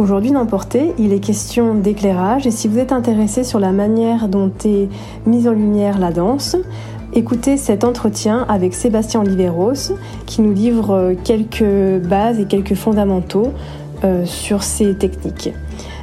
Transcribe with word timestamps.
Aujourd'hui 0.00 0.30
dans 0.30 0.46
Portée, 0.46 0.94
il 0.96 1.12
est 1.12 1.20
question 1.20 1.74
d'éclairage 1.74 2.46
et 2.46 2.50
si 2.50 2.68
vous 2.68 2.78
êtes 2.78 2.90
intéressé 2.90 3.44
sur 3.44 3.60
la 3.60 3.70
manière 3.70 4.28
dont 4.28 4.50
est 4.64 4.88
mise 5.26 5.46
en 5.46 5.52
lumière 5.52 5.98
la 5.98 6.10
danse, 6.10 6.56
écoutez 7.12 7.58
cet 7.58 7.84
entretien 7.84 8.46
avec 8.48 8.72
Sébastien 8.72 9.20
Oliveros 9.20 9.92
qui 10.24 10.40
nous 10.40 10.54
livre 10.54 11.12
quelques 11.22 12.02
bases 12.02 12.40
et 12.40 12.46
quelques 12.46 12.76
fondamentaux 12.76 13.52
euh, 14.02 14.24
sur 14.24 14.62
ces 14.62 14.94
techniques. 14.94 15.52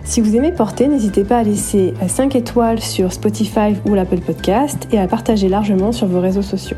Si 0.04 0.22
vous 0.22 0.36
aimez 0.36 0.52
Porter, 0.52 0.88
n'hésitez 0.88 1.24
pas 1.24 1.40
à 1.40 1.44
laisser 1.44 1.96
5 2.05 2.36
étoiles 2.36 2.80
sur 2.80 3.12
Spotify 3.12 3.74
ou 3.90 3.96
l'Apple 3.96 4.20
Podcast 4.20 4.88
et 4.91 5.00
à 5.00 5.08
partager 5.08 5.50
largement 5.50 5.91
sur 5.91 6.05
vos 6.05 6.22
réseaux 6.22 6.44
sociaux. 6.44 6.77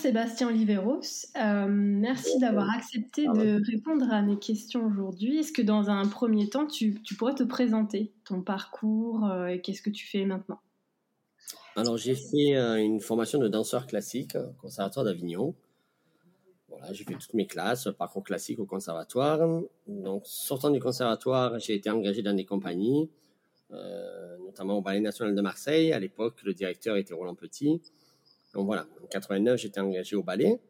Sébastien 0.00 0.48
Oliveros, 0.48 1.26
euh, 1.36 1.66
merci 1.68 2.38
d'avoir 2.38 2.70
accepté 2.70 3.26
de 3.26 3.60
répondre 3.70 4.10
à 4.10 4.22
mes 4.22 4.38
questions 4.38 4.86
aujourd'hui. 4.86 5.38
Est-ce 5.38 5.52
que 5.52 5.60
dans 5.60 5.90
un 5.90 6.08
premier 6.08 6.48
temps, 6.48 6.66
tu, 6.66 7.02
pourrais 7.18 7.34
te 7.34 7.42
présenter 7.42 8.10
ton 8.24 8.40
parcours 8.40 9.26
euh, 9.26 9.48
et 9.48 9.60
qu'est-ce 9.60 9.82
que 9.82 9.90
tu 9.90 10.06
fais 10.06 10.24
maintenant? 10.24 10.58
Alors 11.76 11.98
j'ai 11.98 12.14
fait 12.14 12.56
euh, 12.56 12.76
une 12.76 13.00
formation 13.00 13.38
de 13.38 13.46
danseur 13.46 13.86
classique 13.86 14.36
au 14.36 14.54
Conservatoire 14.62 15.04
d'Avignon. 15.04 15.54
Voilà, 16.70 16.94
j'ai 16.94 17.04
fait 17.04 17.12
toutes 17.12 17.34
mes 17.34 17.46
classes, 17.46 17.86
parcours 17.98 18.24
classique 18.24 18.58
au 18.58 18.64
conservatoire. 18.64 19.60
Donc 19.86 20.22
sortant 20.24 20.70
du 20.70 20.80
conservatoire, 20.80 21.58
j'ai 21.58 21.74
été 21.74 21.90
engagé 21.90 22.22
dans 22.22 22.34
des 22.34 22.46
compagnies, 22.46 23.10
notamment 24.46 24.78
au 24.78 24.80
Ballet 24.80 25.00
National 25.00 25.34
de 25.34 25.40
Marseille. 25.42 25.92
À 25.92 25.98
l'époque, 25.98 26.42
le 26.42 26.54
directeur 26.54 26.96
était 26.96 27.12
Roland 27.12 27.34
Petit. 27.34 27.82
Donc 28.54 28.66
voilà, 28.66 28.86
en 29.02 29.06
89, 29.06 29.60
j'étais 29.60 29.80
engagé 29.80 30.16
au 30.16 30.22
ballet. 30.22 30.60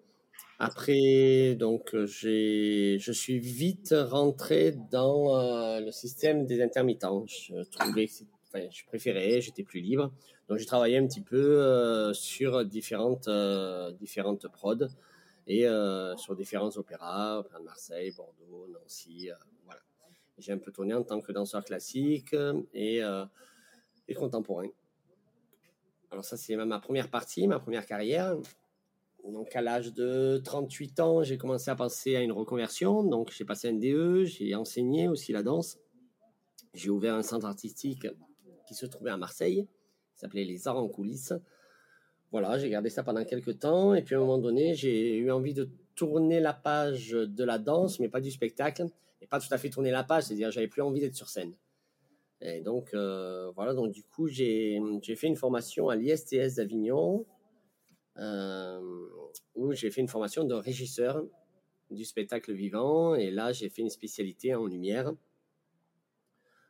Après, 0.62 1.55
donc, 1.55 1.97
je 1.97 3.12
suis 3.12 3.39
vite 3.39 3.95
rentré 3.97 4.73
dans 4.91 5.34
euh, 5.34 5.81
le 5.81 5.91
système 5.91 6.45
des 6.45 6.61
intermittents. 6.61 7.25
Je 7.27 7.62
trouvais 7.70 8.06
enfin, 8.47 8.67
je 8.70 8.84
préférais, 8.84 9.41
j'étais 9.41 9.62
plus 9.62 9.81
libre. 9.81 10.13
Donc, 10.48 10.58
j'ai 10.58 10.67
travaillé 10.67 10.98
un 10.98 11.07
petit 11.07 11.23
peu 11.23 11.39
euh, 11.39 12.13
sur 12.13 12.63
différentes, 12.67 13.29
euh, 13.29 13.90
différentes 13.92 14.48
prods 14.48 14.89
et 15.46 15.64
sur 16.17 16.36
différents 16.36 16.77
opéras, 16.77 17.39
opéra 17.39 17.58
de 17.58 17.64
Marseille, 17.64 18.13
Bordeaux, 18.14 18.69
Nancy, 18.69 19.30
voilà. 19.64 19.80
J'ai 20.39 20.52
un 20.52 20.58
peu 20.58 20.70
tourné 20.70 20.92
en 20.95 21.02
tant 21.02 21.20
que 21.23 21.33
danseur 21.33 21.64
classique 21.64 22.36
et, 22.74 23.01
et 24.08 24.14
contemporain. 24.14 24.69
Alors 26.10 26.24
ça, 26.24 26.36
c'est 26.36 26.56
ma 26.56 26.80
première 26.80 27.08
partie, 27.08 27.46
ma 27.46 27.58
première 27.58 27.86
carrière. 27.86 28.36
Donc 29.24 29.54
à 29.54 29.60
l'âge 29.60 29.92
de 29.92 30.40
38 30.44 31.00
ans, 31.00 31.22
j'ai 31.22 31.38
commencé 31.38 31.70
à 31.70 31.76
penser 31.76 32.16
à 32.16 32.22
une 32.22 32.32
reconversion. 32.32 33.04
Donc 33.04 33.30
j'ai 33.32 33.44
passé 33.44 33.68
un 33.68 33.74
DE, 33.74 34.24
j'ai 34.24 34.54
enseigné 34.54 35.08
aussi 35.08 35.32
la 35.32 35.42
danse. 35.42 35.78
J'ai 36.74 36.90
ouvert 36.90 37.14
un 37.14 37.22
centre 37.22 37.46
artistique 37.46 38.06
qui 38.66 38.74
se 38.74 38.86
trouvait 38.86 39.10
à 39.10 39.16
Marseille, 39.16 39.66
qui 40.14 40.20
s'appelait 40.20 40.44
Les 40.44 40.66
Arts 40.68 40.78
en 40.78 40.88
coulisses. 40.88 41.34
Voilà, 42.32 42.58
j'ai 42.58 42.70
gardé 42.70 42.90
ça 42.90 43.02
pendant 43.02 43.24
quelques 43.24 43.58
temps. 43.58 43.94
Et 43.94 44.02
puis 44.02 44.14
à 44.14 44.18
un 44.18 44.20
moment 44.20 44.38
donné, 44.38 44.74
j'ai 44.74 45.16
eu 45.16 45.30
envie 45.30 45.54
de 45.54 45.68
tourner 45.94 46.40
la 46.40 46.52
page 46.52 47.10
de 47.10 47.44
la 47.44 47.58
danse, 47.58 48.00
mais 48.00 48.08
pas 48.08 48.20
du 48.20 48.30
spectacle. 48.30 48.86
Et 49.20 49.27
pas 49.27 49.38
tout 49.38 49.52
à 49.52 49.58
fait 49.58 49.68
tourner 49.68 49.90
la 49.90 50.02
page, 50.02 50.24
c'est-à-dire 50.24 50.50
j'avais 50.50 50.68
plus 50.68 50.82
envie 50.82 51.00
d'être 51.00 51.14
sur 51.14 51.28
scène. 51.28 51.54
Et 52.42 52.61
donc, 52.61 52.95
euh, 52.95 53.51
voilà, 53.55 53.74
donc 53.74 53.92
du 53.92 54.02
coup, 54.02 54.27
j'ai 54.27 54.80
fait 55.14 55.27
une 55.27 55.36
formation 55.36 55.90
à 55.90 55.96
l'ISTS 55.96 56.55
d'Avignon, 56.56 57.27
euh, 58.17 59.08
où 59.55 59.73
j'ai 59.73 59.90
fait 59.90 60.01
une 60.01 60.08
formation 60.08 60.45
de 60.45 60.55
régisseur 60.55 61.23
du 61.90 62.05
spectacle 62.05 62.52
vivant. 62.52 63.14
Et 63.14 63.30
là, 63.30 63.52
j'ai 63.52 63.68
fait 63.68 63.83
une 63.83 63.90
spécialité 63.90 64.55
en 64.55 64.67
lumière. 64.67 65.12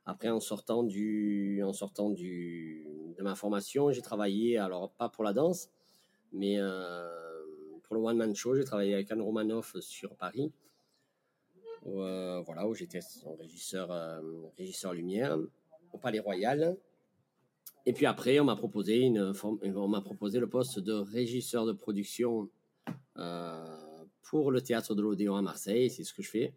Après, 0.07 0.29
en 0.29 0.41
sortant, 0.41 0.83
du, 0.83 1.63
en 1.63 1.73
sortant 1.73 2.11
de 2.11 3.23
ma 3.23 3.37
formation, 3.37 3.93
j'ai 3.93 4.03
travaillé, 4.03 4.59
alors 4.59 4.91
pas 4.91 5.09
pour 5.09 5.23
la 5.23 5.33
danse, 5.33 5.71
mais 6.33 6.57
euh, 6.59 7.09
pour 7.85 7.95
le 7.95 8.03
One 8.03 8.17
Man 8.17 8.35
Show. 8.35 8.57
J'ai 8.57 8.65
travaillé 8.65 8.95
avec 8.95 9.09
Anne 9.13 9.23
Romanoff 9.23 9.77
sur 9.79 10.17
Paris. 10.17 10.51
voilà, 11.85 12.67
où 12.67 12.75
j'étais 12.75 12.99
régisseur, 13.39 14.21
régisseur 14.59 14.95
lumière 14.95 15.39
au 15.93 15.99
Palais 15.99 16.21
Royal. 16.21 16.77
Et 17.87 17.93
puis 17.93 18.07
après, 18.07 18.39
on 18.41 18.45
m'a 18.45 18.57
proposé, 18.57 19.01
une, 19.01 19.33
on 19.43 20.01
proposé 20.03 20.39
le 20.39 20.49
poste 20.49 20.79
de 20.79 20.93
régisseur 20.93 21.67
de 21.67 21.73
production 21.73 22.51
euh, 23.17 23.77
pour 24.23 24.51
le 24.51 24.61
théâtre 24.61 24.95
de 24.95 25.03
l'Odéon 25.03 25.37
à 25.37 25.43
Marseille. 25.43 25.91
C'est 25.91 26.05
ce 26.05 26.13
que 26.13 26.23
je 26.23 26.31
fais 26.31 26.55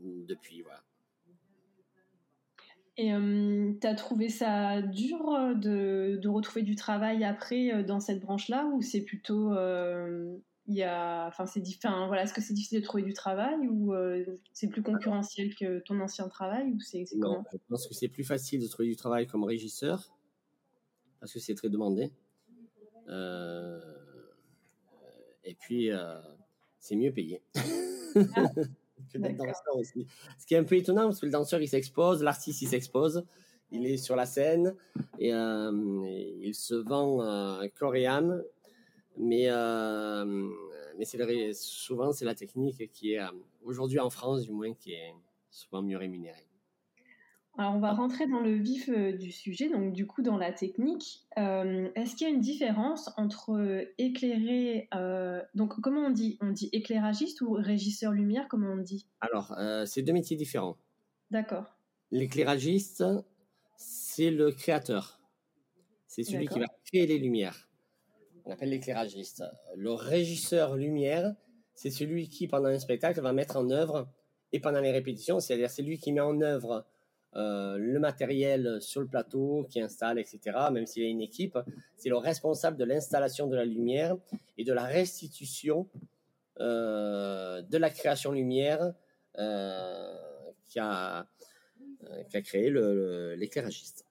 depuis. 0.00 0.62
Voilà. 0.62 0.82
Et 2.96 3.14
euh, 3.14 3.72
tu 3.80 3.86
as 3.86 3.94
trouvé 3.94 4.28
ça 4.28 4.82
dur 4.82 5.20
de, 5.56 6.18
de, 6.20 6.28
retrouver 6.28 6.62
du 6.62 6.74
travail 6.74 7.24
après 7.24 7.72
euh, 7.72 7.82
dans 7.82 8.00
cette 8.00 8.20
branche-là 8.20 8.66
ou 8.74 8.82
c'est 8.82 9.00
plutôt 9.00 9.54
il 10.70 10.76
y 10.76 10.84
a, 10.84 11.26
enfin, 11.26 11.46
c'est 11.46 11.60
enfin, 11.84 12.06
voilà, 12.06 12.22
est-ce 12.22 12.32
que 12.32 12.40
c'est 12.40 12.54
difficile 12.54 12.80
de 12.80 12.84
trouver 12.84 13.02
du 13.02 13.12
travail 13.12 13.66
ou 13.68 13.92
euh, 13.92 14.24
c'est 14.52 14.68
plus 14.68 14.82
concurrentiel 14.82 15.52
que 15.56 15.80
ton 15.80 15.98
ancien 16.00 16.28
travail 16.28 16.70
ou 16.70 16.78
c'est, 16.78 17.04
je 17.10 17.58
pense 17.68 17.88
que 17.88 17.94
c'est 17.94 18.06
plus 18.06 18.22
facile 18.22 18.62
de 18.62 18.68
trouver 18.68 18.88
du 18.88 18.94
travail 18.94 19.26
comme 19.26 19.42
régisseur 19.42 20.14
parce 21.18 21.32
que 21.32 21.40
c'est 21.40 21.56
très 21.56 21.70
demandé. 21.70 22.12
Euh, 23.08 23.80
et 25.42 25.54
puis, 25.54 25.90
euh, 25.90 26.20
c'est 26.78 26.94
mieux 26.94 27.12
payé. 27.12 27.42
Ah, 27.56 28.44
que 29.12 29.18
d'être 29.18 29.38
danseur 29.38 29.74
aussi. 29.74 30.06
Ce 30.38 30.46
qui 30.46 30.54
est 30.54 30.58
un 30.58 30.64
peu 30.64 30.76
étonnant 30.76 31.06
parce 31.06 31.18
que 31.18 31.26
le 31.26 31.32
danseur 31.32 31.60
il 31.60 31.68
s'expose, 31.68 32.22
l'artiste 32.22 32.62
il 32.62 32.68
s'expose, 32.68 33.24
il 33.72 33.86
est 33.86 33.96
sur 33.96 34.14
la 34.14 34.26
scène 34.26 34.76
et 35.18 35.30
il 35.30 36.54
se 36.54 36.76
vend 36.76 37.18
corps 37.74 37.96
et 37.96 38.06
âme 38.06 38.40
mais, 39.16 39.46
euh, 39.48 40.24
mais 40.98 41.04
c'est 41.04 41.52
souvent, 41.52 42.12
c'est 42.12 42.24
la 42.24 42.34
technique 42.34 42.90
qui 42.92 43.12
est, 43.14 43.20
euh, 43.20 43.28
aujourd'hui 43.64 43.98
en 43.98 44.10
France 44.10 44.42
du 44.42 44.52
moins, 44.52 44.74
qui 44.74 44.92
est 44.92 45.14
souvent 45.50 45.82
mieux 45.82 45.96
rémunérée. 45.96 46.46
Alors, 47.58 47.74
on 47.74 47.80
va 47.80 47.92
rentrer 47.92 48.26
dans 48.26 48.40
le 48.40 48.54
vif 48.54 48.88
euh, 48.88 49.12
du 49.12 49.32
sujet, 49.32 49.68
donc 49.68 49.92
du 49.92 50.06
coup 50.06 50.22
dans 50.22 50.38
la 50.38 50.52
technique. 50.52 51.26
Est-ce 51.36 52.14
qu'il 52.14 52.26
y 52.26 52.30
a 52.30 52.32
une 52.32 52.40
différence 52.40 53.10
entre 53.16 53.86
éclairer, 53.98 54.88
donc 55.54 55.78
comment 55.80 56.06
on 56.06 56.10
dit 56.10 56.38
On 56.40 56.50
dit 56.50 56.70
éclairagiste 56.72 57.40
ou 57.42 57.52
régisseur 57.52 58.12
lumière, 58.12 58.46
comment 58.48 58.72
on 58.72 58.78
dit? 58.78 59.06
Alors, 59.20 59.54
c'est 59.86 60.02
deux 60.02 60.12
métiers 60.12 60.36
différents. 60.36 60.76
D'accord. 61.30 61.76
L'éclairagiste, 62.12 63.04
c'est 63.76 64.30
le 64.30 64.52
créateur. 64.52 65.20
C'est 66.06 66.24
celui 66.24 66.48
qui 66.48 66.58
va 66.58 66.66
créer 66.84 67.06
les 67.06 67.18
lumières 67.18 67.69
on 68.44 68.50
appelle 68.50 68.70
l'éclairagiste. 68.70 69.44
Le 69.76 69.92
régisseur 69.92 70.76
lumière, 70.76 71.34
c'est 71.74 71.90
celui 71.90 72.28
qui, 72.28 72.48
pendant 72.48 72.68
un 72.68 72.78
spectacle, 72.78 73.20
va 73.20 73.32
mettre 73.32 73.56
en 73.56 73.70
œuvre, 73.70 74.08
et 74.52 74.60
pendant 74.60 74.80
les 74.80 74.90
répétitions, 74.90 75.40
c'est-à-dire 75.40 75.70
c'est 75.70 75.82
lui 75.82 75.98
qui 75.98 76.12
met 76.12 76.20
en 76.20 76.40
œuvre 76.40 76.84
euh, 77.36 77.78
le 77.78 78.00
matériel 78.00 78.82
sur 78.82 79.00
le 79.00 79.06
plateau, 79.06 79.66
qui 79.70 79.80
installe, 79.80 80.18
etc. 80.18 80.40
Même 80.72 80.86
s'il 80.86 81.04
y 81.04 81.06
a 81.06 81.08
une 81.08 81.20
équipe, 81.20 81.58
c'est 81.96 82.08
le 82.08 82.16
responsable 82.16 82.76
de 82.76 82.84
l'installation 82.84 83.46
de 83.46 83.54
la 83.54 83.64
lumière 83.64 84.16
et 84.58 84.64
de 84.64 84.72
la 84.72 84.84
restitution 84.84 85.88
euh, 86.58 87.62
de 87.62 87.78
la 87.78 87.90
création 87.90 88.32
lumière 88.32 88.92
euh, 89.38 90.14
qui, 90.66 90.80
a 90.80 91.24
créé 92.44 92.70
l'éclairagiste. 93.36 94.04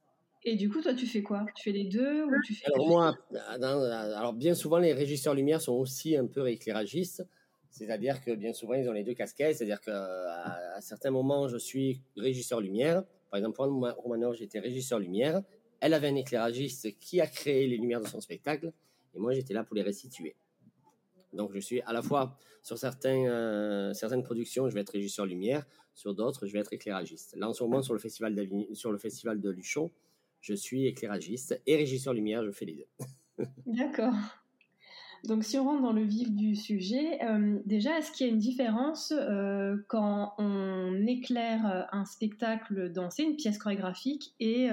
Et 0.44 0.56
du 0.56 0.70
coup, 0.70 0.82
toi, 0.82 0.94
tu 0.94 1.06
fais 1.06 1.22
quoi? 1.22 1.46
Tu 1.56 1.64
fais 1.64 1.78
les 1.78 1.86
deux 1.86 2.24
ou 2.24 2.32
tu 2.46 2.56
fais 2.56 2.66
alors, 2.68 2.88
moi, 2.88 3.18
alors 3.60 4.34
bien 4.34 4.56
souvent, 4.56 4.78
les 4.78 4.94
régisseurs 4.94 5.34
lumière 5.34 5.62
sont 5.62 5.74
aussi 5.74 6.16
un 6.16 6.28
peu 6.28 6.50
éclairagistes. 6.50 7.26
C'est-à-dire 7.70 8.24
que 8.24 8.32
bien 8.32 8.54
souvent, 8.54 8.74
ils 8.74 8.90
ont 8.90 8.94
les 8.94 9.04
deux 9.04 9.14
casquettes. 9.14 9.58
C'est-à-dire 9.58 9.82
qu'à 9.82 10.76
à 10.76 10.82
certains 10.82 11.12
moments, 11.12 11.48
je 11.48 11.58
suis 11.58 12.02
régisseur 12.16 12.62
lumière. 12.62 13.04
Par 13.30 13.38
exemple, 13.38 13.58
pour 13.58 13.66
Romanov, 13.98 14.36
j'étais 14.36 14.60
régisseur 14.60 15.00
lumière. 15.00 15.42
Elle 15.82 15.94
avait 15.94 16.08
un 16.08 16.16
éclairagiste 16.16 16.98
qui 17.00 17.22
a 17.22 17.28
créé 17.28 17.68
les 17.68 17.78
lumières 17.78 18.02
de 18.02 18.08
son 18.08 18.22
spectacle. 18.22 18.72
Et 19.14 19.20
moi, 19.20 19.34
j'étais 19.34 19.54
là 19.54 19.64
pour 19.64 19.76
les 19.76 19.82
restituer. 19.82 20.36
Donc, 21.34 21.52
je 21.54 21.60
suis 21.60 21.82
à 21.82 21.94
la 21.94 22.02
fois 22.02 22.38
sur 22.64 22.78
certains, 22.78 23.28
euh, 23.28 23.94
certaines 23.94 24.24
productions, 24.24 24.68
je 24.68 24.74
vais 24.74 24.82
être 24.82 24.90
régisseur 24.90 25.26
lumière. 25.26 25.66
Sur 25.94 26.14
d'autres, 26.14 26.48
je 26.48 26.54
vais 26.54 26.60
être 26.60 26.74
éclairagiste. 26.74 27.36
Là, 27.38 27.50
en 27.50 27.54
ce 27.54 27.64
moment, 27.64 27.82
sur 27.82 27.94
le 27.94 28.00
festival, 28.00 28.36
sur 28.74 28.92
le 28.92 28.98
festival 28.98 29.40
de 29.42 29.50
Luchon, 29.50 29.92
je 30.42 30.54
suis 30.54 30.88
éclairagiste 30.88 31.62
et 31.66 31.76
régisseur 31.76 32.14
lumière. 32.14 32.44
Je 32.44 32.52
fais 32.52 32.66
les 32.66 32.76
deux. 32.76 32.88
D'accord. 33.66 34.14
Donc, 35.26 35.44
si 35.44 35.58
on 35.58 35.66
rentre 35.66 35.82
dans 35.82 35.92
le 35.92 36.04
vif 36.04 36.32
du 36.32 36.56
sujet, 36.56 37.22
euh, 37.24 37.60
déjà, 37.66 37.98
est-ce 37.98 38.12
qu'il 38.12 38.26
y 38.26 38.30
a 38.30 38.32
une 38.32 38.40
différence 38.40 39.14
euh, 39.16 39.76
quand 39.88 40.34
on 40.38 41.06
éclaire 41.08 41.68
euh, 41.68 41.82
un 41.92 42.06
spectacle 42.06 42.92
dansé, 42.92 43.24
une 43.24 43.36
pièce 43.36 43.58
chorégraphique, 43.58 44.34
et 44.40 44.70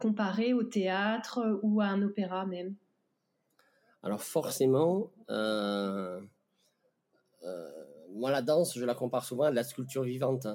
comparé 0.00 0.52
au 0.52 0.64
théâtre 0.64 1.60
ou 1.62 1.80
à 1.80 1.86
un 1.86 2.02
opéra 2.02 2.44
même? 2.44 2.74
Alors, 4.02 4.22
forcément, 4.22 5.10
moi, 5.28 6.20
la 8.30 8.42
danse, 8.42 8.76
je 8.76 8.84
la 8.84 8.94
compare 8.94 9.24
souvent 9.24 9.44
à 9.44 9.50
de 9.50 9.56
la 9.56 9.64
sculpture 9.64 10.02
vivante. 10.02 10.46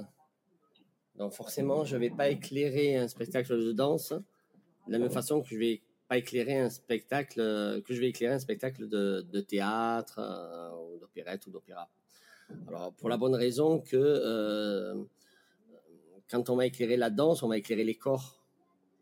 Donc, 1.22 1.34
forcément, 1.34 1.86
je 1.86 1.96
ne 1.98 2.02
vais 2.02 2.10
pas 2.10 2.30
éclairer 2.30 2.96
un 2.96 3.08
spectacle 3.08 3.56
de 3.56 3.72
danse 3.74 4.12
de 4.12 4.92
la 4.92 4.98
même 4.98 5.12
façon 5.12 5.40
que 5.40 5.50
je 5.50 5.56
vais 5.56 5.82
éclairer 6.10 6.58
un 6.58 6.72
spectacle, 6.72 7.40
euh, 7.40 7.80
que 7.80 7.94
je 7.94 8.02
vais 8.02 8.10
éclairer 8.10 8.34
un 8.34 8.40
spectacle 8.40 8.90
de, 8.90 9.40
théâtre 9.42 10.18
euh, 10.18 10.72
ou 10.72 10.98
d'opérette 10.98 11.46
ou 11.46 11.52
d'opéra. 11.52 11.92
Alors 12.68 12.92
pour 12.94 13.08
la 13.08 13.18
bonne 13.18 13.36
raison 13.36 13.82
que 13.82 13.98
euh, 13.98 14.96
quand 16.28 16.50
on 16.50 16.56
va 16.56 16.66
éclairer 16.66 16.98
la 16.98 17.12
danse, 17.12 17.44
on 17.44 17.50
va 17.50 17.60
éclairer 17.60 17.84
les 17.84 17.94
corps 17.94 18.44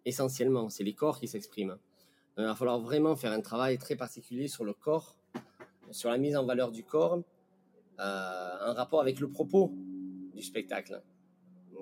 essentiellement. 0.03 0.67
C'est 0.67 0.83
les 0.83 0.95
corps 0.95 1.21
qui 1.21 1.29
s'expriment. 1.29 1.77
il 2.37 2.43
va 2.43 2.53
falloir 2.53 2.81
vraiment 2.81 3.15
faire 3.15 3.31
un 3.31 3.39
travail 3.39 3.77
très 3.77 3.95
particulier 3.95 4.49
sur 4.49 4.65
le 4.65 4.73
corps, 4.73 5.15
sur 5.91 6.09
la 6.09 6.17
mise 6.17 6.35
en 6.35 6.45
valeur 6.45 6.73
du 6.73 6.83
corps, 6.83 7.23
en 7.97 8.73
rapport 8.73 8.99
avec 8.99 9.21
le 9.21 9.29
propos 9.29 9.71
du 10.35 10.41
spectacle. 10.41 11.01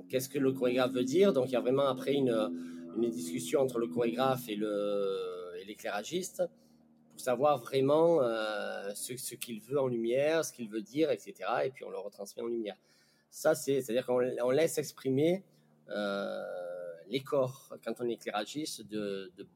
Qu'est-ce 0.10 0.30
que 0.30 0.40
le 0.40 0.52
chorégraphe 0.54 0.92
veut 0.92 1.04
dire 1.04 1.34
Donc 1.34 1.48
il 1.50 1.54
y 1.54 1.56
a 1.56 1.62
vraiment 1.62 1.88
après 1.88 2.14
une 2.14 3.10
discussion 3.10 3.62
entre 3.62 3.80
le 3.80 3.88
chorégraphe 3.88 4.48
et 4.50 4.58
l'éclairagiste 5.66 6.44
pour 7.18 7.20
savoir 7.20 7.58
vraiment 7.58 8.22
euh, 8.22 8.92
ce, 8.94 9.34
qu'il 9.34 9.60
veut 9.62 9.80
en 9.80 9.88
lumière, 9.88 10.46
ce 10.46 10.54
qu'il 10.54 10.70
veut 10.70 10.84
dire, 10.84 11.10
etc. 11.10 11.34
Et 11.66 11.72
puis 11.72 11.84
on 11.84 11.90
le 11.90 11.98
retransmet 11.98 12.44
en 12.44 12.48
lumière. 12.48 12.78
Ça, 13.32 13.56
c'est, 13.56 13.82
c'est-à-dire 13.82 14.06
qu'on 14.06 14.22
on 14.44 14.52
laisse 14.52 14.78
exprimer 14.78 15.44
euh, 15.90 16.44
les 17.10 17.22
corps 17.22 17.74
quand 17.84 17.94
on 18.00 18.08
est 18.08 18.14
éclairagiste 18.14 18.88
de, 18.88 19.32
de, 19.36 19.48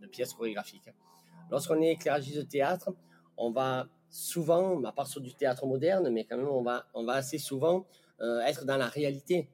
de 0.00 0.06
pièces 0.06 0.34
chorégraphiques. 0.34 0.90
Lorsqu'on 1.50 1.82
est 1.82 1.92
éclairagiste 1.92 2.38
de 2.38 2.42
théâtre, 2.42 2.94
on 3.36 3.50
va 3.50 3.88
souvent, 4.08 4.82
à 4.84 4.92
part 4.92 5.08
sur 5.08 5.20
du 5.20 5.34
théâtre 5.34 5.66
moderne, 5.66 6.10
mais 6.10 6.24
quand 6.24 6.36
même, 6.36 6.48
on 6.48 6.62
va, 6.62 6.86
on 6.94 7.04
va 7.04 7.14
assez 7.14 7.38
souvent 7.38 7.86
euh, 8.22 8.40
être 8.40 8.64
dans 8.64 8.76
la 8.76 8.88
réalité 8.88 9.48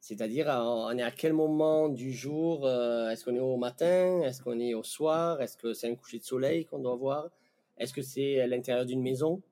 c'est-à-dire, 0.00 0.46
on 0.48 0.96
est 0.96 1.02
à 1.02 1.10
quel 1.10 1.32
moment 1.32 1.88
du 1.88 2.12
jour 2.12 2.66
euh, 2.66 3.10
Est-ce 3.10 3.24
qu'on 3.24 3.34
est 3.34 3.40
au 3.40 3.56
matin 3.56 4.22
Est-ce 4.22 4.42
qu'on 4.42 4.58
est 4.58 4.72
au 4.72 4.82
soir 4.82 5.42
Est-ce 5.42 5.56
que 5.56 5.74
c'est 5.74 5.90
un 5.90 5.96
coucher 5.96 6.18
de 6.18 6.24
soleil 6.24 6.64
qu'on 6.64 6.78
doit 6.78 6.96
voir 6.96 7.28
Est-ce 7.76 7.92
que 7.92 8.00
c'est 8.00 8.40
à 8.40 8.46
l'intérieur 8.46 8.86
d'une 8.86 9.02
maison? 9.02 9.42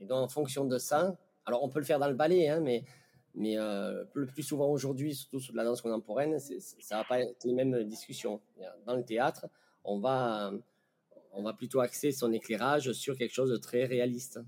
Et 0.00 0.06
donc, 0.06 0.18
en 0.18 0.28
fonction 0.28 0.64
de 0.64 0.78
ça, 0.78 1.16
alors 1.44 1.62
on 1.62 1.68
peut 1.68 1.78
le 1.78 1.84
faire 1.84 1.98
dans 1.98 2.08
le 2.08 2.14
ballet, 2.14 2.48
hein, 2.48 2.60
mais 2.60 3.58
euh, 3.58 4.04
le 4.14 4.26
plus 4.26 4.42
souvent 4.42 4.68
aujourd'hui, 4.70 5.14
surtout 5.14 5.38
sur 5.38 5.54
la 5.54 5.62
danse 5.62 5.82
contemporaine, 5.82 6.38
ça 6.38 6.96
va 6.96 7.04
pas 7.04 7.20
être 7.20 7.44
les 7.44 7.52
mêmes 7.52 7.84
discussions. 7.84 8.40
Dans 8.86 8.96
le 8.96 9.04
théâtre, 9.04 9.46
on 9.84 10.00
va 10.00 10.52
plutôt 11.56 11.80
axer 11.80 12.12
son 12.12 12.32
éclairage 12.32 12.92
sur 12.92 13.16
quelque 13.16 13.34
chose 13.34 13.50
de 13.50 13.56
très 13.56 13.84
réaliste, 13.84 14.40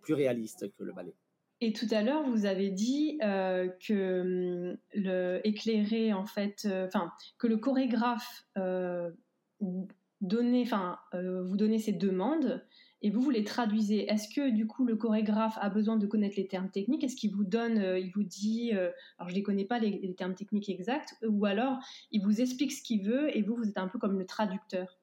plus 0.00 0.14
réaliste 0.14 0.72
que 0.74 0.84
le 0.84 0.92
ballet. 0.92 1.14
Et 1.62 1.72
tout 1.72 1.86
à 1.90 2.02
l'heure, 2.02 2.28
vous 2.28 2.44
avez 2.44 2.70
dit 2.70 3.18
euh, 3.22 3.68
que 3.86 4.72
hum, 4.72 4.76
le 4.94 6.12
en 6.12 6.26
fait, 6.26 6.66
euh, 6.66 6.86
enfin 6.86 7.10
que 7.38 7.46
le 7.46 7.56
chorégraphe 7.56 8.46
euh, 8.58 9.10
donnait, 10.20 10.62
enfin 10.62 10.98
euh, 11.14 11.42
vous 11.44 11.56
donnait 11.56 11.78
ses 11.78 11.92
demandes 11.92 12.62
et 13.00 13.08
vous 13.08 13.22
vous 13.22 13.30
les 13.30 13.42
traduisez. 13.42 14.04
Est-ce 14.10 14.28
que 14.34 14.50
du 14.50 14.66
coup 14.66 14.84
le 14.84 14.96
chorégraphe 14.96 15.56
a 15.58 15.70
besoin 15.70 15.96
de 15.96 16.06
connaître 16.06 16.36
les 16.36 16.46
termes 16.46 16.70
techniques? 16.70 17.04
Est-ce 17.04 17.16
qu'il 17.16 17.32
vous 17.32 17.44
donne, 17.44 17.82
il 17.98 18.10
vous 18.10 18.24
dit, 18.24 18.72
alors 18.72 19.30
je 19.30 19.34
les 19.34 19.42
connais 19.42 19.64
pas 19.64 19.78
les, 19.78 20.14
termes 20.14 20.34
techniques 20.34 20.68
exacts, 20.68 21.14
ou 21.26 21.46
alors 21.46 21.78
il 22.10 22.22
vous 22.22 22.40
explique 22.42 22.72
ce 22.72 22.82
qu'il 22.82 23.02
veut 23.02 23.34
et 23.34 23.42
vous 23.42 23.54
vous 23.54 23.68
êtes 23.68 23.78
un 23.78 23.88
peu 23.88 23.98
comme 23.98 24.18
le 24.18 24.26
traducteur? 24.26 24.98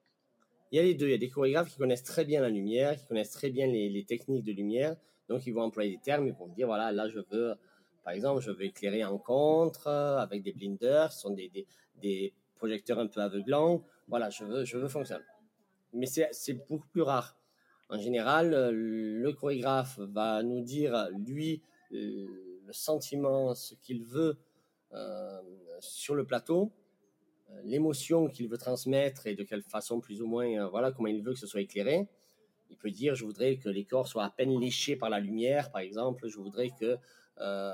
Il 0.72 0.78
y 0.78 0.80
a 0.80 0.84
les 0.84 0.96
deux. 0.96 1.08
Il 1.08 1.12
y 1.12 1.16
a 1.16 1.20
des 1.20 1.30
chorégraphes 1.30 1.70
qui 1.70 1.78
connaissent 1.78 2.04
très 2.04 2.26
bien 2.26 2.42
la 2.42 2.50
lumière, 2.50 2.96
qui 2.96 3.06
connaissent 3.06 3.32
très 3.32 3.52
bien 3.52 3.68
les 3.68 4.06
techniques 4.08 4.44
de 4.44 4.52
lumière 4.52 4.96
donc, 5.30 5.46
ils 5.46 5.52
vont 5.52 5.64
employer 5.64 5.92
des 5.92 6.02
termes, 6.02 6.28
ils 6.28 6.34
vont 6.34 6.48
dire, 6.48 6.68
voilà, 6.68 6.92
là, 6.92 7.08
je 7.08 7.20
veux, 7.32 7.56
par 8.04 8.14
exemple, 8.14 8.42
je 8.42 8.52
veux 8.52 8.64
éclairer 8.64 9.02
un 9.02 9.18
contre 9.18 9.88
avec 9.88 10.44
des 10.44 10.54
blinders, 10.54 11.12
ce 11.12 11.22
sont 11.22 11.34
des, 11.34 11.52
des, 12.02 12.34
projecteurs 12.56 13.00
un 13.00 13.08
peu 13.08 13.20
aveuglants. 13.20 13.84
Voilà, 14.08 14.30
je 14.30 14.46
veux, 14.46 14.64
je 14.64 14.78
veux 14.78 14.88
fonctionner. 14.88 15.24
Mais 15.92 16.06
c'est 16.06 16.54
beaucoup 16.68 16.88
plus 16.88 17.02
rare. 17.02 17.38
En 17.90 18.00
général, 18.00 18.72
le 18.72 19.32
chorégraphe 19.34 20.00
va 20.00 20.44
nous 20.44 20.62
dire, 20.62 21.10
lui, 21.18 21.62
le 21.92 22.74
sentiment, 22.74 23.54
ce 23.54 23.76
qu'il 23.76 24.04
veut 24.04 24.38
euh, 24.94 25.42
sur 25.80 26.16
le 26.16 26.26
plateau, 26.26 26.72
euh, 27.50 27.62
l'émotion 27.64 28.28
qu'il 28.28 28.48
veut 28.48 28.58
transmettre 28.58 29.28
et 29.28 29.36
de 29.36 29.44
quelle 29.44 29.64
façon 29.64 30.00
plus 30.00 30.22
ou 30.22 30.28
moins, 30.28 30.48
euh, 30.48 30.68
voilà, 30.70 30.92
comment 30.92 31.08
il 31.08 31.24
veut 31.24 31.34
que 31.34 31.40
ce 31.40 31.48
soit 31.48 31.62
éclairé. 31.62 32.08
Il 32.74 32.78
peut 32.78 32.90
dire, 32.90 33.14
je 33.14 33.24
voudrais 33.24 33.58
que 33.58 33.70
les 33.70 33.86
corps 33.86 34.08
soient 34.08 34.24
à 34.24 34.32
peine 34.32 34.60
léchés 34.60 34.96
par 34.96 35.12
la 35.12 35.20
lumière, 35.20 35.72
par 35.72 35.82
exemple. 35.82 36.28
Je 36.28 36.38
voudrais 36.40 36.72
que, 36.72 36.98
euh, 37.40 37.72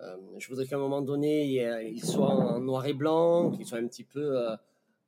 euh, 0.00 0.16
je 0.38 0.48
voudrais 0.48 0.66
qu'à 0.66 0.76
un 0.76 0.78
moment 0.78 1.02
donné, 1.02 1.44
ils 1.90 2.02
soient 2.02 2.34
en 2.34 2.60
noir 2.60 2.86
et 2.86 2.94
blanc, 2.94 3.50
qu'ils 3.50 3.66
soient 3.66 3.78
un 3.78 3.86
petit 3.86 4.04
peu, 4.04 4.56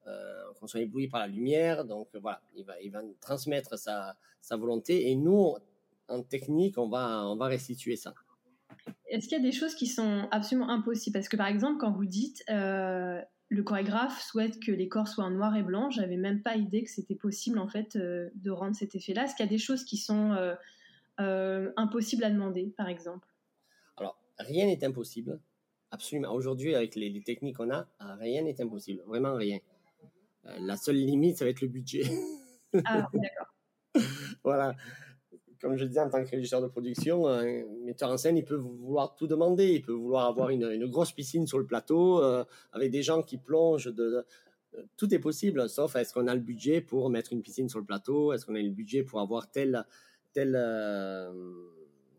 euh, 0.06 0.52
qu'on 0.60 0.66
soit 0.66 0.80
ébloui 0.80 1.08
par 1.08 1.20
la 1.20 1.26
lumière. 1.26 1.86
Donc 1.86 2.08
voilà, 2.20 2.42
il 2.54 2.90
va, 2.90 3.00
transmettre 3.18 3.78
sa, 3.78 4.14
volonté. 4.50 5.10
Et 5.10 5.16
nous, 5.16 5.54
en 6.08 6.22
technique, 6.22 6.76
on 6.76 6.90
va, 6.90 7.34
restituer 7.46 7.96
ça. 7.96 8.12
Est-ce 9.06 9.26
qu'il 9.26 9.38
y 9.38 9.40
a 9.40 9.44
des 9.44 9.52
choses 9.52 9.74
qui 9.74 9.86
sont 9.86 10.28
absolument 10.32 10.68
impossibles? 10.68 11.14
Parce 11.14 11.30
que 11.30 11.38
par 11.38 11.46
exemple, 11.46 11.78
quand 11.80 11.92
vous 11.92 12.04
dites 12.04 12.44
le 13.54 13.62
chorégraphe 13.62 14.20
souhaite 14.20 14.60
que 14.60 14.72
les 14.72 14.88
corps 14.88 15.08
soient 15.08 15.24
en 15.24 15.30
noir 15.30 15.56
et 15.56 15.62
blanc. 15.62 15.90
J'avais 15.90 16.16
même 16.16 16.42
pas 16.42 16.56
idée 16.56 16.82
que 16.82 16.90
c'était 16.90 17.14
possible 17.14 17.58
en 17.58 17.68
fait 17.68 17.96
euh, 17.96 18.28
de 18.34 18.50
rendre 18.50 18.74
cet 18.74 18.94
effet-là. 18.94 19.24
Est-ce 19.24 19.36
qu'il 19.36 19.46
y 19.46 19.48
a 19.48 19.50
des 19.50 19.58
choses 19.58 19.84
qui 19.84 19.96
sont 19.96 20.32
euh, 20.32 20.54
euh, 21.20 21.72
impossibles 21.76 22.24
à 22.24 22.30
demander, 22.30 22.74
par 22.76 22.88
exemple? 22.88 23.28
Alors, 23.96 24.18
rien 24.38 24.66
n'est 24.66 24.84
impossible. 24.84 25.40
Absolument. 25.90 26.32
Aujourd'hui, 26.32 26.74
avec 26.74 26.96
les, 26.96 27.08
les 27.08 27.22
techniques 27.22 27.56
qu'on 27.56 27.70
a, 27.70 27.86
rien 28.18 28.42
n'est 28.42 28.60
impossible. 28.60 29.02
Vraiment 29.06 29.34
rien. 29.34 29.60
la 30.58 30.76
seule 30.76 30.96
limite, 30.96 31.38
ça 31.38 31.44
va 31.44 31.52
être 31.52 31.60
le 31.60 31.68
budget. 31.68 32.02
Ah, 32.84 33.08
d'accord. 33.14 33.54
voilà 34.42 34.74
comme 35.64 35.78
je 35.78 35.86
disais, 35.86 36.00
en 36.00 36.10
tant 36.10 36.22
que 36.22 36.28
régisseur 36.28 36.60
de 36.60 36.66
production, 36.66 37.26
un 37.26 37.64
metteur 37.86 38.10
en 38.10 38.18
scène, 38.18 38.36
il 38.36 38.44
peut 38.44 38.54
vouloir 38.54 39.16
tout 39.16 39.26
demander. 39.26 39.72
Il 39.72 39.80
peut 39.80 39.94
vouloir 39.94 40.26
avoir 40.26 40.50
une, 40.50 40.70
une 40.70 40.84
grosse 40.84 41.12
piscine 41.12 41.46
sur 41.46 41.58
le 41.58 41.64
plateau 41.64 42.22
euh, 42.22 42.44
avec 42.72 42.90
des 42.90 43.02
gens 43.02 43.22
qui 43.22 43.38
plongent. 43.38 43.86
De, 43.86 43.92
de, 44.10 44.26
tout 44.98 45.14
est 45.14 45.18
possible, 45.18 45.66
sauf 45.70 45.96
est-ce 45.96 46.12
qu'on 46.12 46.26
a 46.26 46.34
le 46.34 46.42
budget 46.42 46.82
pour 46.82 47.08
mettre 47.08 47.32
une 47.32 47.40
piscine 47.40 47.70
sur 47.70 47.78
le 47.78 47.86
plateau? 47.86 48.34
Est-ce 48.34 48.44
qu'on 48.44 48.56
a 48.56 48.60
le 48.60 48.68
budget 48.68 49.04
pour 49.04 49.20
avoir 49.20 49.50
tel 49.50 49.86
tel 50.34 50.52
euh, 50.54 51.32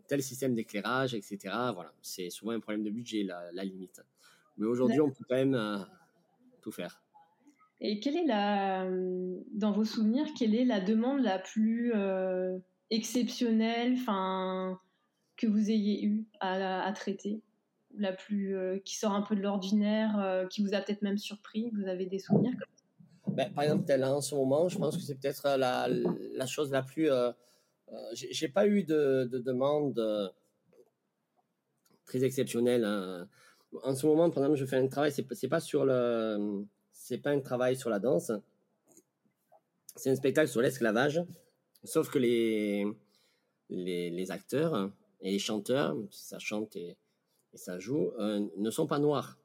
tel 0.08 0.24
système 0.24 0.56
d'éclairage, 0.56 1.14
etc. 1.14 1.38
Voilà, 1.72 1.94
c'est 2.02 2.32
souvent 2.32 2.54
un 2.54 2.60
problème 2.60 2.84
de 2.84 2.90
budget 2.90 3.22
la, 3.22 3.52
la 3.52 3.64
limite. 3.64 4.02
Mais 4.58 4.66
aujourd'hui, 4.66 5.02
on 5.02 5.12
peut 5.12 5.24
quand 5.30 5.36
même 5.36 5.54
euh, 5.54 5.78
tout 6.64 6.72
faire. 6.72 7.00
Et 7.80 8.00
quelle 8.00 8.18
est 8.18 8.25
la, 8.25 8.90
dans 9.54 9.72
vos 9.72 9.86
souvenirs, 9.86 10.25
quelle 10.36 10.56
est 10.56 10.66
la 10.66 10.80
demande 10.80 11.22
la 11.22 11.38
plus 11.38 11.92
euh 11.94 12.58
exceptionnelle, 12.89 13.94
enfin, 13.94 14.80
que 15.38 15.48
vous 15.48 15.70
ayez 15.70 16.06
eu 16.06 16.25
à, 16.39 16.92
traiter, 16.94 17.42
la 17.98 18.13
plus, 18.13 18.56
euh, 18.58 18.80
qui 18.80 18.96
sort 18.96 19.13
un 19.13 19.22
peu 19.22 19.36
de 19.36 19.42
l'ordinaire, 19.42 20.20
euh, 20.20 20.48
qui 20.48 20.62
vous 20.62 20.74
a 20.74 20.82
peut-être 20.82 21.01
même 21.01 21.18
surpris. 21.18 21.72
Vous 21.74 21.88
avez 21.88 22.06
des 22.06 22.20
souvenirs 22.20 22.54
comme 22.54 23.36
ben, 23.36 23.51
Par 23.54 23.63
exemple, 23.63 23.86
là 23.94 24.13
en 24.13 24.22
ce 24.22 24.36
moment, 24.36 24.68
je 24.70 24.77
pense 24.77 24.96
que 24.96 25.04
c'est 25.04 25.15
peut-être 25.15 25.58
la, 25.58 25.88
la 25.88 26.46
chose 26.46 26.72
la 26.72 26.84
plus. 26.84 27.10
Euh, 27.10 27.32
euh 27.92 27.98
J'ai 28.13 28.48
pas 28.48 28.68
eu 28.68 28.84
de, 28.84 29.27
de 29.32 29.39
demande 29.39 29.98
euh, 30.00 30.30
très 32.06 32.24
exceptionnelle. 32.24 32.86
Hein. 32.86 33.27
En 33.84 33.96
ce 33.96 34.06
moment, 34.06 34.30
par 34.30 34.44
exemple, 34.44 34.60
je 34.60 34.65
fais 34.65 34.77
un 34.77 34.88
travail. 34.88 35.12
C'est 35.12 35.48
pas 35.48 35.60
sur 35.60 35.86
le, 35.86 36.65
c'est 36.92 37.18
pas 37.18 37.32
un 37.32 37.39
travail 37.39 37.75
sur 37.75 37.89
la 37.89 38.00
danse. 38.00 38.32
C'est 39.96 40.10
un 40.10 40.15
spectacle 40.15 40.50
sur 40.50 40.62
l'esclavage 40.62 41.24
Sauf 41.86 42.10
que 42.10 42.20
les, 42.20 42.86
les, 43.70 44.32
acteurs 44.32 44.92
et 45.22 45.32
les 45.32 45.39
chanteurs, 45.39 45.96
ça 46.12 46.39
chante 46.39 46.75
et, 46.75 46.98
ça 47.54 47.80
joue, 47.80 48.12
euh, 48.20 48.46
ne 48.58 48.70
sont 48.70 48.86
pas 48.86 49.00
noirs. 49.00 49.38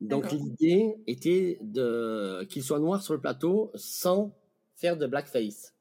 Donc 0.00 0.30
l'idée 0.30 0.94
était 1.06 1.58
de 1.62 2.44
qu'ils 2.44 2.62
soient 2.62 2.78
noirs 2.78 3.02
sur 3.02 3.14
le 3.14 3.20
plateau 3.20 3.72
sans 3.74 4.32
faire 4.74 4.96
de 4.96 5.06
blackface, 5.06 5.74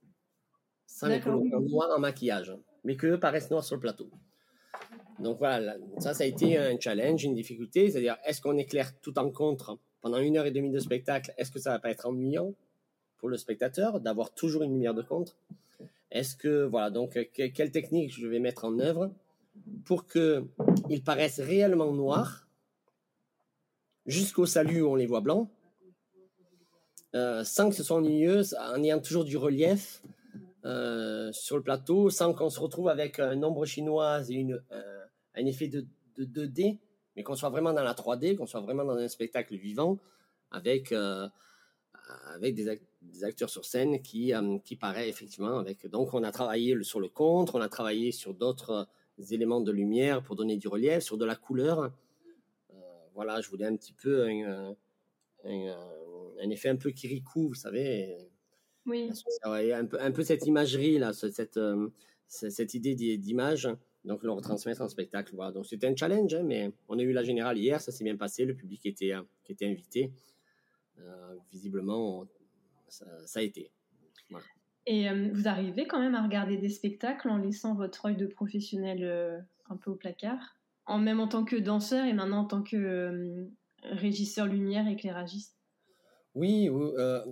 sans 0.87 1.07
les 1.07 1.19
colorer 1.19 1.49
noirs 1.49 1.91
en 1.95 1.99
maquillage, 1.99 2.55
mais 2.83 2.95
qu'eux 2.95 3.19
paraissent 3.19 3.51
noirs 3.51 3.63
sur 3.63 3.75
le 3.75 3.81
plateau. 3.81 4.09
Donc 5.19 5.37
voilà, 5.37 5.75
ça, 5.99 6.13
ça 6.13 6.23
a 6.23 6.27
été 6.27 6.57
un 6.57 6.79
challenge, 6.79 7.23
une 7.23 7.35
difficulté, 7.35 7.91
c'est-à-dire 7.91 8.17
est-ce 8.25 8.41
qu'on 8.41 8.57
éclaire 8.57 8.97
tout 9.01 9.17
en 9.19 9.29
contre 9.31 9.77
pendant 10.01 10.17
une 10.17 10.37
heure 10.37 10.45
et 10.45 10.51
demie 10.51 10.71
de 10.71 10.79
spectacle? 10.79 11.33
Est-ce 11.37 11.51
que 11.51 11.59
ça 11.59 11.71
va 11.71 11.79
pas 11.79 11.91
être 11.91 12.05
ennuyant? 12.07 12.53
Le 13.27 13.38
spectateur 13.38 14.00
d'avoir 14.00 14.34
toujours 14.34 14.63
une 14.63 14.72
lumière 14.74 14.94
de 14.94 15.01
contre. 15.01 15.36
Est-ce 16.12 16.36
que 16.36 16.63
voilà, 16.63 16.89
donc 16.91 17.17
quelle 17.34 17.72
technique 17.72 18.13
je 18.17 18.27
vais 18.27 18.39
mettre 18.39 18.65
en 18.65 18.79
œuvre 18.79 19.12
pour 19.86 20.05
que 20.05 20.46
ils 20.89 21.03
paraissent 21.03 21.39
réellement 21.39 21.91
noirs 21.91 22.48
jusqu'au 24.05 24.46
salut 24.46 24.82
où 24.82 24.89
on 24.89 24.96
les 24.96 25.08
voit 25.08 25.22
blancs, 25.22 25.50
euh, 27.15 27.44
sans 27.44 27.70
que 27.70 27.75
ce 27.75 27.84
soit 27.84 27.98
ennuyeux, 27.98 28.41
en 28.60 28.84
ayant 28.84 29.00
toujours 29.00 29.25
du 29.25 29.38
relief 29.38 30.01
euh, 30.65 31.32
sur 31.32 31.58
le 31.58 31.63
plateau, 31.63 32.10
sans 32.10 32.34
qu'on 32.34 32.50
se 32.50 32.60
retrouve 32.60 32.89
avec 32.89 33.20
un 33.20 33.36
nombre 33.36 33.65
chinoise 33.65 34.29
et 34.32 34.36
une, 34.36 34.62
euh, 34.72 35.05
un 35.36 35.46
effet 35.46 35.67
de, 35.67 35.86
de 36.17 36.25
2D, 36.25 36.79
mais 37.15 37.24
qu'on 37.24 37.36
soit 37.36 37.50
vraiment 37.50 37.74
dans 37.74 37.84
la 37.84 37.94
3D, 37.94 38.36
qu'on 38.36 38.48
soit 38.48 38.62
vraiment 38.62 38.86
dans 38.86 38.98
un 38.98 39.08
spectacle 39.08 39.55
vivant, 39.55 39.98
avec 40.51 40.94
avec 42.36 42.53
des, 42.53 42.79
des, 43.12 43.24
acteurs 43.24 43.50
sur 43.50 43.65
scène 43.65 44.01
qui 44.01 44.33
qui 44.63 44.75
paraît 44.75 45.09
effectivement 45.09 45.57
avec. 45.57 45.88
Donc 45.88 46.13
on 46.13 46.24
a 46.24 46.31
travaillé 46.31 46.81
sur 46.83 47.00
le 47.00 47.09
contre, 47.09 47.55
on 47.55 47.62
a 47.62 47.69
travaillé 47.69 48.12
sur 48.12 48.33
d'autres 48.33 48.88
éléments 49.31 49.62
de 49.62 49.71
lumière 49.71 50.21
pour 50.21 50.35
donner 50.35 50.57
du 50.57 50.67
relief, 50.67 51.00
sur 51.00 51.17
de 51.17 51.25
la 51.25 51.35
couleur 51.35 51.91
voilà, 53.15 53.39
je 53.41 53.50
voulais 53.50 53.65
un 53.65 53.75
petit 53.75 53.93
peu 53.93 54.27
un, 54.27 54.75
un, 55.45 56.50
effet 56.50 56.69
un 56.69 56.75
peu 56.75 56.91
kirikou, 56.91 57.47
vous 57.47 57.55
savez. 57.55 58.17
Oui. 58.85 59.09
Un 59.43 59.85
peu, 59.85 60.00
un 60.00 60.12
peu 60.12 60.24
cette 60.24 60.45
imagerie 60.45 61.00
là, 61.00 61.13
cette, 61.13 61.57
euh, 61.57 61.89
cette 62.27 62.74
idée 62.75 62.93
d'image. 63.17 63.67
Donc 64.03 64.21
le 64.21 64.31
retransmettre 64.31 64.81
en 64.81 64.89
spectacle. 64.89 65.33
Voilà. 65.33 65.51
Donc 65.51 65.65
c'était 65.65 65.88
un 65.88 65.95
challenge, 65.95 66.35
hein, 66.35 66.43
mais 66.43 66.71
on 66.89 67.00
a 67.00 67.01
eu 67.01 67.12
la 67.12 67.24
générale 67.24 67.57
hier, 67.57 67.81
ça 67.81 67.91
s'est 67.91 68.03
bien 68.03 68.17
passé, 68.17 68.45
le 68.45 68.53
public 68.53 68.85
était, 68.85 69.13
euh, 69.13 69.21
qui 69.43 69.53
était 69.53 69.65
invité. 69.65 70.12
Euh, 71.00 71.35
visiblement, 71.51 72.27
ça, 72.87 73.05
a 73.35 73.41
été. 73.41 73.71
Et 74.85 75.09
vous 75.31 75.47
arrivez 75.47 75.87
quand 75.87 75.99
même 75.99 76.15
à 76.15 76.23
regarder 76.23 76.57
des 76.57 76.69
spectacles 76.69 77.29
en 77.29 77.37
laissant 77.37 77.75
votre 77.75 78.05
œil 78.05 78.17
de 78.17 78.27
professionnel 78.27 79.45
un 79.69 79.77
peu 79.77 79.91
au 79.91 79.95
placard? 79.95 80.55
En 80.85 80.99
même 80.99 81.19
en 81.19 81.27
tant 81.27 81.43
que 81.43 81.55
danseur 81.55 82.05
et 82.05 82.13
maintenant 82.13 82.41
en 82.41 82.45
tant 82.45 82.61
que 82.61 82.75
euh, 82.75 83.45
régisseur 83.81 84.45
lumière, 84.45 84.87
éclairagiste? 84.87 85.57
Oui, 86.35 86.69
euh, 86.69 87.25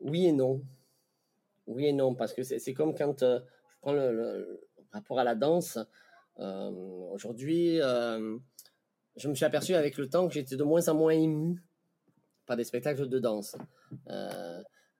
oui 0.00 0.26
et 0.26 0.32
non. 0.32 0.62
Oui 1.66 1.86
et 1.86 1.92
non, 1.92 2.14
parce 2.14 2.34
que 2.34 2.42
c'est 2.42 2.74
comme 2.74 2.94
quand 2.94 3.22
euh, 3.22 3.40
je 3.70 3.76
prends 3.80 3.92
le, 3.92 4.68
rapport 4.92 5.18
à 5.18 5.24
la 5.24 5.34
danse. 5.34 5.78
Aujourd'hui, 6.36 7.78
je 7.78 9.28
me 9.28 9.34
suis 9.34 9.44
aperçu 9.44 9.74
avec 9.74 9.98
le 9.98 10.08
temps 10.08 10.28
que 10.28 10.34
j'étais 10.34 10.56
de 10.56 10.64
moins 10.64 10.88
en 10.88 10.94
moins 10.94 11.12
ému 11.12 11.62
des 12.56 12.64
spectacles 12.64 13.08
de 13.08 13.18
danse. 13.18 13.56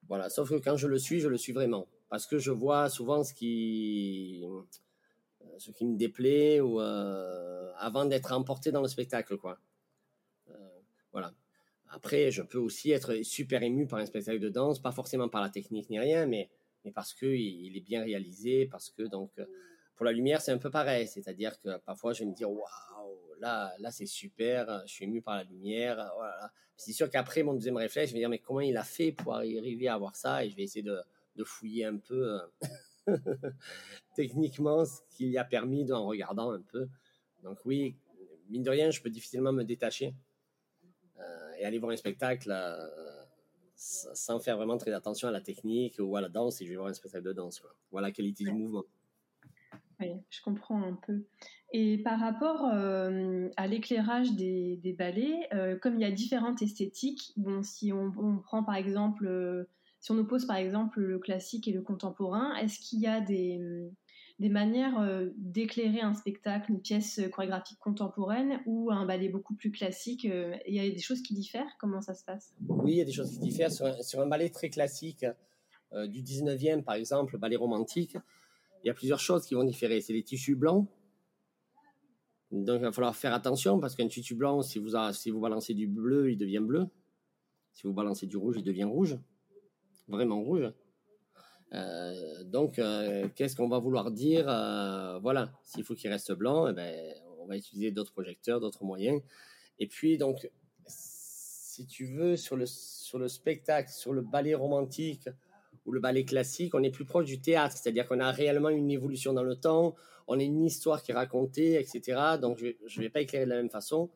voilà, 0.09 0.31
sauf 0.31 0.51
que 0.51 0.57
quand 0.57 0.77
je 0.77 0.87
le 0.87 0.99
suis, 0.99 1.21
je 1.21 1.29
le 1.29 1.37
suis 1.37 1.53
vraiment. 1.53 1.87
Parce 2.09 2.27
que 2.27 2.39
je 2.39 2.51
vois 2.51 2.89
souvent 2.89 3.23
ce 3.23 3.35
qui 3.35 4.47
euh, 5.43 5.59
ce 5.59 5.71
qui 5.71 5.85
me 5.85 5.97
déplaît 5.97 6.61
ou 6.61 6.81
euh, 6.81 7.71
avant 7.77 8.07
d'être 8.07 8.33
emporté 8.33 8.73
dans 8.73 8.83
le 8.83 8.89
spectacle 8.89 9.37
quoi 9.37 9.59
euh, 10.51 10.55
voilà 11.13 11.33
après 11.91 12.31
je 12.31 12.43
peux 12.43 12.59
aussi 12.59 12.91
être 12.91 13.23
super 13.23 13.63
ému 13.63 13.87
par 13.87 14.01
un 14.01 14.07
spectacle 14.07 14.41
de 14.41 14.49
danse 14.49 14.81
pas 14.81 14.91
forcément 14.91 15.29
par 15.29 15.43
la 15.43 15.49
technique 15.49 15.91
ni 15.91 15.99
rien 16.01 16.27
mais 16.27 16.51
mais 16.85 16.91
parce 16.91 17.15
que 17.15 17.27
il 17.27 17.77
est 17.77 17.85
bien 17.85 18.03
réalisé 18.03 18.67
parce 18.67 18.91
que 18.91 19.03
donc 19.03 19.31
pour 19.95 20.05
la 20.07 20.13
lumière 20.13 20.41
c'est 20.41 20.53
un 20.53 20.59
peu 20.59 20.71
pareil 20.71 21.07
c'est-à-dire 21.07 21.61
que 21.61 21.79
parfois 21.79 22.13
je 22.13 22.21
vais 22.21 22.31
me 22.31 22.35
dire 22.35 22.51
waouh 22.51 22.67
là 23.41 23.75
là 23.79 23.91
c'est 23.91 24.07
super 24.07 24.83
je 24.87 24.93
suis 24.93 25.05
ému 25.05 25.23
par 25.23 25.37
la 25.37 25.45
lumière 25.45 26.11
voilà 26.17 26.53
c'est 26.77 26.93
sûr 26.93 27.11
qu'après 27.11 27.43
mon 27.43 27.55
deuxième 27.55 27.77
réflexe 27.77 28.11
je 28.11 28.15
vais 28.15 28.21
dire 28.21 28.29
mais 28.29 28.39
comment 28.39 28.61
il 28.61 28.77
a 28.77 28.85
fait 28.85 29.13
pour 29.13 29.35
arriver 29.35 29.89
à 29.89 29.95
avoir 29.95 30.15
ça? 30.17 30.45
Et 30.45 30.51
je 30.51 30.57
vais 30.57 30.63
essayer 30.63 30.83
de 30.83 30.99
de 31.39 31.45
fouiller 31.45 31.85
un 31.85 31.97
peu 31.97 32.41
techniquement 34.15 34.85
ce 34.85 35.01
qu'il 35.11 35.29
y 35.29 35.39
a 35.39 35.45
permis 35.45 35.91
en 35.93 36.05
regardant 36.07 36.51
un 36.51 36.61
peu. 36.61 36.89
Donc 37.43 37.59
oui, 37.65 37.97
mine 38.49 38.63
de 38.63 38.71
rien, 38.71 38.91
je 38.91 39.01
peux 39.01 39.11
difficilement 39.11 39.53
me 39.53 39.63
détacher 39.63 40.15
euh, 41.19 41.53
et 41.59 41.65
aller 41.65 41.79
voir 41.79 41.93
un 41.93 41.97
spectacle 41.97 42.51
euh, 42.51 43.25
sans 43.77 44.41
faire 44.41 44.57
vraiment 44.57 44.77
très 44.77 44.93
attention 44.93 45.29
à 45.29 45.31
la 45.31 45.41
technique 45.41 45.97
ou 46.01 46.17
à 46.17 46.21
la 46.21 46.29
danse. 46.29 46.61
Et 46.61 46.65
je 46.65 46.71
vais 46.71 46.77
voir 46.77 46.89
un 46.89 46.95
spectacle 46.95 47.25
de 47.25 47.33
danse, 47.33 47.61
quoi. 47.61 47.75
Voilà 47.91 48.09
la 48.09 48.13
qualité 48.13 48.45
du 48.45 48.53
mouvement. 48.53 48.85
Oui, 50.01 50.13
je 50.31 50.41
comprends 50.43 50.83
un 50.83 50.99
peu. 51.07 51.25
Et 51.73 51.99
par 51.99 52.21
rapport 52.21 52.67
euh, 52.73 53.49
à 53.57 53.67
l'éclairage 53.67 54.33
des, 54.33 54.95
ballets, 54.99 55.49
comme 55.83 55.97
il 55.97 56.01
y 56.01 56.05
a 56.05 56.11
différentes 56.11 56.63
esthétiques, 56.63 57.33
bon, 57.37 57.63
si 57.63 57.93
on, 57.93 58.39
prend 58.39 58.63
par 58.63 58.77
exemple 58.77 59.67
si 60.01 60.13
on 60.13 60.19
oppose 60.19 60.47
par 60.47 60.57
exemple 60.57 61.01
le 61.01 61.19
classique 61.19 61.67
et 61.67 61.73
le 61.73 61.83
contemporain, 61.83 62.55
est-ce 62.57 62.79
qu'il 62.79 63.01
y 63.01 63.09
a 63.09 63.21
des, 63.21 63.61
des 64.39 64.49
manières 64.49 65.01
euh, 65.01 65.31
d'éclairer 65.37 66.01
un 66.01 66.15
spectacle, 66.15 66.71
une 66.71 66.81
pièce 66.81 67.21
chorégraphique 67.33 67.79
contemporaine 67.79 68.61
ou 68.67 68.91
un 68.91 69.05
ballet 69.05 69.29
beaucoup 69.29 69.55
plus 69.55 69.73
classique 69.73 70.25
euh, 70.25 70.57
Il 70.67 70.75
y 70.75 70.81
a 70.81 70.89
des 70.89 71.01
choses 71.01 71.23
qui 71.23 71.35
diffèrent? 71.35 71.77
Comment 71.81 72.01
ça 72.01 72.15
se 72.15 72.25
passe? 72.25 72.55
Oui, 72.69 72.93
il 72.93 72.99
y 72.99 73.01
a 73.01 73.05
des 73.05 73.13
choses 73.13 73.31
qui 73.33 73.39
diffèrent. 73.39 73.73
Sur 73.73 74.21
un, 74.21 74.27
ballet 74.27 74.49
très 74.51 74.71
classique 74.71 75.27
euh, 75.93 76.07
du 76.07 76.23
19e, 76.23 76.83
par 76.83 76.95
exemple, 76.95 77.33
le 77.33 77.39
ballet 77.39 77.57
romantique, 77.57 78.17
il 78.89 78.91
y 78.91 78.93
a 78.93 78.95
plusieurs 78.95 79.21
choses 79.21 79.45
qui 79.45 79.55
vont 79.55 79.65
différer. 79.65 80.01
C'est 80.01 80.15
les 80.15 80.23
tissus 80.23 80.57
blancs. 80.57 80.89
Donc, 82.51 82.81
il 82.81 82.85
va 82.85 82.93
falloir 82.93 83.15
faire 83.15 83.35
attention 83.35 83.79
parce 83.79 83.95
qu'un 83.95 84.09
tissu 84.09 84.35
blanc, 84.35 84.63
si 84.63 84.79
vous, 84.79 84.93
si 85.13 85.31
vous 85.31 85.41
balancez 85.41 85.75
du 85.75 85.87
bleu, 85.87 86.31
il 86.31 86.39
devient 86.39 86.61
bleu. 86.61 86.87
Si 87.73 87.87
vous 87.87 87.93
balancez 87.93 88.27
du 88.27 88.39
rouge, 88.39 88.57
il 88.59 88.65
devient 88.65 88.85
rouge 88.85 89.19
vraiment 90.09 90.43
rouge. 90.43 90.73
Euh, 91.75 92.45
donc, 92.45 92.79
euh, 92.79 93.29
qu'est-ce 93.35 93.55
qu'on 93.55 93.69
va 93.69 93.79
vouloir 93.79 94.11
dire 94.11 94.49
euh, 94.49 95.19
Voilà, 95.19 95.53
s'il 95.63 95.85
faut 95.85 95.95
qu'il 95.95 96.11
reste 96.11 96.33
blanc, 96.33 96.69
eh 96.69 96.73
ben, 96.73 97.15
on 97.39 97.47
va 97.47 97.57
utiliser 97.57 97.91
d'autres 97.91 98.13
projecteurs, 98.13 98.61
d'autres 98.61 98.85
moyens. 98.85 99.21
Et 99.79 99.87
puis, 99.87 100.19
donc, 100.19 100.51
si 100.87 101.87
tu 101.87 102.07
veux, 102.07 102.37
sur 102.37 102.57
le, 102.57 102.67
sur 102.67 103.19
le 103.19 103.29
spectacle, 103.29 103.91
sur 103.91 104.13
le 104.13 104.23
ballet 104.23 104.55
romantique 104.55 105.29
ou 105.89 105.93
le 105.93 106.01
ballet 106.01 106.25
classique, 106.25 106.75
on 106.75 106.83
est 106.83 106.91
plus 106.91 107.07
proche 107.07 107.25
du 107.25 107.41
théâtre, 107.41 107.75
c'est-à-dire 107.77 108.07
qu'on 108.07 108.21
a 108.21 108.31
réellement 108.31 108.69
une 108.69 108.91
évolution 108.91 109.33
dans 109.33 109.43
le 109.43 109.57
temps, 109.57 109.97
on 110.27 110.39
a 110.39 110.43
une 110.43 110.63
histoire 110.63 111.03
qui 111.03 111.13
est 111.13 111.15
racontée, 111.15 111.81
etc. 111.81 112.37
Donc, 112.41 112.59
je 112.59 112.99
ne 113.01 113.03
vais 113.03 113.09
pas 113.09 113.23
éclairer 113.23 113.47
de 113.47 113.51
la 113.51 113.57
même 113.57 113.71
façon 113.71 114.11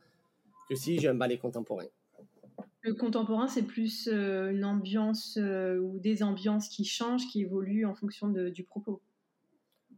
que 0.69 0.75
si 0.75 0.99
j'ai 0.99 1.09
un 1.09 1.15
ballet 1.15 1.39
contemporain. 1.39 1.87
Le 2.83 2.93
contemporain, 2.93 3.49
c'est 3.49 3.63
plus 3.63 4.07
euh, 4.09 4.51
une 4.51 4.67
ambiance 4.67 5.39
euh, 5.41 5.79
ou 5.79 5.99
des 5.99 6.23
ambiances 6.23 6.69
qui 6.69 6.85
changent, 6.85 7.27
qui 7.29 7.41
évoluent 7.41 7.87
en 7.87 7.95
fonction 7.95 8.29
de, 8.29 8.51
du 8.51 8.65
propos. 8.65 9.01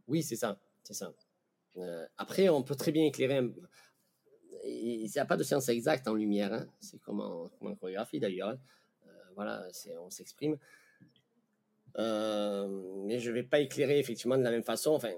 Oui, 0.07 0.23
c'est 0.23 0.37
ça, 0.37 0.57
c'est 0.83 0.93
ça. 0.93 1.11
Euh, 1.75 2.05
après, 2.17 2.47
on 2.47 2.63
peut 2.63 2.75
très 2.75 2.93
bien 2.93 3.03
éclairer. 3.03 3.41
Il 4.63 5.11
n'y 5.13 5.19
a 5.19 5.25
pas 5.25 5.35
de 5.35 5.43
science 5.43 5.67
exacte 5.67 6.07
en 6.07 6.13
lumière. 6.13 6.53
Hein. 6.53 6.67
C'est 6.79 7.01
comme 7.01 7.19
en, 7.19 7.49
chorégraphie 7.75 8.21
d'ailleurs. 8.21 8.49
Hein. 8.49 8.59
voilà, 9.35 9.67
on 9.99 10.09
s'exprime. 10.09 10.57
Mais 11.97 13.19
je 13.19 13.29
ne 13.29 13.35
vais 13.35 13.43
pas 13.43 13.59
éclairer 13.59 13.99
effectivement 13.99 14.37
de 14.37 14.43
la 14.43 14.51
même 14.51 14.63
façon. 14.63 14.91
Enfin, 14.91 15.11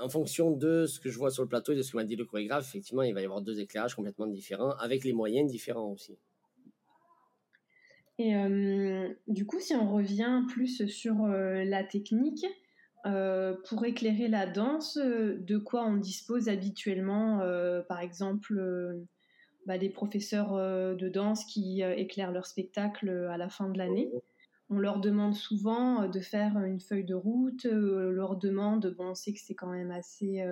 en 0.00 0.08
fonction 0.08 0.50
de 0.50 0.86
ce 0.86 1.00
que 1.00 1.10
je 1.10 1.18
vois 1.18 1.30
sur 1.30 1.42
le 1.42 1.48
plateau 1.48 1.72
et 1.72 1.76
de 1.76 1.82
ce 1.82 1.92
que 1.92 1.96
m'a 1.96 2.04
dit 2.04 2.16
le 2.16 2.24
chorégraphe, 2.24 2.68
effectivement, 2.68 3.02
il 3.02 3.14
va 3.14 3.20
y 3.20 3.24
avoir 3.24 3.42
deux 3.42 3.60
éclairages 3.60 3.94
complètement 3.94 4.26
différents, 4.26 4.72
avec 4.72 5.04
les 5.04 5.12
moyens 5.12 5.50
différents 5.50 5.90
aussi. 5.90 6.18
Et 8.18 8.36
euh, 8.36 9.08
du 9.26 9.44
coup, 9.46 9.58
si 9.60 9.74
on 9.74 9.92
revient 9.92 10.42
plus 10.48 10.86
sur 10.86 11.24
euh, 11.24 11.64
la 11.64 11.82
technique, 11.82 12.46
euh, 13.06 13.54
pour 13.68 13.84
éclairer 13.84 14.28
la 14.28 14.46
danse, 14.46 14.96
de 14.96 15.58
quoi 15.58 15.84
on 15.84 15.96
dispose 15.96 16.48
habituellement 16.48 17.40
Par 17.88 18.00
exemple, 18.00 18.54
bah, 19.66 19.78
des 19.78 19.90
professeurs 19.90 20.54
de 20.96 21.08
danse 21.08 21.44
qui 21.44 21.82
éclairent 21.82 22.32
leur 22.32 22.46
spectacle 22.46 23.10
à 23.30 23.36
la 23.36 23.48
fin 23.48 23.68
de 23.68 23.76
l'année? 23.76 24.10
On 24.70 24.78
leur 24.78 25.00
demande 25.00 25.34
souvent 25.34 26.08
de 26.08 26.20
faire 26.20 26.58
une 26.58 26.80
feuille 26.80 27.04
de 27.04 27.14
route, 27.14 27.66
on 27.70 28.10
leur 28.10 28.36
demande, 28.36 28.94
bon, 28.96 29.10
on 29.10 29.14
sait 29.14 29.32
que 29.32 29.40
c'est 29.40 29.54
quand 29.54 29.70
même 29.70 29.90
assez 29.90 30.42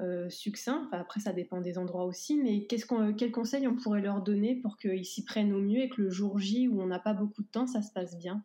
euh, 0.00 0.30
succinct. 0.30 0.88
après, 0.92 1.20
ça 1.20 1.32
dépend 1.32 1.60
des 1.60 1.76
endroits 1.76 2.04
aussi, 2.04 2.38
mais 2.38 2.66
quels 2.66 3.32
conseils 3.32 3.68
on 3.68 3.76
pourrait 3.76 4.00
leur 4.00 4.22
donner 4.22 4.56
pour 4.56 4.78
qu'ils 4.78 5.04
s'y 5.04 5.24
prennent 5.24 5.52
au 5.52 5.60
mieux 5.60 5.82
et 5.82 5.88
que 5.90 6.00
le 6.00 6.10
jour 6.10 6.38
J 6.38 6.68
où 6.68 6.80
on 6.80 6.86
n'a 6.86 7.00
pas 7.00 7.12
beaucoup 7.12 7.42
de 7.42 7.48
temps, 7.48 7.66
ça 7.66 7.82
se 7.82 7.92
passe 7.92 8.16
bien? 8.16 8.42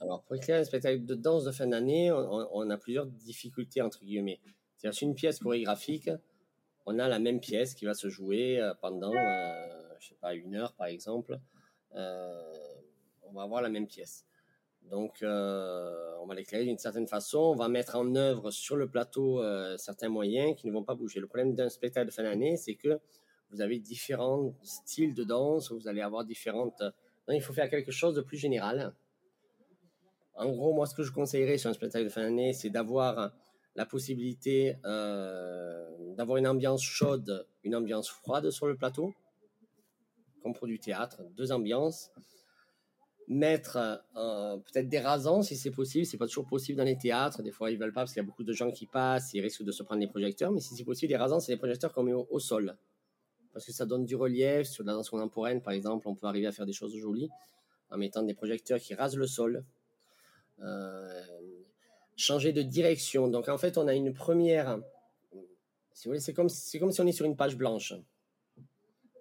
Alors, 0.00 0.22
pour 0.22 0.36
éclairer 0.36 0.60
un 0.60 0.64
spectacle 0.64 1.04
de 1.04 1.14
danse 1.14 1.44
de 1.44 1.52
fin 1.52 1.66
d'année, 1.66 2.10
on, 2.10 2.70
a 2.70 2.76
plusieurs 2.78 3.04
difficultés, 3.04 3.82
entre 3.82 4.02
guillemets. 4.02 4.40
C'est-à-dire, 4.78 5.02
une 5.02 5.14
pièce 5.14 5.40
chorégraphique, 5.40 6.08
on 6.86 6.98
a 6.98 7.06
la 7.06 7.18
même 7.18 7.40
pièce 7.40 7.74
qui 7.74 7.84
va 7.84 7.92
se 7.92 8.08
jouer 8.08 8.58
euh, 8.58 8.72
pendant, 8.80 9.12
euh, 9.14 9.98
sais 10.00 10.16
pas, 10.20 10.34
une 10.34 10.54
heure, 10.54 10.72
par 10.72 10.86
exemple. 10.86 11.38
Euh, 11.94 12.54
on 13.30 13.34
va 13.34 13.42
avoir 13.42 13.62
la 13.62 13.68
même 13.68 13.86
pièce. 13.86 14.26
Donc, 14.90 15.22
euh, 15.22 16.14
on 16.20 16.26
va 16.26 16.34
l'éclairer 16.34 16.64
d'une 16.64 16.78
certaine 16.78 17.06
façon. 17.06 17.38
On 17.38 17.54
va 17.54 17.68
mettre 17.68 17.96
en 17.96 18.14
œuvre 18.16 18.50
sur 18.50 18.76
le 18.76 18.88
plateau 18.88 19.42
euh, 19.42 19.76
certains 19.76 20.08
moyens 20.08 20.56
qui 20.56 20.66
ne 20.66 20.72
vont 20.72 20.82
pas 20.82 20.94
bouger. 20.94 21.20
Le 21.20 21.26
problème 21.26 21.54
d'un 21.54 21.68
spectacle 21.68 22.06
de 22.06 22.12
fin 22.12 22.22
d'année, 22.22 22.56
c'est 22.56 22.74
que 22.74 22.98
vous 23.50 23.60
avez 23.60 23.78
différents 23.78 24.54
styles 24.62 25.14
de 25.14 25.24
danse. 25.24 25.70
Vous 25.70 25.86
allez 25.86 26.00
avoir 26.00 26.24
différentes. 26.24 26.80
Non, 27.28 27.34
il 27.34 27.42
faut 27.42 27.52
faire 27.52 27.70
quelque 27.70 27.92
chose 27.92 28.14
de 28.14 28.20
plus 28.20 28.38
général. 28.38 28.94
En 30.34 30.50
gros, 30.50 30.72
moi, 30.72 30.86
ce 30.86 30.94
que 30.94 31.02
je 31.02 31.12
conseillerais 31.12 31.58
sur 31.58 31.70
un 31.70 31.74
spectacle 31.74 32.04
de 32.04 32.10
fin 32.10 32.22
d'année, 32.22 32.52
c'est 32.52 32.70
d'avoir 32.70 33.32
la 33.76 33.86
possibilité 33.86 34.76
euh, 34.84 36.14
d'avoir 36.16 36.38
une 36.38 36.46
ambiance 36.46 36.82
chaude, 36.82 37.46
une 37.62 37.74
ambiance 37.74 38.08
froide 38.08 38.50
sur 38.50 38.66
le 38.66 38.76
plateau, 38.76 39.14
comme 40.42 40.54
pour 40.54 40.66
du 40.66 40.78
théâtre, 40.78 41.22
deux 41.36 41.52
ambiances 41.52 42.10
mettre 43.30 44.02
euh, 44.16 44.56
peut-être 44.56 44.88
des 44.88 44.98
rasants 44.98 45.42
si 45.42 45.56
c'est 45.56 45.70
possible. 45.70 46.04
C'est 46.04 46.18
pas 46.18 46.26
toujours 46.26 46.46
possible 46.46 46.76
dans 46.76 46.84
les 46.84 46.98
théâtres. 46.98 47.42
Des 47.42 47.52
fois, 47.52 47.70
ils 47.70 47.78
veulent 47.78 47.92
pas 47.92 48.00
parce 48.00 48.12
qu'il 48.12 48.20
y 48.20 48.24
a 48.24 48.26
beaucoup 48.26 48.42
de 48.42 48.52
gens 48.52 48.72
qui 48.72 48.86
passent. 48.86 49.32
Ils 49.32 49.40
risquent 49.40 49.62
de 49.62 49.70
se 49.70 49.84
prendre 49.84 50.00
les 50.00 50.08
projecteurs. 50.08 50.50
Mais 50.50 50.60
si 50.60 50.74
c'est 50.74 50.84
possible, 50.84 51.10
des 51.10 51.16
rasants, 51.16 51.38
c'est 51.38 51.52
des 51.52 51.58
projecteurs 51.58 51.92
qu'on 51.92 52.02
met 52.02 52.12
au, 52.12 52.38
sol. 52.40 52.76
Parce 53.52 53.64
que 53.64 53.72
ça 53.72 53.86
donne 53.86 54.04
du 54.04 54.16
relief. 54.16 54.66
Sur 54.66 54.84
la 54.84 54.94
danse 54.94 55.08
contemporaine, 55.08 55.62
par 55.62 55.72
exemple, 55.72 56.08
on 56.08 56.16
peut 56.16 56.26
arriver 56.26 56.48
à 56.48 56.52
faire 56.52 56.66
des 56.66 56.72
choses 56.72 56.94
jolies 56.96 57.30
en 57.90 57.98
mettant 57.98 58.24
des 58.24 58.34
projecteurs 58.34 58.80
qui 58.80 58.94
rasent 58.94 59.16
le 59.16 59.28
sol. 59.28 59.64
Euh, 60.60 61.08
changer 62.16 62.52
de 62.52 62.62
direction. 62.62 63.28
Donc, 63.28 63.48
en 63.48 63.58
fait, 63.58 63.78
on 63.78 63.86
a 63.86 63.94
une 63.94 64.12
première... 64.12 64.80
Si 65.92 66.08
vous 66.08 66.10
voulez, 66.10 66.20
c'est 66.20 66.34
comme, 66.34 66.48
c'est 66.48 66.80
comme 66.80 66.90
si 66.90 67.00
on 67.00 67.06
est 67.06 67.12
sur 67.12 67.26
une 67.26 67.36
page 67.36 67.56
blanche. 67.56 67.94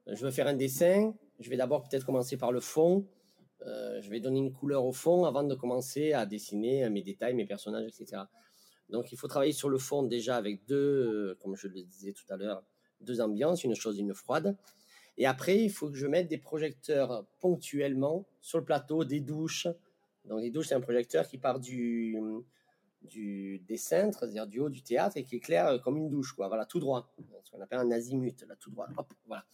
Je 0.07 0.25
veux 0.25 0.31
faire 0.31 0.47
un 0.47 0.55
dessin. 0.55 1.13
Je 1.39 1.49
vais 1.49 1.57
d'abord 1.57 1.87
peut-être 1.87 2.05
commencer 2.07 2.37
par 2.37 2.51
le 2.51 2.59
fond 2.59 3.05
euh, 3.65 4.01
je 4.01 4.09
vais 4.09 4.19
donner 4.19 4.39
une 4.39 4.53
couleur 4.53 4.85
au 4.85 4.91
fond 4.93 5.25
avant 5.25 5.43
de 5.43 5.55
commencer 5.55 6.13
à 6.13 6.25
dessiner 6.25 6.89
mes 6.89 7.01
détails, 7.01 7.33
mes 7.33 7.45
personnages, 7.45 7.87
etc. 7.87 8.23
Donc 8.89 9.11
il 9.11 9.17
faut 9.17 9.27
travailler 9.27 9.51
sur 9.51 9.69
le 9.69 9.77
fond 9.77 10.03
déjà 10.03 10.35
avec 10.35 10.65
deux, 10.65 10.75
euh, 10.75 11.37
comme 11.41 11.55
je 11.55 11.67
le 11.67 11.83
disais 11.83 12.13
tout 12.13 12.25
à 12.29 12.37
l'heure, 12.37 12.63
deux 13.01 13.21
ambiances, 13.21 13.63
une 13.63 13.75
chaude, 13.75 13.97
une 13.97 14.13
froide. 14.13 14.57
Et 15.17 15.25
après, 15.25 15.57
il 15.57 15.69
faut 15.69 15.89
que 15.89 15.97
je 15.97 16.07
mette 16.07 16.27
des 16.27 16.37
projecteurs 16.37 17.25
ponctuellement 17.39 18.25
sur 18.41 18.57
le 18.57 18.65
plateau, 18.65 19.03
des 19.03 19.19
douches. 19.19 19.67
Donc 20.25 20.41
les 20.41 20.49
douches, 20.49 20.67
c'est 20.67 20.75
un 20.75 20.81
projecteur 20.81 21.27
qui 21.27 21.37
part 21.37 21.59
du, 21.59 22.17
du 23.01 23.59
des 23.59 23.77
cintres, 23.77 24.19
c'est-à-dire 24.19 24.47
du 24.47 24.59
haut 24.59 24.69
du 24.69 24.81
théâtre, 24.81 25.17
et 25.17 25.25
qui 25.25 25.35
éclaire 25.35 25.81
comme 25.83 25.97
une 25.97 26.09
douche. 26.09 26.33
Voilà, 26.37 26.65
tout 26.65 26.79
droit. 26.79 27.13
Ce 27.43 27.51
qu'on 27.51 27.61
appelle 27.61 27.79
un 27.79 27.91
azimut, 27.91 28.41
là, 28.47 28.55
tout 28.55 28.71
droit. 28.71 28.87
Hop, 28.97 29.13
voilà. 29.27 29.45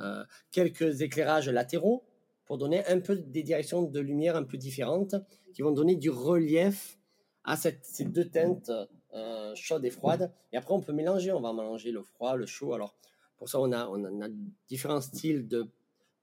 Euh, 0.00 0.24
quelques 0.52 1.00
éclairages 1.00 1.48
latéraux 1.48 2.04
pour 2.48 2.58
donner 2.58 2.84
un 2.86 2.98
peu 2.98 3.16
des 3.16 3.42
directions 3.42 3.82
de 3.82 4.00
lumière 4.00 4.34
un 4.34 4.42
peu 4.42 4.56
différentes 4.56 5.14
qui 5.52 5.62
vont 5.62 5.70
donner 5.70 5.96
du 5.96 6.10
relief 6.10 6.98
à 7.44 7.56
cette, 7.56 7.84
ces 7.84 8.06
deux 8.06 8.24
teintes 8.24 8.72
euh, 9.14 9.54
chaudes 9.54 9.84
et 9.84 9.90
froides. 9.90 10.32
Et 10.52 10.56
après, 10.56 10.74
on 10.74 10.80
peut 10.80 10.94
mélanger. 10.94 11.30
On 11.30 11.40
va 11.40 11.52
mélanger 11.52 11.92
le 11.92 12.02
froid, 12.02 12.36
le 12.36 12.46
chaud. 12.46 12.72
Alors, 12.72 12.96
pour 13.36 13.48
ça, 13.48 13.60
on 13.60 13.70
a, 13.70 13.86
on 13.86 14.22
a 14.22 14.28
différents 14.66 15.02
styles 15.02 15.46
de 15.46 15.68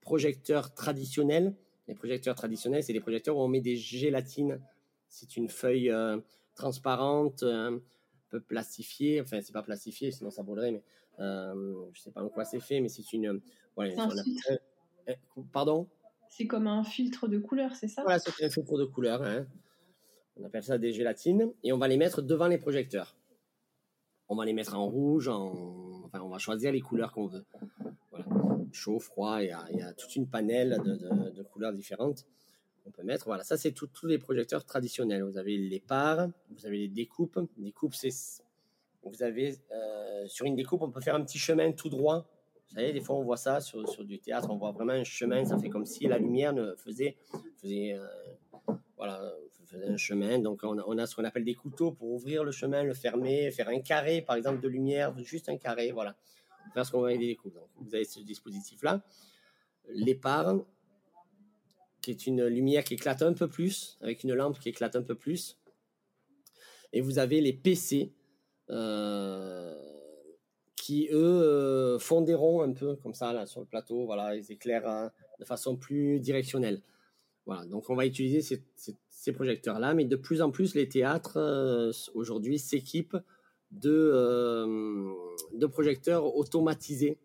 projecteurs 0.02 0.74
traditionnels. 0.74 1.56
Les 1.88 1.96
projecteurs 1.96 2.36
traditionnels, 2.36 2.84
c'est 2.84 2.94
des 2.94 3.00
projecteurs 3.00 3.38
où 3.38 3.42
on 3.42 3.48
met 3.48 3.62
des 3.62 3.76
gélatines. 3.76 4.60
C'est 5.10 5.38
une 5.38 5.48
feuille 5.48 5.92
euh, 5.92 6.18
transparente, 6.56 7.44
un 7.44 7.80
peu 8.30 8.40
plastifiée. 8.40 9.22
Enfin, 9.22 9.42
c'est 9.44 9.54
pas 9.54 9.64
plastifié, 9.64 10.12
sinon 10.12 10.32
ça 10.32 10.42
brûlerait. 10.42 10.72
Mais 10.72 10.84
euh, 11.20 11.86
je 11.94 12.02
sais 12.02 12.12
pas 12.12 12.24
en 12.24 12.30
quoi 12.30 12.46
c'est 12.46 12.60
fait, 12.60 12.82
mais 12.82 12.90
c'est 12.90 13.14
une. 13.14 13.42
Voilà, 13.76 13.94
euh, 14.50 15.14
Pardon? 15.52 15.88
C'est 16.36 16.48
comme 16.48 16.67
un 16.67 16.84
filtre 16.84 17.30
de 17.30 17.38
couleur, 17.38 17.76
c'est 17.76 17.88
ça? 17.88 18.02
Voilà, 18.04 18.19
c'est 18.19 18.43
un 18.43 18.50
filtre 18.50 18.78
de 18.78 18.84
couleur. 18.84 19.24
Hein. 19.24 19.45
On 20.36 20.43
appelle 20.43 20.63
ça 20.63 20.78
des 20.78 20.91
gélatines. 20.91 21.54
Et 21.63 21.71
on 21.71 21.78
va 21.78 21.88
les 21.88 21.95
mettre 21.95 22.21
devant 22.21 22.48
les 22.48 22.58
projecteurs. 22.58 23.15
On 24.28 24.36
va 24.36 24.43
les 24.43 24.52
mettre 24.52 24.76
en 24.76 24.86
rouge, 24.86 25.30
en... 25.30 26.04
enfin, 26.06 26.19
on 26.21 26.28
va 26.28 26.38
choisir 26.38 26.74
les 26.74 26.82
couleurs 26.82 27.13
qu'on 27.13 27.28
veut. 27.28 27.45
Voilà. 28.10 28.26
Chaud, 28.74 29.00
froid, 29.00 29.41
il 29.41 29.48
y 29.48 29.82
a, 29.82 29.93
toute 29.93 30.15
une 30.17 30.28
panelle 30.28 30.78
de, 30.84 31.43
couleurs 31.43 31.71
différentes 31.71 32.26
qu'on 32.84 32.91
peut 32.91 33.04
mettre. 33.04 33.28
Voilà, 33.28 33.43
ça 33.43 33.56
c'est 33.56 33.71
tous 33.71 34.06
les 34.06 34.17
projecteurs 34.17 34.65
traditionnels. 34.65 35.24
Vous 35.24 35.38
avez 35.38 35.58
les 35.58 35.80
parts, 35.80 36.28
vous 36.50 36.65
avez 36.65 36.80
les 36.80 36.89
découpes. 36.89 37.39
Découpes, 37.58 37.95
c'est 37.95 38.10
vous 39.04 39.24
avez 39.24 39.56
euh, 39.71 40.28
sur 40.28 40.48
une 40.48 40.56
découpe, 40.56 40.82
on 40.82 40.89
peut 40.89 41.00
faire 41.00 41.15
un 41.15 41.24
petit 41.24 41.38
chemin 41.38 41.71
tout 41.71 41.89
droit 41.89 42.28
vous 42.67 42.75
savez, 42.75 42.93
des 42.93 43.01
fois, 43.01 43.15
on 43.15 43.23
voit 43.23 43.38
ça 43.38 43.62
sur, 43.62 43.88
sur 43.88 44.04
du 44.04 44.19
théâtre, 44.19 44.49
on 44.49 44.58
voit 44.58 44.71
vraiment 44.71 44.93
un 44.93 45.04
chemin, 45.04 45.45
ça 45.45 45.58
fait 45.58 45.69
comme 45.69 45.86
si 45.86 46.08
la 46.08 46.17
lumière 46.17 46.54
faisait, 46.78 47.15
faisait, 47.58 47.93
euh, 47.93 48.06
voilà, 48.97 49.21
faisait 49.65 49.88
un 49.88 49.97
chemin. 49.97 50.39
Donc, 50.39 50.62
on 50.63 50.97
a, 50.97 51.06
ce 51.06 51.15
qu'on 51.15 51.23
appelle 51.23 51.45
des 51.45 51.56
couteaux 51.56 51.91
pour 51.91 52.12
ouvrir 52.12 52.43
le 52.43 52.51
chemin, 52.51 52.84
le 52.84 52.93
fermer, 52.93 53.51
faire 53.51 53.69
un 53.69 53.80
carré, 53.80 54.21
par 54.21 54.36
exemple, 54.36 54.62
de 54.62 54.67
lumière, 54.67 55.17
juste 55.19 55.49
un 55.49 55.58
carré, 55.58 55.91
voilà. 55.91 56.15
Faire 56.73 56.86
ce 56.86 56.91
qu'on 56.91 57.01
va 57.01 57.13
aider 57.13 57.28
les 57.28 57.51
Donc, 57.51 57.69
vous 57.80 57.95
avez 57.95 58.06
ce 58.06 58.19
dispositif-là. 58.19 59.04
L'épargne, 59.89 60.63
qui 62.01 62.12
est 62.12 62.28
une 62.28 62.45
lumière 62.45 62.84
qui 62.84 62.95
éclate 62.95 63.21
un 63.21 63.34
peu 63.34 63.47
plus, 63.47 63.97
avec 64.01 64.23
une 64.23 64.34
lampe 64.34 64.60
qui 64.60 64.69
éclate 64.69 64.95
un 64.95 65.01
peu 65.01 65.15
plus. 65.15 65.58
Et 66.93 67.01
vous 67.01 67.19
avez 67.19 67.41
les 67.41 67.54
PC, 67.54 68.13
euh, 68.69 69.95
qui 70.76 71.10
eux 71.12 71.98
font 72.00 72.22
des 72.22 72.36
ronds 72.36 72.62
un 72.62 72.74
peu 72.74 72.96
comme 72.98 73.14
ça 73.14 73.34
là 73.34 73.46
sur 73.46 73.62
le 73.62 73.66
plateau. 73.66 74.06
Voilà, 74.06 74.36
ils 74.36 74.52
éclairent 74.52 74.88
hein, 74.88 75.12
de 75.40 75.46
façon 75.46 75.76
plus 75.76 76.20
directionnelle. 76.20 76.82
Voilà, 77.46 77.66
donc 77.66 77.90
on 77.90 77.96
va 77.96 78.06
utiliser 78.06 78.42
ces, 78.42 79.32
projecteurs-là, 79.32 79.94
mais 79.94 80.06
de 80.06 80.16
plus 80.16 80.42
en 80.42 80.52
plus 80.52 80.76
les 80.76 80.88
théâtres 80.88 81.38
euh, 81.38 81.92
aujourd'hui 82.14 82.60
s'équipent 82.60 83.18
de, 83.72 83.90
euh, 83.90 85.12
de 85.54 85.66
projecteurs 85.66 86.36
automatisés, 86.36 87.18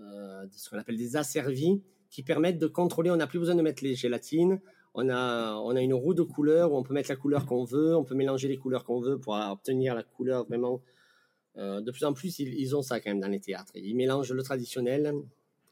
euh, 0.00 0.46
ce 0.52 0.68
qu'on 0.68 0.78
appelle 0.78 0.96
des 0.96 1.16
asservis, 1.16 1.80
qui 2.10 2.22
permettent 2.22 2.58
de 2.58 2.66
contrôler. 2.66 3.10
On 3.10 3.16
n'a 3.16 3.28
plus 3.28 3.38
besoin 3.38 3.54
de 3.54 3.62
mettre 3.62 3.84
les 3.84 3.94
gélatines. 3.94 4.60
On 4.94 5.08
a, 5.08 5.54
on 5.54 5.76
a 5.76 5.80
une 5.80 5.94
roue 5.94 6.14
de 6.14 6.22
couleurs 6.22 6.72
où 6.72 6.76
on 6.76 6.82
peut 6.82 6.94
mettre 6.94 7.10
la 7.10 7.16
couleur 7.16 7.46
qu'on 7.46 7.64
veut, 7.64 7.94
on 7.94 8.04
peut 8.04 8.16
mélanger 8.16 8.48
les 8.48 8.56
couleurs 8.56 8.84
qu'on 8.84 9.00
veut 9.00 9.18
pour 9.18 9.34
obtenir 9.34 9.94
la 9.94 10.02
couleur 10.02 10.44
vraiment 10.46 10.80
de 11.58 11.90
plus 11.90 12.04
en 12.04 12.12
plus, 12.12 12.38
ils, 12.38 12.76
ont 12.76 12.82
ça 12.82 13.00
quand 13.00 13.10
même 13.10 13.20
dans 13.20 13.28
les 13.28 13.40
théâtres. 13.40 13.72
Ils 13.74 13.96
mélangent 13.96 14.32
le 14.32 14.42
traditionnel 14.42 15.12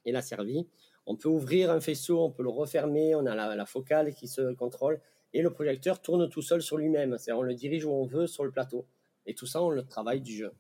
et 0.04 0.12
la 0.12 0.22
servie. 0.22 0.66
On 1.06 1.16
peut 1.16 1.28
ouvrir 1.28 1.70
un 1.70 1.80
faisceau, 1.80 2.20
on 2.24 2.30
peut 2.30 2.42
le 2.42 2.48
refermer, 2.48 3.14
on 3.14 3.24
a 3.26 3.54
la, 3.54 3.66
focale 3.66 4.12
qui 4.12 4.26
se 4.26 4.52
contrôle 4.54 5.00
et 5.32 5.42
le 5.42 5.50
projecteur 5.50 6.02
tourne 6.02 6.28
tout 6.28 6.42
seul 6.42 6.60
sur 6.60 6.76
lui-même. 6.76 7.16
C'est-à-dire 7.18 7.40
on 7.40 7.44
le 7.44 7.54
dirige 7.54 7.84
où 7.84 7.90
on 7.90 8.06
veut 8.06 8.26
sur 8.26 8.44
le 8.44 8.50
plateau. 8.50 8.86
Et 9.26 9.34
tout 9.34 9.46
ça, 9.46 9.62
on 9.62 9.70
le 9.70 9.84
travaille 9.84 10.20
du 10.20 10.32
jeu. 10.32 10.52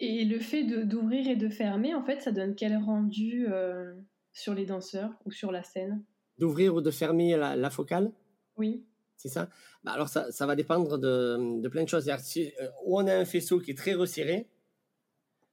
Et 0.00 0.24
le 0.24 0.40
fait 0.40 0.64
d'ouvrir 0.64 1.28
et 1.28 1.36
de 1.36 1.48
fermer, 1.48 1.94
en 1.94 2.04
fait, 2.04 2.20
ça 2.20 2.32
donne 2.32 2.56
quel 2.56 2.76
rendu 2.76 3.46
euh, 3.48 3.94
sur 4.32 4.54
les 4.54 4.66
danseurs 4.66 5.12
ou 5.24 5.30
sur 5.30 5.52
la 5.52 5.62
scène? 5.62 6.02
D'ouvrir 6.38 6.74
ou 6.74 6.80
de 6.80 6.90
fermer 6.90 7.36
la 7.36 7.70
focale? 7.70 8.10
Oui. 8.56 8.84
Ça 9.28 9.48
bah 9.82 9.92
Alors, 9.92 10.08
ça, 10.08 10.46
va 10.46 10.54
dépendre 10.54 10.98
de, 10.98 11.68
plein 11.68 11.84
de 11.84 11.88
choses. 11.88 12.10
Si, 12.18 12.52
euh, 12.60 12.68
on 12.86 13.06
a 13.06 13.14
un 13.14 13.24
faisceau 13.24 13.58
qui 13.58 13.70
est 13.70 13.78
très 13.78 13.94
resserré, 13.94 14.48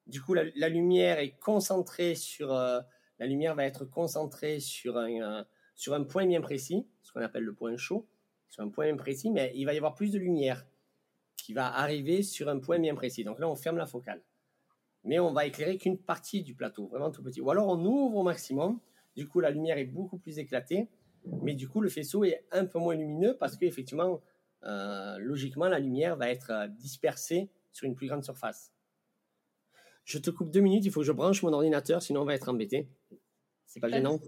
du 0.07 0.21
coup, 0.21 0.33
la, 0.33 0.43
la 0.55 0.69
lumière 0.69 1.19
est 1.19 1.37
concentrée 1.39 2.15
sur... 2.15 2.53
Euh, 2.53 2.81
la 3.21 3.27
lumière 3.27 3.53
va 3.53 3.65
être 3.65 3.85
concentrée 3.85 4.59
sur 4.59 4.97
un, 4.97 5.21
euh, 5.21 5.43
sur 5.75 5.93
un 5.93 6.03
point 6.03 6.25
bien 6.25 6.41
précis, 6.41 6.87
ce 7.03 7.13
qu'on 7.13 7.21
appelle 7.21 7.43
le 7.43 7.53
point 7.53 7.77
chaud, 7.77 8.07
sur 8.49 8.63
un 8.63 8.69
point 8.69 8.85
bien 8.85 8.97
précis, 8.97 9.29
mais 9.29 9.51
il 9.55 9.65
va 9.65 9.73
y 9.75 9.77
avoir 9.77 9.93
plus 9.93 10.11
de 10.11 10.17
lumière 10.17 10.65
qui 11.37 11.53
va 11.53 11.67
arriver 11.67 12.23
sur 12.23 12.49
un 12.49 12.57
point 12.57 12.79
bien 12.79 12.95
précis. 12.95 13.23
Donc 13.23 13.39
là, 13.39 13.47
on 13.47 13.55
ferme 13.55 13.77
la 13.77 13.85
focale. 13.85 14.23
Mais 15.03 15.19
on 15.19 15.33
va 15.33 15.45
éclairer 15.45 15.77
qu'une 15.77 15.99
partie 15.99 16.41
du 16.41 16.55
plateau, 16.55 16.87
vraiment 16.87 17.11
tout 17.11 17.21
petit. 17.21 17.41
Ou 17.41 17.51
alors, 17.51 17.67
on 17.67 17.85
ouvre 17.85 18.17
au 18.17 18.23
maximum. 18.23 18.79
Du 19.15 19.27
coup, 19.27 19.39
la 19.39 19.51
lumière 19.51 19.77
est 19.77 19.85
beaucoup 19.85 20.17
plus 20.17 20.39
éclatée 20.39 20.89
mais 21.25 21.53
du 21.53 21.67
coup 21.67 21.81
le 21.81 21.89
faisceau 21.89 22.23
est 22.23 22.45
un 22.51 22.65
peu 22.65 22.79
moins 22.79 22.95
lumineux 22.95 23.35
parce 23.37 23.57
qu'effectivement, 23.57 24.21
euh, 24.63 25.17
logiquement, 25.17 25.67
la 25.67 25.79
lumière 25.79 26.15
va 26.15 26.29
être 26.29 26.51
euh, 26.51 26.67
dispersée 26.67 27.49
sur 27.71 27.87
une 27.87 27.95
plus 27.95 28.07
grande 28.07 28.23
surface. 28.23 28.71
Je 30.05 30.17
te 30.17 30.29
coupe 30.29 30.51
deux 30.51 30.61
minutes, 30.61 30.85
il 30.85 30.91
faut 30.91 31.01
que 31.01 31.05
je 31.05 31.11
branche 31.11 31.41
mon 31.43 31.53
ordinateur, 31.53 32.01
sinon 32.01 32.21
on 32.21 32.25
va 32.25 32.35
être 32.35 32.49
embêté. 32.49 32.87
C'est 33.65 33.79
pas 33.79 33.89
gênant 33.89 34.19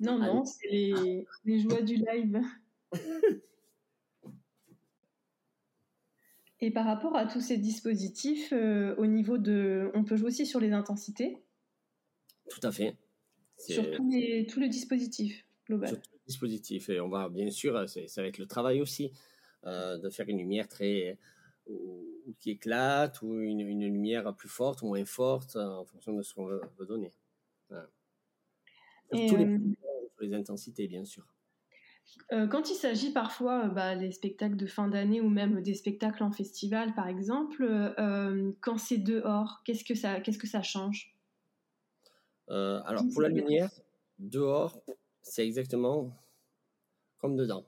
Non, 0.00 0.18
non, 0.18 0.44
c'est 0.44 0.68
les, 0.68 1.26
les 1.44 1.60
joies 1.60 1.82
du 1.82 1.96
live. 1.96 2.40
Et 6.60 6.70
par 6.70 6.84
rapport 6.84 7.16
à 7.16 7.26
tous 7.26 7.40
ces 7.40 7.56
dispositifs, 7.56 8.52
euh, 8.52 8.94
au 8.96 9.06
niveau 9.06 9.36
de, 9.36 9.90
on 9.94 10.04
peut 10.04 10.14
jouer 10.16 10.28
aussi 10.28 10.46
sur 10.46 10.60
les 10.60 10.70
intensités? 10.70 11.42
Tout 12.48 12.60
à 12.62 12.70
fait. 12.70 12.96
Sur 13.58 13.90
tous 13.90 14.08
les, 14.08 14.46
tous 14.46 14.60
les 14.60 14.68
dispositifs 14.68 15.44
global. 15.72 15.88
Sur 15.88 16.00
tout 16.00 16.10
le 16.12 16.20
dispositif. 16.26 16.88
Et 16.88 17.00
on 17.00 17.08
va, 17.08 17.28
bien 17.28 17.50
sûr, 17.50 17.88
ça 17.88 18.22
va 18.22 18.28
être 18.28 18.38
le 18.38 18.46
travail 18.46 18.80
aussi, 18.80 19.12
euh, 19.64 19.98
de 19.98 20.10
faire 20.10 20.28
une 20.28 20.38
lumière 20.38 20.68
très, 20.68 21.18
ou, 21.66 22.34
qui 22.40 22.50
éclate, 22.50 23.22
ou 23.22 23.40
une, 23.40 23.60
une, 23.60 23.84
lumière 23.84 24.34
plus 24.34 24.48
forte 24.48 24.82
ou 24.82 24.86
moins 24.86 25.04
forte, 25.04 25.56
en 25.56 25.84
fonction 25.84 26.12
de 26.14 26.22
ce 26.22 26.34
qu'on 26.34 26.46
veut, 26.46 26.60
donner. 26.86 27.12
Voilà. 27.68 27.88
Et 29.12 29.26
tous 29.26 29.36
les, 29.36 29.44
euh, 29.44 29.58
les 30.20 30.34
intensités, 30.34 30.88
bien 30.88 31.04
sûr. 31.04 31.26
Euh, 32.32 32.46
quand 32.46 32.70
il 32.70 32.74
s'agit 32.74 33.12
parfois 33.12 33.66
euh, 33.66 33.68
bah, 33.68 33.94
les 33.94 34.10
spectacles 34.10 34.56
de 34.56 34.66
fin 34.66 34.88
d'année 34.88 35.20
ou 35.20 35.28
même 35.28 35.62
des 35.62 35.74
spectacles 35.74 36.22
en 36.22 36.32
festival, 36.32 36.94
par 36.94 37.08
exemple, 37.08 37.62
euh, 37.62 38.52
quand 38.60 38.78
c'est 38.78 38.98
dehors, 38.98 39.62
qu'est-ce 39.64 39.84
que 39.84 39.94
ça, 39.94 40.20
qu'est-ce 40.20 40.38
que 40.38 40.46
ça 40.46 40.62
change? 40.62 41.16
Alors 42.48 43.04
pour 43.14 43.22
la 43.22 43.30
lumière, 43.30 43.70
dehors, 44.18 44.78
c'est 45.22 45.46
exactement 45.46 46.16
comme 47.18 47.36
dedans. 47.36 47.64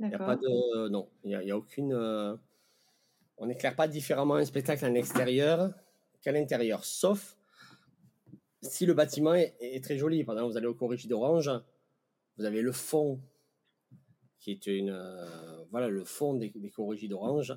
Il 0.00 0.08
n'y 0.08 0.14
a 0.14 0.18
pas 0.18 0.36
de, 0.36 0.88
non, 0.88 1.08
il 1.24 1.36
n'y 1.38 1.50
a, 1.50 1.56
aucune. 1.56 1.92
on 3.36 3.46
n'éclaire 3.46 3.74
pas 3.74 3.88
différemment 3.88 4.36
un 4.36 4.44
spectacle 4.44 4.84
à 4.84 4.90
l'extérieur 4.90 5.72
qu'à 6.22 6.32
l'intérieur, 6.32 6.84
sauf 6.84 7.36
si 8.62 8.86
le 8.86 8.94
bâtiment 8.94 9.34
est, 9.34 9.82
très 9.82 9.96
joli. 9.96 10.24
Par 10.24 10.34
exemple, 10.36 10.52
vous 10.52 10.56
allez 10.56 10.66
au 10.66 10.74
Corrigi 10.74 11.08
d'Orange 11.08 11.50
vous 12.38 12.44
avez 12.44 12.62
le 12.62 12.72
fond 12.72 13.20
qui 14.38 14.52
est 14.52 14.66
une 14.66 14.90
euh, 14.90 15.64
voilà 15.70 15.88
le 15.88 16.04
fond 16.04 16.34
des, 16.34 16.50
des 16.50 17.08
d'orange. 17.08 17.50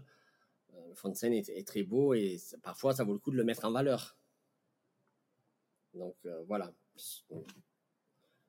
Euh, 0.73 0.87
le 0.89 0.95
fond 0.95 1.09
de 1.09 1.15
scène 1.15 1.33
est, 1.33 1.67
très 1.67 1.83
beau 1.83 2.13
et 2.13 2.37
parfois 2.63 2.93
ça 2.93 3.03
vaut 3.03 3.13
le 3.13 3.19
coup 3.19 3.31
de 3.31 3.37
le 3.37 3.43
mettre 3.43 3.65
en 3.65 3.71
valeur. 3.71 4.17
Donc 5.93 6.15
euh, 6.25 6.43
voilà, 6.47 6.73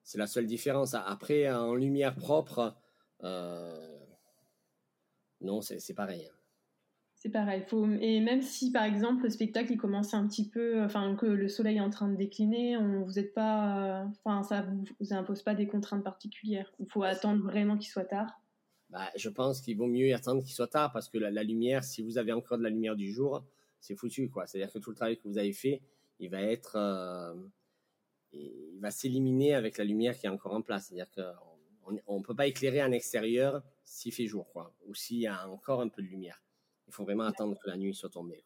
c'est 0.05 0.19
la 0.19 0.27
seule 0.27 0.47
différence. 0.47 0.95
Après 0.95 1.51
en 1.51 1.75
lumière 1.75 2.15
propre, 2.15 2.77
non 5.41 5.61
c'est 5.61 5.95
pareil. 5.95 6.29
C'est 7.15 7.31
pareil. 7.31 7.63
Faut... 7.69 7.87
Et 8.01 8.19
même 8.19 8.43
si, 8.43 8.73
par 8.73 8.83
exemple, 8.83 9.23
le 9.23 9.31
spectacle 9.31 9.71
il 9.71 9.77
commence 9.77 10.13
un 10.13 10.27
petit 10.27 10.49
peu, 10.49 10.83
enfin 10.83 11.15
que 11.15 11.27
le 11.27 11.47
soleil 11.47 11.77
est 11.77 11.81
en 11.81 11.89
train 11.89 12.09
de 12.09 12.17
décliner, 12.17 12.77
on 12.77 13.05
vous 13.05 13.17
êtes 13.21 13.33
pas, 13.33 14.05
enfin 14.25 14.43
ça 14.43 14.63
vous, 14.63 14.83
vous 14.99 15.13
impose 15.13 15.43
pas 15.43 15.55
des 15.55 15.69
contraintes 15.69 16.03
particulières. 16.03 16.73
Il 16.81 16.91
faut 16.91 17.05
attendre 17.05 17.45
vraiment 17.45 17.79
qu'il 17.79 17.93
soit 17.93 18.07
tard. 18.07 18.43
Bah, 18.93 19.09
je 19.17 19.31
pense 19.31 19.63
qu'il 19.63 19.79
vaut 19.79 19.87
mieux 19.87 20.15
attendre 20.15 20.43
qu'il 20.43 20.53
soit 20.53 20.67
tard 20.67 20.93
parce 20.93 21.09
que 21.09 21.17
la, 21.17 21.43
lumière, 21.43 21.83
si 21.83 22.03
vous 22.03 22.19
avez 22.19 22.33
encore 22.33 22.59
de 22.59 22.63
la 22.63 22.69
lumière 22.69 22.95
du 22.95 23.11
jour, 23.11 23.43
c'est 23.81 23.97
foutu 23.97 24.29
quoi. 24.29 24.47
C'est-à-dire 24.47 24.71
que 24.71 24.79
tout 24.79 24.91
le 24.91 24.97
travail 24.97 25.17
que 25.17 25.27
vous 25.27 25.39
avez 25.39 25.55
fait, 25.55 25.81
il 26.19 26.29
va 26.29 26.43
être, 26.43 26.77
euh, 26.77 27.35
il 28.33 28.79
va 28.81 28.91
s'éliminer 28.91 29.55
avec 29.55 29.79
la 29.79 29.85
lumière 29.85 30.19
qui 30.19 30.27
est 30.27 30.31
encore 30.31 30.55
en 30.55 30.63
place. 30.63 30.87
C'est-à-dire 30.89 31.11
qu'on 31.11 31.99
on, 32.07 32.23
peut 32.23 32.35
pas 32.35 32.47
éclairer 32.47 32.83
en 32.83 32.93
extérieur 32.93 33.63
s'il 33.85 34.13
fait 34.13 34.27
jour 34.27 34.51
quoi, 34.53 34.75
ou 34.87 34.95
s'il 34.95 35.19
y 35.19 35.27
a 35.27 35.49
encore 35.49 35.81
un 35.81 35.89
peu 35.89 36.03
de 36.03 36.09
lumière 36.09 36.43
il 36.93 36.95
faut 36.95 37.05
vraiment 37.05 37.25
attendre 37.25 37.59
que 37.59 37.71
la 37.71 37.77
nuit 37.77 37.95
soit 37.95 38.11
tombée. 38.11 38.45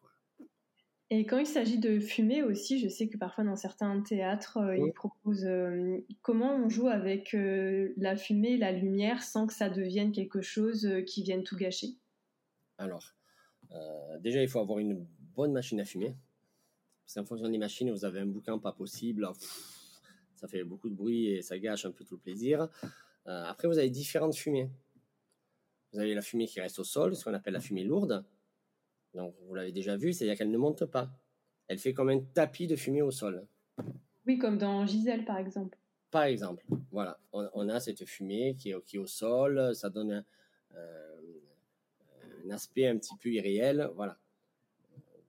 Et 1.11 1.27
quand 1.27 1.39
il 1.39 1.47
s'agit 1.47 1.79
de 1.79 1.99
fumer 1.99 2.43
aussi, 2.43 2.79
je 2.79 2.89
sais 2.89 3.09
que 3.09 3.17
parfois 3.17 3.45
dans 3.45 3.57
certains 3.57 4.01
théâtres, 4.03 4.59
euh, 4.59 4.77
ils 4.77 4.93
proposent 4.93 5.47
euh, 5.47 5.99
comment 6.23 6.55
on 6.57 6.69
joue 6.69 6.89
avec 6.89 7.35
euh, 7.35 7.93
la 7.97 8.17
fumée, 8.17 8.57
la 8.57 8.73
lumière, 8.73 9.23
sans 9.23 9.47
que 9.47 9.53
ça 9.53 9.69
devienne 9.69 10.13
quelque 10.13 10.43
chose 10.43 10.89
qui 11.07 11.23
vienne 11.23 11.45
tout 11.45 11.57
gâcher? 11.57 11.89
Alors, 12.79 13.15
déjà, 14.21 14.43
il 14.43 14.49
faut 14.49 14.61
avoir 14.61 14.79
une 14.79 15.07
bonne 15.35 15.53
machine 15.53 15.81
à 15.81 15.85
fumer. 15.85 16.15
C'est 17.07 17.21
en 17.21 17.25
fonction 17.25 17.49
des 17.49 17.59
machines, 17.59 17.91
vous 17.91 18.05
avez 18.05 18.21
un 18.21 18.27
boucan 18.27 18.59
pas 18.59 18.73
possible, 18.73 19.29
ça 20.35 20.49
fait 20.49 20.65
beaucoup 20.65 20.89
de 20.89 20.95
bruit 20.95 21.29
et 21.29 21.43
ça 21.43 21.59
gâche 21.59 21.87
un 21.87 21.93
peu 21.93 22.05
tout 22.05 22.17
le 22.17 22.21
plaisir. 22.21 22.69
après, 23.25 23.69
vous 23.69 23.79
avez 23.79 23.91
différentes 23.91 24.35
fumées. 24.35 24.71
Vous 25.93 26.01
avez 26.01 26.15
la 26.15 26.23
fumée 26.23 26.47
qui 26.47 26.61
reste 26.61 26.79
au 26.79 26.85
sol, 26.85 27.17
ce 27.17 27.25
qu'on 27.25 27.33
appelle 27.33 27.55
la 27.55 27.61
fumée 27.61 27.85
lourde. 27.85 28.25
Donc, 29.15 29.35
vous 29.47 29.55
l'avez 29.55 29.73
déjà 29.73 29.97
vu, 29.97 30.13
c'est-à-dire 30.13 30.37
qu'elle 30.37 30.51
ne 30.51 30.59
monte 30.59 30.85
pas. 30.85 31.11
Elle 31.69 31.79
fait 31.79 31.95
comme 31.95 32.11
un 32.11 32.21
tapis 32.21 32.67
de 32.67 32.77
fumée 32.77 33.03
au 33.03 33.11
sol. 33.11 33.47
Oui, 34.27 34.39
comme 34.39 34.59
dans 34.59 34.85
Gisèle, 34.85 35.25
par 35.25 35.39
exemple. 35.39 35.79
Par 36.11 36.25
exemple, 36.25 36.65
voilà. 36.91 37.19
On, 37.33 37.69
a 37.69 37.81
cette 37.81 38.05
fumée 38.05 38.57
qui 38.57 38.71
est, 38.71 38.85
qui 38.85 38.99
au 38.99 39.07
sol, 39.07 39.75
ça 39.75 39.91
donne 39.91 40.25
un, 40.75 42.51
aspect 42.51 42.87
un 42.87 42.97
petit 42.97 43.17
peu 43.17 43.31
irréel, 43.31 43.91
voilà. 43.95 44.19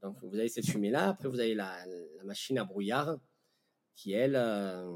Donc, 0.02 0.18
vous 0.22 0.38
avez 0.38 0.48
cette 0.48 0.70
fumée-là. 0.70 1.10
Après, 1.10 1.28
vous 1.28 1.40
avez 1.40 1.56
la, 1.56 1.76
machine 2.24 2.58
à 2.58 2.64
brouillard 2.64 3.18
qui, 3.96 4.14
elle, 4.14 4.36
euh, 4.36 4.88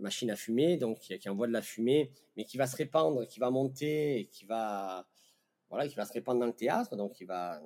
machine 0.00 0.30
à 0.30 0.36
fumer, 0.36 0.76
donc 0.76 0.98
qui, 0.98 1.28
envoie 1.28 1.46
de 1.46 1.52
la 1.52 1.62
fumée, 1.62 2.10
mais 2.36 2.44
qui 2.44 2.56
va 2.56 2.66
se 2.66 2.76
répandre, 2.76 3.26
qui 3.26 3.38
va 3.38 3.50
monter, 3.50 4.20
et 4.20 4.26
qui 4.26 4.44
va 4.44 5.06
voilà, 5.68 5.88
qui 5.88 5.96
va 5.96 6.04
se 6.04 6.12
répandre 6.12 6.40
dans 6.40 6.46
le 6.46 6.52
théâtre, 6.52 6.96
donc 6.96 7.12
qui 7.14 7.24
va 7.24 7.60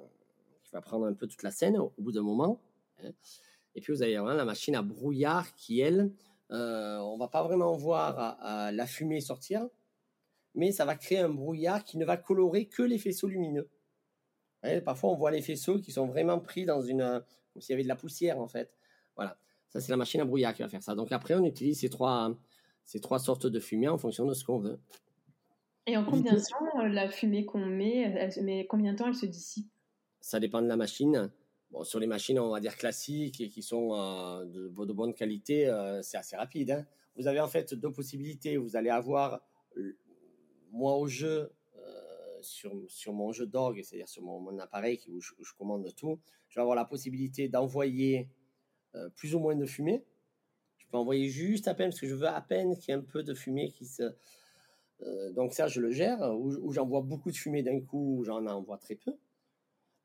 qui 0.63 0.71
va 0.73 0.81
prendre 0.81 1.07
un 1.07 1.15
peu 1.15 1.27
toute 1.27 1.43
la 1.43 1.51
scène 1.51 1.77
au, 1.79 1.93
bout 1.99 2.13
d'un 2.13 2.23
moment. 2.23 2.61
Hein. 3.03 3.11
Et 3.75 3.81
puis 3.81 3.93
vous 3.93 4.03
avez 4.03 4.17
vraiment 4.17 4.37
la 4.37 4.45
machine 4.45 4.75
à 4.75 4.83
brouillard 4.83 5.55
qui 5.55 5.81
elle, 5.81 6.13
euh, 6.51 6.99
on 6.99 7.17
va 7.19 7.29
pas 7.29 7.43
vraiment 7.43 7.77
voir 7.77 8.39
la 8.73 8.87
fumée 8.87 9.21
sortir, 9.21 9.69
mais 10.55 10.73
ça 10.73 10.85
va 10.85 10.97
créer 10.97 11.19
un 11.19 11.29
brouillard 11.29 11.85
qui 11.85 11.99
ne 11.99 12.05
va 12.05 12.17
colorer 12.17 12.67
que 12.67 12.83
les 12.83 12.99
faisceaux 12.99 13.29
lumineux. 13.29 13.69
Parfois 14.85 15.11
on 15.11 15.16
voit 15.16 15.31
les 15.31 15.42
faisceaux 15.42 15.79
qui 15.79 15.92
sont 15.92 16.07
vraiment 16.07 16.38
pris 16.38 16.66
dans 16.66 16.81
une 16.81 17.23
comme 17.53 17.62
s'il 17.62 17.73
y 17.73 17.75
avait 17.75 17.83
de 17.83 17.88
la 17.88 17.96
poussière 17.96 18.38
en 18.38 18.49
fait. 18.49 18.73
Voilà. 19.16 19.37
Ça, 19.70 19.81
c'est 19.81 19.90
la 19.90 19.96
machine 19.96 20.20
à 20.20 20.25
brouillard 20.25 20.55
qui 20.55 20.62
va 20.62 20.68
faire 20.68 20.83
ça. 20.83 20.94
Donc 20.94 21.12
après, 21.12 21.35
on 21.35 21.44
utilise 21.44 21.81
ces 21.81 21.88
trois, 21.88 22.37
ces 22.85 23.01
trois 23.01 23.18
sortes 23.18 23.46
de 23.46 23.61
fumée 23.61 23.88
en 23.88 23.99
fonction 23.99 24.27
de 24.27 24.35
ce 24.35 24.44
qu'on 24.44 24.59
veut. 24.59 24.81
Et 25.87 25.96
en 25.96 26.05
combien 26.05 26.35
de 26.35 26.38
temps 26.38 26.81
euh, 26.81 26.88
la 26.88 27.09
fumée 27.09 27.44
qu'on 27.44 27.64
met, 27.64 27.99
elle, 27.99 28.44
met 28.44 28.66
combien 28.66 28.92
de 28.92 28.99
temps 28.99 29.07
elle 29.07 29.14
se 29.14 29.27
dissipe? 29.27 29.70
Ça 30.20 30.40
dépend 30.40 30.61
de 30.61 30.66
la 30.66 30.77
machine. 30.77 31.31
Bon, 31.70 31.85
sur 31.85 32.01
les 32.01 32.09
machines, 32.09 32.38
on 32.40 32.51
va 32.51 32.61
dire 32.61 32.77
classiques 32.77 33.40
et 33.40 33.49
qui 33.49 33.62
sont 33.62 33.94
euh, 33.94 34.44
de, 34.44 34.68
de, 34.68 34.92
bonne 34.92 35.14
qualité, 35.14 35.68
euh, 35.68 36.03
c'est 36.03 36.16
assez 36.16 36.37
rapide. 36.37 36.73
Hein. 36.73 36.87
Vous 37.16 37.29
avez 37.29 37.40
en 37.40 37.49
fait 37.49 37.75
deux 37.75 37.92
possibilités. 37.92 38.57
Vous 38.57 38.77
allez 38.77 38.90
avoir, 38.90 39.40
moi 40.73 40.96
au 40.96 41.07
jeu, 41.07 41.53
sur, 42.42 42.74
sur 42.88 43.12
mon 43.12 43.33
jeu 43.33 43.46
d'orgue, 43.46 43.83
c'est-à-dire 43.83 44.09
sur 44.09 44.22
mon, 44.22 44.40
mon 44.40 44.59
appareil 44.59 45.00
où 45.09 45.20
je, 45.20 45.33
commande 45.59 45.92
tout, 45.96 46.18
je 46.48 46.57
vais 46.57 46.62
avoir 46.62 46.76
la 46.76 46.85
possibilité 46.85 47.48
d'envoyer 47.48 48.29
euh, 48.94 49.09
plus 49.16 49.35
ou 49.35 49.40
moins 49.40 49.57
de 49.57 49.66
fumée. 49.66 50.05
Je 50.79 50.87
peux 50.88 50.96
envoyer 50.96 51.29
juste 51.29 51.68
à 51.68 51.74
peine, 51.74 51.90
parce 51.90 52.00
que 52.00 52.09
je 52.09 52.14
veux 52.14 52.29
à 52.29 52.40
peine 52.40 52.76
qu'il 52.76 52.88
y 52.88 52.96
ait 52.96 53.00
un 53.00 53.05
peu 53.05 53.22
de 53.22 53.35
fumée 53.35 53.70
qui 53.70 53.87
se... 53.87 54.03
Euh, 55.03 55.33
donc 55.33 55.55
ça, 55.55 55.66
je 55.66 55.81
le 55.81 55.90
gère, 55.90 56.20
où, 56.38 56.72
j'envoie 56.72 57.00
beaucoup 57.00 57.31
de 57.31 57.37
fumée 57.37 57.62
d'un 57.62 57.81
coup, 57.81 58.22
j'en 58.24 58.44
envoie 58.46 58.79
très 58.79 58.96
peu. 58.96 59.12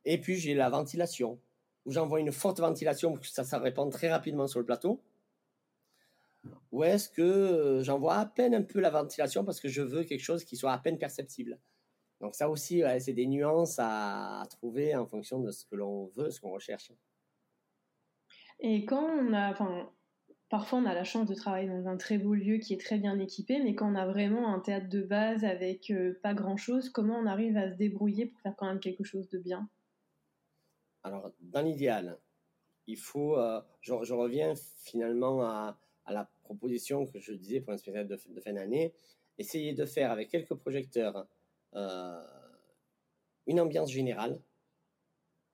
Et 0.06 0.20
puis 0.22 0.36
j'ai 0.36 0.54
la 0.54 0.70
ventilation, 0.70 1.40
où 1.86 1.92
j'envoie 1.92 2.20
une 2.20 2.32
forte 2.32 2.60
ventilation 2.60 3.12
pour 3.12 3.22
que 3.22 3.28
ça, 3.28 3.44
ça 3.44 3.60
répande 3.60 3.92
très 3.92 4.10
rapidement 4.10 4.48
sur 4.48 4.60
le 4.60 4.66
plateau. 4.66 5.02
Ou 6.72 6.84
est-ce 6.84 7.10
que 7.10 7.22
euh, 7.22 7.84
j'envoie 7.84 8.16
à 8.16 8.26
peine 8.26 8.54
un 8.54 8.62
peu 8.62 8.80
la 8.80 8.90
ventilation 8.90 9.44
parce 9.44 9.60
que 9.60 9.68
je 9.68 9.82
veux 9.82 10.04
quelque 10.04 10.24
chose 10.24 10.44
qui 10.44 10.56
soit 10.56 10.72
à 10.72 10.78
peine 10.78 10.98
perceptible. 10.98 11.60
Donc 12.26 12.34
ça 12.34 12.50
aussi, 12.50 12.82
c'est 12.98 13.14
des 13.14 13.28
nuances 13.28 13.78
à 13.78 14.42
trouver 14.50 14.96
en 14.96 15.06
fonction 15.06 15.40
de 15.40 15.52
ce 15.52 15.64
que 15.64 15.76
l'on 15.76 16.08
veut, 16.08 16.32
ce 16.32 16.42
qu'on 16.42 16.50
recherche. 16.50 16.92
Et 18.60 18.84
quand 18.84 19.04
on 19.04 19.32
a, 19.32 19.52
enfin, 19.52 19.88
parfois 20.50 20.80
on 20.80 20.86
a 20.86 20.96
la 20.96 21.04
chance 21.04 21.28
de 21.28 21.36
travailler 21.36 21.70
dans 21.70 21.88
un 21.88 21.98
très 21.98 22.18
beau 22.18 22.34
lieu 22.34 22.58
qui 22.58 22.74
est 22.74 22.82
très 22.82 22.98
bien 22.98 23.20
équipé, 23.20 23.62
mais 23.62 23.76
quand 23.76 23.92
on 23.92 23.94
a 23.94 24.08
vraiment 24.08 24.52
un 24.52 24.60
théâtre 24.60 24.90
de 24.90 25.04
base 25.04 25.46
avec 25.46 25.92
euh, 25.92 26.20
pas 26.24 26.34
grand 26.34 26.58
chose, 26.58 26.90
comment 26.90 27.16
on 27.16 27.28
arrive 27.28 27.58
à 27.58 27.70
se 27.70 27.76
débrouiller 27.76 28.26
pour 28.26 28.42
faire 28.42 28.56
quand 28.58 28.66
même 28.66 28.80
quelque 28.80 29.04
chose 29.04 29.30
de 29.30 29.38
bien? 29.38 29.70
Alors, 31.04 31.32
dans 31.42 31.62
l'idéal, 31.62 32.18
il 32.88 32.98
faut, 32.98 33.38
euh, 33.38 33.62
je, 33.82 33.94
reviens 33.94 34.56
finalement 34.78 35.44
à, 35.44 35.78
la 36.10 36.28
proposition 36.42 37.06
que 37.06 37.20
je 37.20 37.34
disais 37.34 37.62
pour 37.62 37.72
un 37.72 37.78
spectacle 37.78 38.08
de, 38.08 38.42
fin 38.42 38.54
d'année, 38.54 38.96
essayer 39.38 39.74
de 39.74 39.86
faire 39.86 40.10
avec 40.10 40.30
quelques 40.30 40.56
projecteurs 40.56 41.28
une 41.76 43.60
ambiance 43.60 43.92
générale, 43.92 44.42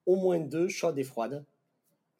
au 0.06 0.16
moins 0.16 0.38
deux, 0.38 0.68
chaudes 0.68 0.98
et 0.98 1.04
froides, 1.04 1.44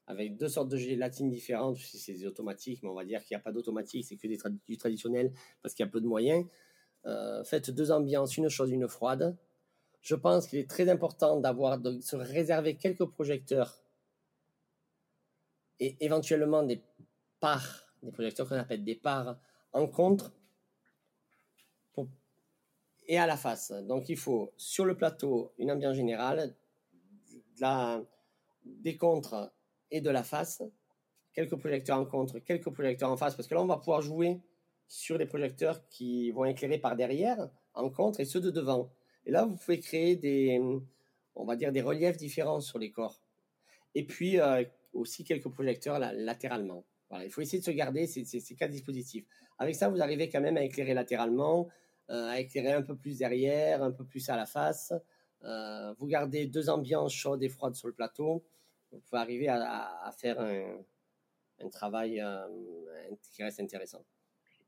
avec 0.06 0.36
deux 0.36 0.48
sortes 0.48 0.68
de 0.68 0.76
gélatine 0.76 1.30
différentes, 1.30 1.76
si 1.76 1.98
c'est 1.98 2.12
des 2.12 2.26
automatiques, 2.26 2.82
mais 2.82 2.88
on 2.88 2.94
va 2.94 3.04
dire 3.04 3.22
qu'il 3.24 3.34
n'y 3.34 3.40
a 3.40 3.42
pas 3.42 3.52
d'automatique, 3.52 4.04
c'est 4.04 4.16
que 4.16 4.26
des 4.26 4.38
du 4.66 4.76
traditionnel 4.76 5.32
parce 5.62 5.74
qu'il 5.74 5.84
y 5.84 5.88
a 5.88 5.90
peu 5.90 6.00
de 6.00 6.06
moyens. 6.06 6.46
Euh, 7.06 7.42
faites 7.44 7.70
deux 7.70 7.90
ambiances, 7.90 8.36
une 8.36 8.48
chaude, 8.48 8.70
une 8.70 8.88
froide. 8.88 9.36
Je 10.00 10.14
pense 10.14 10.46
qu'il 10.46 10.58
est 10.58 10.68
très 10.68 10.88
important 10.88 11.40
d'avoir 11.40 11.78
de 11.78 12.00
se 12.00 12.16
réserver 12.16 12.76
quelques 12.76 13.04
projecteurs 13.06 13.82
et 15.78 15.96
éventuellement 16.00 16.62
des 16.62 16.82
parts, 17.40 17.94
des 18.02 18.12
projecteurs 18.12 18.48
qu'on 18.48 18.56
appelle 18.56 18.84
des 18.84 18.94
parts 18.94 19.38
en 19.72 19.86
contre 19.86 20.32
et 23.06 23.18
à 23.18 23.26
la 23.26 23.36
face. 23.36 23.72
Donc 23.72 24.08
il 24.08 24.16
faut 24.16 24.52
sur 24.56 24.84
le 24.84 24.96
plateau 24.96 25.52
une 25.58 25.70
ambiance 25.70 25.96
générale, 25.96 26.54
des 28.64 28.96
contres 28.96 29.52
et 29.90 30.00
de 30.00 30.10
la 30.10 30.22
face, 30.22 30.62
quelques 31.32 31.56
projecteurs 31.56 31.98
en 31.98 32.04
contre, 32.04 32.38
quelques 32.40 32.70
projecteurs 32.70 33.10
en 33.10 33.16
face, 33.16 33.34
parce 33.34 33.48
que 33.48 33.54
là, 33.54 33.62
on 33.62 33.66
va 33.66 33.76
pouvoir 33.76 34.02
jouer 34.02 34.40
sur 34.88 35.18
les 35.18 35.26
projecteurs 35.26 35.86
qui 35.88 36.30
vont 36.32 36.44
éclairer 36.44 36.78
par 36.78 36.96
derrière, 36.96 37.48
en 37.74 37.90
contre, 37.90 38.20
et 38.20 38.24
ceux 38.24 38.40
de 38.40 38.50
devant. 38.50 38.92
Et 39.24 39.30
là, 39.30 39.44
vous 39.44 39.56
pouvez 39.56 39.80
créer 39.80 40.16
des, 40.16 40.60
on 41.34 41.44
va 41.44 41.56
dire, 41.56 41.72
des 41.72 41.82
reliefs 41.82 42.16
différents 42.16 42.60
sur 42.60 42.78
les 42.78 42.90
corps. 42.90 43.20
Et 43.94 44.04
puis, 44.04 44.38
euh, 44.38 44.64
aussi 44.92 45.24
quelques 45.24 45.48
projecteurs 45.48 45.98
latéralement. 45.98 46.84
Voilà, 47.08 47.24
il 47.24 47.30
faut 47.30 47.40
essayer 47.40 47.60
de 47.60 47.64
se 47.64 47.70
garder 47.70 48.06
ces, 48.06 48.24
ces, 48.24 48.54
quatre 48.54 48.70
dispositifs. 48.70 49.24
Avec 49.58 49.74
ça, 49.74 49.88
vous 49.88 50.02
arrivez 50.02 50.28
quand 50.28 50.40
même 50.40 50.56
à 50.56 50.64
éclairer 50.64 50.94
latéralement, 50.94 51.68
à 52.08 52.40
éclairer 52.40 52.72
un 52.72 52.82
peu 52.82 52.96
plus 52.96 53.18
derrière, 53.18 53.82
un 53.82 53.92
peu 53.92 54.04
plus 54.04 54.28
à 54.28 54.36
la 54.36 54.46
face. 54.46 54.92
Euh, 55.44 55.94
vous 55.98 56.06
gardez 56.06 56.46
deux 56.46 56.68
ambiances 56.68 57.14
chaudes 57.14 57.42
et 57.42 57.48
froides 57.48 57.74
sur 57.74 57.88
le 57.88 57.94
plateau. 57.94 58.44
Vous 58.90 59.00
pouvez 59.00 59.20
arriver 59.20 59.48
à, 59.48 60.10
faire 60.18 60.40
un, 60.40 60.78
travail 61.70 62.20
euh, 62.20 62.46
qui 63.30 63.42
reste 63.42 63.60
intéressant. 63.60 64.04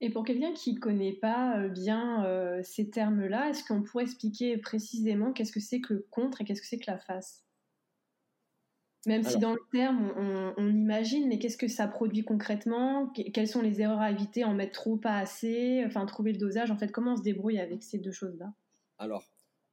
Et 0.00 0.10
pour 0.10 0.24
quelqu'un 0.24 0.52
qui 0.52 0.74
ne 0.74 0.80
connaît 0.80 1.12
pas 1.12 1.58
euh, 1.58 1.68
bien 1.68 2.24
euh, 2.26 2.60
ces 2.62 2.90
termes-là, 2.90 3.50
est-ce 3.50 3.64
qu'on 3.64 3.82
pourrait 3.82 4.04
expliquer 4.04 4.58
précisément 4.58 5.32
qu'est-ce 5.32 5.52
que 5.52 5.60
c'est 5.60 5.80
que 5.80 5.94
le 5.94 6.06
contre 6.10 6.40
et 6.40 6.44
qu'est-ce 6.44 6.60
que 6.60 6.66
c'est 6.66 6.78
que 6.78 6.90
la 6.90 6.98
face? 6.98 7.44
Même 9.06 9.22
si 9.22 9.38
dans 9.38 9.52
le 9.52 9.60
terme, 9.70 10.12
on, 10.56 10.68
imagine, 10.68 11.28
mais 11.28 11.38
qu'est-ce 11.38 11.58
que 11.58 11.68
ça 11.68 11.86
produit 11.86 12.24
concrètement? 12.24 13.08
Quelles 13.08 13.48
sont 13.48 13.60
les 13.60 13.80
erreurs 13.80 14.00
à 14.00 14.10
éviter 14.10 14.44
En 14.44 14.54
mettre 14.54 14.72
trop, 14.72 14.96
pas 14.96 15.18
assez? 15.18 15.82
Enfin, 15.86 16.06
trouver 16.06 16.32
le 16.32 16.38
dosage. 16.38 16.70
En 16.70 16.76
fait, 16.76 16.88
comment 16.88 17.12
on 17.12 17.16
se 17.16 17.22
débrouille 17.22 17.58
avec 17.58 17.82
ces 17.82 17.98
deux 17.98 18.12
choses-là? 18.12 18.52
Alors, 18.98 19.24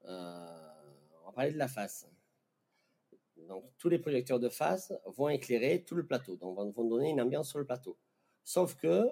on 0.03 0.09
va 0.09 1.31
parler 1.33 1.51
de 1.51 1.57
la 1.57 1.67
face. 1.67 2.07
Donc, 3.47 3.63
tous 3.77 3.89
les 3.89 3.99
projecteurs 3.99 4.39
de 4.39 4.49
face 4.49 4.93
vont 5.05 5.29
éclairer 5.29 5.83
tout 5.83 5.95
le 5.95 6.05
plateau, 6.05 6.35
donc 6.35 6.75
vont 6.75 6.85
donner 6.85 7.09
une 7.09 7.21
ambiance 7.21 7.49
sur 7.49 7.59
le 7.59 7.65
plateau. 7.65 7.97
Sauf 8.43 8.75
que 8.75 9.09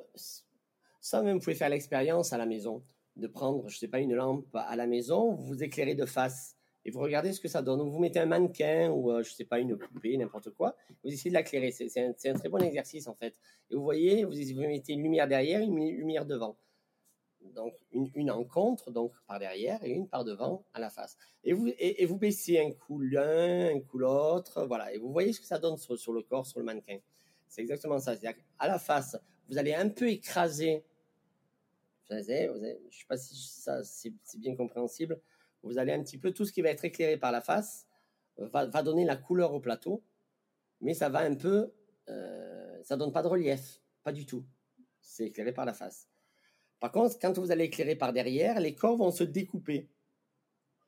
ça, 1.01 1.21
même, 1.21 1.37
vous 1.37 1.43
pouvez 1.43 1.55
faire 1.55 1.69
l'expérience 1.69 2.33
à 2.33 2.37
la 2.37 2.45
maison, 2.45 2.83
de 3.15 3.27
prendre, 3.27 3.67
je 3.69 3.77
sais 3.77 3.87
pas, 3.87 3.99
une 3.99 4.13
lampe 4.13 4.53
à 4.55 4.75
la 4.75 4.87
maison, 4.87 5.33
vous 5.33 5.45
vous 5.45 5.63
éclairez 5.63 5.95
de 5.95 6.05
face 6.05 6.57
et 6.89 6.91
vous 6.91 7.01
regardez 7.01 7.33
ce 7.33 7.39
que 7.39 7.47
ça 7.47 7.61
donne. 7.61 7.87
vous 7.87 7.99
mettez 7.99 8.17
un 8.17 8.25
mannequin 8.25 8.89
ou, 8.89 9.11
euh, 9.11 9.21
je 9.21 9.31
sais 9.31 9.45
pas, 9.45 9.59
une 9.59 9.77
poupée, 9.77 10.17
n'importe 10.17 10.49
quoi, 10.49 10.75
vous 11.03 11.13
essayez 11.13 11.29
de 11.29 11.37
l'éclairer. 11.37 11.69
C'est 11.69 11.95
un, 11.99 12.09
un, 12.09 12.33
très 12.33 12.49
bon 12.49 12.57
exercice, 12.63 13.07
en 13.07 13.13
fait. 13.13 13.35
Et 13.69 13.75
vous 13.75 13.83
voyez, 13.83 14.23
vous, 14.23 14.33
mettez 14.61 14.93
une 14.93 15.03
lumière 15.03 15.27
derrière, 15.27 15.61
une 15.61 15.77
lumière 15.77 16.25
devant. 16.25 16.57
Donc, 17.53 17.75
une, 17.91 18.31
en 18.31 18.43
contre, 18.43 18.89
donc 18.89 19.13
par 19.27 19.37
derrière, 19.37 19.83
et 19.83 19.91
une 19.91 20.07
par 20.07 20.23
devant, 20.23 20.65
à 20.73 20.79
la 20.79 20.89
face. 20.89 21.15
Et 21.43 21.53
vous, 21.53 22.17
baissez 22.17 22.57
un 22.57 22.71
coup 22.71 22.99
l'un, 22.99 23.75
un 23.75 23.81
coup 23.81 23.99
l'autre, 23.99 24.65
voilà. 24.65 24.91
Et 24.91 24.97
vous 24.97 25.11
voyez 25.11 25.31
ce 25.31 25.39
que 25.39 25.45
ça 25.45 25.59
donne 25.59 25.77
sur, 25.77 26.11
le 26.11 26.23
corps, 26.23 26.47
sur 26.47 26.57
le 26.57 26.65
mannequin. 26.65 26.97
C'est 27.47 27.61
exactement 27.61 27.99
ça. 27.99 28.15
C'est-à-dire 28.15 28.41
à 28.57 28.67
la 28.67 28.79
face, 28.79 29.15
vous 29.47 29.59
allez 29.59 29.75
un 29.75 29.89
peu 29.89 30.09
écraser. 30.09 30.83
Vous 32.09 32.15
savez, 32.15 32.47
vous 32.47 32.59
je 32.89 32.97
sais 32.97 33.05
pas 33.07 33.17
si 33.17 33.35
ça 33.35 33.83
c'est 33.83 34.39
bien 34.39 34.55
compréhensible. 34.55 35.21
Vous 35.63 35.77
allez 35.77 35.93
un 35.93 36.01
petit 36.01 36.17
peu 36.17 36.31
tout 36.31 36.45
ce 36.45 36.53
qui 36.53 36.61
va 36.61 36.69
être 36.69 36.85
éclairé 36.85 37.17
par 37.17 37.31
la 37.31 37.41
face 37.41 37.87
va, 38.37 38.65
va 38.65 38.83
donner 38.83 39.05
la 39.05 39.15
couleur 39.15 39.53
au 39.53 39.59
plateau, 39.59 40.03
mais 40.81 40.93
ça 40.93 41.09
va 41.09 41.19
un 41.19 41.35
peu, 41.35 41.73
euh, 42.09 42.79
ça 42.83 42.97
donne 42.97 43.11
pas 43.11 43.21
de 43.21 43.27
relief, 43.27 43.81
pas 44.03 44.11
du 44.11 44.25
tout. 44.25 44.45
C'est 45.01 45.25
éclairé 45.25 45.51
par 45.51 45.65
la 45.65 45.73
face. 45.73 46.07
Par 46.79 46.91
contre, 46.91 47.17
quand 47.19 47.37
vous 47.37 47.51
allez 47.51 47.65
éclairer 47.65 47.95
par 47.95 48.13
derrière, 48.13 48.59
les 48.59 48.73
corps 48.73 48.95
vont 48.95 49.11
se 49.11 49.23
découper 49.23 49.89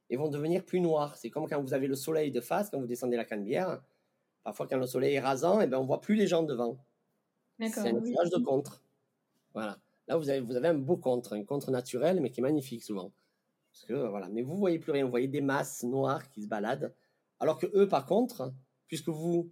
et 0.09 0.15
vont 0.15 0.29
devenir 0.29 0.65
plus 0.65 0.79
noirs. 0.79 1.17
C'est 1.17 1.29
comme 1.29 1.47
quand 1.47 1.61
vous 1.61 1.73
avez 1.73 1.87
le 1.87 1.95
soleil 1.95 2.31
de 2.31 2.41
face, 2.41 2.69
quand 2.69 2.79
vous 2.79 2.87
descendez 2.87 3.17
la 3.17 3.25
canebière. 3.25 3.81
Parfois, 4.43 4.67
quand 4.67 4.77
le 4.77 4.87
soleil 4.87 5.15
est 5.15 5.19
rasant, 5.19 5.61
et 5.61 5.65
eh 5.65 5.67
ben, 5.67 5.77
on 5.77 5.85
voit 5.85 6.01
plus 6.01 6.15
les 6.15 6.27
gens 6.27 6.43
devant. 6.43 6.77
C'est 7.59 7.77
un 7.79 8.03
image 8.03 8.29
de 8.29 8.43
contre. 8.43 8.81
Voilà. 9.53 9.79
Là, 10.07 10.17
vous 10.17 10.29
avez, 10.29 10.39
vous 10.39 10.55
avez 10.55 10.69
un 10.69 10.73
beau 10.73 10.97
contre, 10.97 11.33
un 11.33 11.43
contre 11.43 11.69
naturel, 11.69 12.19
mais 12.21 12.31
qui 12.31 12.39
est 12.39 12.43
magnifique 12.43 12.83
souvent. 12.83 13.11
Parce 13.71 13.85
que, 13.85 13.93
voilà. 13.93 14.29
Mais 14.29 14.41
vous 14.41 14.57
voyez 14.57 14.79
plus 14.79 14.91
rien. 14.91 15.05
Vous 15.05 15.11
voyez 15.11 15.27
des 15.27 15.41
masses 15.41 15.83
noires 15.83 16.29
qui 16.29 16.43
se 16.43 16.47
baladent. 16.47 16.93
Alors 17.39 17.57
que 17.57 17.67
eux, 17.73 17.87
par 17.87 18.05
contre, 18.05 18.53
puisque 18.87 19.09
vous, 19.09 19.51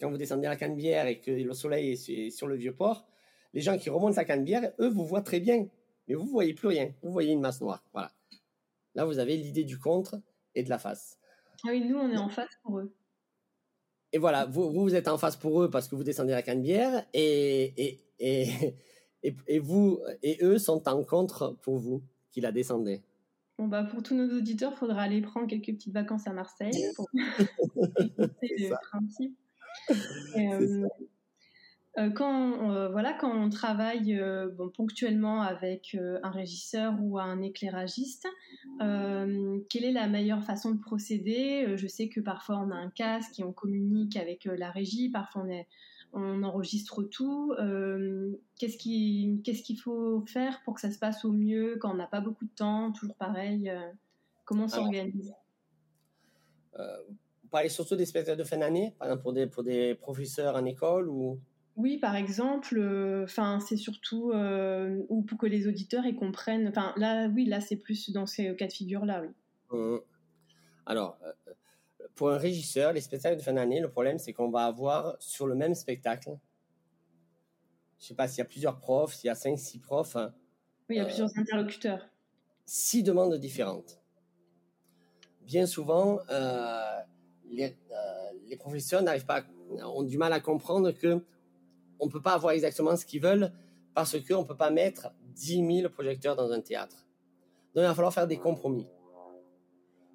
quand 0.00 0.10
vous 0.10 0.18
descendez 0.18 0.46
la 0.46 0.56
canebière 0.56 1.06
et 1.06 1.20
que 1.20 1.30
le 1.30 1.54
soleil 1.54 1.92
est 1.92 2.30
sur 2.30 2.46
le 2.46 2.56
vieux 2.56 2.74
port, 2.74 3.06
les 3.52 3.60
gens 3.60 3.78
qui 3.78 3.90
remontent 3.90 4.16
la 4.16 4.24
canebière, 4.24 4.72
eux, 4.78 4.88
vous 4.88 5.04
voient 5.04 5.22
très 5.22 5.40
bien. 5.40 5.68
Mais 6.06 6.14
vous 6.14 6.26
voyez 6.26 6.54
plus 6.54 6.68
rien. 6.68 6.92
Vous 7.02 7.12
voyez 7.12 7.32
une 7.32 7.40
masse 7.40 7.60
noire. 7.60 7.84
Voilà. 7.92 8.12
Là, 8.94 9.04
vous 9.04 9.18
avez 9.18 9.36
l'idée 9.36 9.64
du 9.64 9.78
contre 9.78 10.20
et 10.54 10.62
de 10.62 10.68
la 10.68 10.78
face. 10.78 11.18
Ah 11.64 11.68
oui, 11.70 11.84
nous, 11.84 11.96
on 11.96 12.10
est 12.10 12.18
en 12.18 12.28
face 12.28 12.50
pour 12.62 12.78
eux. 12.78 12.94
Et 14.12 14.18
voilà, 14.18 14.46
vous, 14.46 14.72
vous 14.72 14.94
êtes 14.94 15.08
en 15.08 15.18
face 15.18 15.36
pour 15.36 15.62
eux 15.62 15.70
parce 15.70 15.86
que 15.86 15.94
vous 15.94 16.02
descendez 16.02 16.32
la 16.32 16.42
canebière 16.42 17.06
et, 17.12 17.72
et, 17.76 18.04
et, 18.18 18.76
et, 19.46 19.58
vous, 19.58 20.00
et 20.22 20.38
eux 20.42 20.58
sont 20.58 20.88
en 20.88 21.04
contre 21.04 21.56
pour 21.62 21.78
vous 21.78 22.02
qui 22.30 22.40
la 22.40 22.52
descendez. 22.52 23.02
Bon, 23.58 23.68
bah, 23.68 23.84
pour 23.84 24.02
tous 24.02 24.14
nos 24.14 24.34
auditeurs, 24.36 24.72
il 24.74 24.78
faudra 24.78 25.02
aller 25.02 25.20
prendre 25.20 25.46
quelques 25.46 25.66
petites 25.66 25.92
vacances 25.92 26.26
à 26.26 26.32
Marseille 26.32 26.92
pour 26.96 27.06
le 27.14 28.90
principe. 28.90 29.36
Euh, 30.36 30.86
euh, 31.98 32.10
quand, 32.10 32.70
euh, 32.70 32.88
voilà, 32.88 33.12
quand 33.12 33.32
on 33.32 33.50
travaille 33.50 34.20
bon, 34.56 34.68
ponctuellement 34.68 35.42
avec 35.42 35.96
un 36.22 36.30
régisseur 36.30 36.94
ou 37.00 37.18
un 37.18 37.42
éclairagiste, 37.42 38.26
quelle 38.78 39.84
est 39.84 39.92
la 39.92 40.08
meilleure 40.08 40.44
façon 40.44 40.72
de 40.72 40.80
procéder? 40.80 41.74
Je 41.76 41.86
sais 41.86 42.08
que 42.08 42.20
parfois 42.20 42.58
on 42.58 42.70
a 42.70 42.76
un 42.76 42.90
casque 42.90 43.38
et 43.38 43.44
on 43.44 43.52
communique 43.52 44.16
avec 44.16 44.44
la 44.44 44.70
régie, 44.70 45.10
parfois 45.10 45.42
on, 45.44 45.48
est, 45.48 45.66
on 46.12 46.42
enregistre 46.42 47.02
tout. 47.02 47.54
qu'est-ce 48.58 48.76
qu'il 48.76 49.42
qu'est-ce 49.42 49.62
qu'il 49.62 49.78
faut 49.78 50.24
faire 50.26 50.60
pour 50.64 50.74
que 50.74 50.80
ça 50.80 50.90
se 50.90 50.98
passe 50.98 51.24
au 51.24 51.32
mieux 51.32 51.76
quand 51.80 51.92
on 51.92 51.96
n'a 51.96 52.06
pas 52.06 52.20
beaucoup 52.20 52.44
de 52.44 52.54
temps 52.54 52.92
Toujours 52.92 53.16
pareil, 53.16 53.72
comment 54.44 54.64
on 54.64 54.68
s'organise? 54.68 55.32
Vous 56.76 57.48
parlez 57.50 57.68
surtout 57.68 57.96
des 57.96 58.06
spectacles 58.06 58.38
de 58.38 58.44
fin 58.44 58.58
d'année, 58.58 58.94
par 58.98 59.08
exemple 59.08 59.22
pour 59.22 59.32
des, 59.32 59.46
pour 59.46 59.62
des 59.62 59.94
professeurs 59.94 60.56
en 60.56 60.64
école 60.64 61.08
ou? 61.08 61.40
Oui, 61.80 61.96
par 61.96 62.14
exemple, 62.14 62.76
euh, 62.78 63.24
enfin, 63.24 63.58
c'est 63.60 63.78
surtout 63.78 64.32
euh, 64.32 64.98
ou 65.08 65.22
pour 65.22 65.38
que 65.38 65.46
les 65.46 65.66
auditeurs 65.66 66.04
y 66.04 66.14
comprennent. 66.14 66.68
Enfin, 66.68 66.92
là, 66.96 67.28
oui, 67.28 67.46
là, 67.46 67.60
c'est 67.60 67.76
plus 67.76 68.10
dans 68.10 68.26
ces 68.26 68.54
cas 68.56 68.66
de 68.66 68.72
figure-là, 68.72 69.22
oui. 69.22 69.28
Mmh. 69.70 69.98
Alors, 70.84 71.18
euh, 71.24 71.52
pour 72.14 72.30
un 72.30 72.38
régisseur, 72.38 72.92
les 72.92 73.00
spectacles 73.00 73.38
de 73.38 73.42
fin 73.42 73.52
d'année, 73.52 73.80
le 73.80 73.90
problème, 73.90 74.18
c'est 74.18 74.32
qu'on 74.32 74.50
va 74.50 74.66
avoir 74.66 75.16
sur 75.20 75.46
le 75.46 75.54
même 75.54 75.74
spectacle, 75.74 76.36
je 77.98 78.06
sais 78.06 78.14
pas 78.14 78.28
s'il 78.28 78.38
y 78.38 78.42
a 78.42 78.46
plusieurs 78.46 78.78
profs, 78.78 79.14
s'il 79.14 79.28
y 79.28 79.30
a 79.30 79.34
cinq, 79.34 79.58
six 79.58 79.78
profs. 79.78 80.16
Hein, 80.16 80.34
oui, 80.88 80.96
il 80.96 80.98
y 80.98 81.00
a 81.00 81.04
plusieurs 81.04 81.30
interlocuteurs. 81.36 82.08
Six 82.64 83.02
demandes 83.02 83.34
différentes. 83.36 84.00
Bien 85.42 85.66
souvent, 85.66 86.20
les, 87.50 87.76
les 88.46 88.56
professeurs 88.56 89.02
n'arrivent 89.02 89.26
pas, 89.26 89.44
ont 89.84 90.02
du 90.02 90.18
mal 90.18 90.32
à 90.32 90.40
comprendre 90.40 90.92
que 90.92 91.24
on 92.00 92.08
peut 92.08 92.22
pas 92.22 92.32
avoir 92.32 92.52
exactement 92.52 92.96
ce 92.96 93.04
qu'ils 93.04 93.20
veulent 93.20 93.52
parce 93.94 94.16
qu'on 94.26 94.44
peut 94.44 94.56
pas 94.56 94.70
mettre 94.70 95.12
10 95.34 95.80
000 95.82 95.88
projecteurs 95.90 96.36
dans 96.36 96.50
un 96.50 96.60
théâtre. 96.60 97.06
Donc 97.74 97.82
il 97.82 97.86
va 97.86 97.94
falloir 97.94 98.12
faire 98.12 98.26
des 98.26 98.38
compromis. 98.38 98.86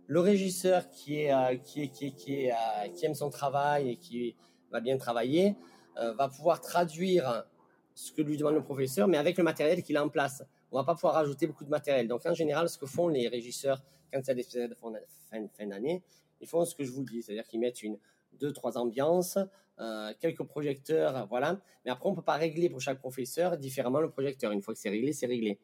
Le 0.07 0.19
régisseur 0.19 0.89
qui 0.89 1.23
aime 1.23 3.13
son 3.15 3.29
travail 3.29 3.89
et 3.89 3.95
qui 3.97 4.35
va 4.71 4.79
bien 4.79 4.97
travailler 4.97 5.55
euh, 5.97 6.13
va 6.13 6.27
pouvoir 6.27 6.61
traduire 6.61 7.45
ce 7.93 8.11
que 8.11 8.21
lui 8.21 8.37
demande 8.37 8.55
le 8.55 8.63
professeur, 8.63 9.07
mais 9.07 9.17
avec 9.17 9.37
le 9.37 9.43
matériel 9.43 9.81
qu'il 9.81 9.97
a 9.97 10.03
en 10.03 10.09
place. 10.09 10.43
On 10.71 10.77
va 10.77 10.83
pas 10.83 10.93
pouvoir 10.93 11.13
rajouter 11.13 11.47
beaucoup 11.47 11.63
de 11.63 11.69
matériel. 11.69 12.07
Donc 12.07 12.25
en 12.25 12.33
général, 12.33 12.67
ce 12.69 12.77
que 12.77 12.85
font 12.85 13.07
les 13.07 13.27
régisseurs 13.27 13.81
quand 14.11 14.19
il 14.19 14.27
y 14.27 14.31
a 14.31 14.33
des 14.35 14.67
de 14.67 14.75
fin, 14.77 15.67
d'année, 15.67 16.03
ils 16.41 16.47
font 16.47 16.65
ce 16.65 16.75
que 16.75 16.83
je 16.83 16.91
vous 16.91 17.03
dis, 17.03 17.21
c'est-à-dire 17.21 17.47
qu'ils 17.47 17.59
mettent 17.59 17.81
une 17.81 17.97
deux, 18.33 18.51
trois 18.51 18.77
ambiances, 18.77 19.37
euh, 19.79 20.13
quelques 20.19 20.43
projecteurs, 20.43 21.25
voilà. 21.27 21.59
Mais 21.85 21.91
après, 21.91 22.09
on 22.09 22.13
peut 22.13 22.21
pas 22.21 22.35
régler 22.35 22.69
pour 22.69 22.81
chaque 22.81 22.99
professeur 22.99 23.57
différemment 23.57 24.01
le 24.01 24.09
projecteur. 24.09 24.51
Une 24.51 24.61
fois 24.61 24.73
que 24.73 24.79
c'est 24.79 24.89
réglé, 24.89 25.13
c'est 25.13 25.25
réglé. 25.25 25.57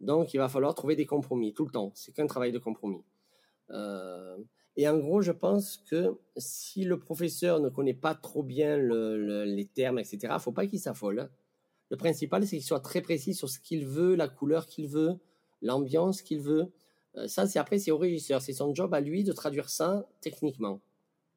Donc, 0.00 0.32
il 0.32 0.38
va 0.38 0.48
falloir 0.48 0.74
trouver 0.74 0.94
des 0.94 1.06
compromis 1.06 1.52
tout 1.52 1.64
le 1.64 1.72
temps. 1.72 1.90
C'est 1.94 2.12
qu'un 2.12 2.26
travail 2.26 2.52
de 2.52 2.58
compromis. 2.58 3.02
Euh, 3.70 4.36
et 4.76 4.88
en 4.88 4.98
gros, 4.98 5.22
je 5.22 5.32
pense 5.32 5.78
que 5.90 6.16
si 6.36 6.84
le 6.84 6.98
professeur 6.98 7.60
ne 7.60 7.68
connaît 7.68 7.94
pas 7.94 8.14
trop 8.14 8.42
bien 8.42 8.76
le, 8.76 9.44
les 9.44 9.66
termes, 9.66 9.98
etc., 9.98 10.34
faut 10.38 10.52
pas 10.52 10.66
qu'il 10.66 10.78
s'affole. 10.78 11.30
Le 11.90 11.96
principal, 11.96 12.46
c'est 12.46 12.56
qu'il 12.56 12.64
soit 12.64 12.80
très 12.80 13.00
précis 13.00 13.34
sur 13.34 13.48
ce 13.48 13.58
qu'il 13.58 13.86
veut, 13.86 14.14
la 14.14 14.28
couleur 14.28 14.66
qu'il 14.66 14.88
veut, 14.88 15.18
l'ambiance 15.62 16.22
qu'il 16.22 16.40
veut. 16.40 16.70
Euh, 17.16 17.26
ça, 17.26 17.46
c'est 17.46 17.58
après, 17.58 17.78
c'est 17.78 17.90
au 17.90 17.98
régisseur. 17.98 18.42
C'est 18.42 18.52
son 18.52 18.74
job 18.74 18.94
à 18.94 19.00
lui 19.00 19.24
de 19.24 19.32
traduire 19.32 19.68
ça 19.68 20.06
techniquement. 20.20 20.80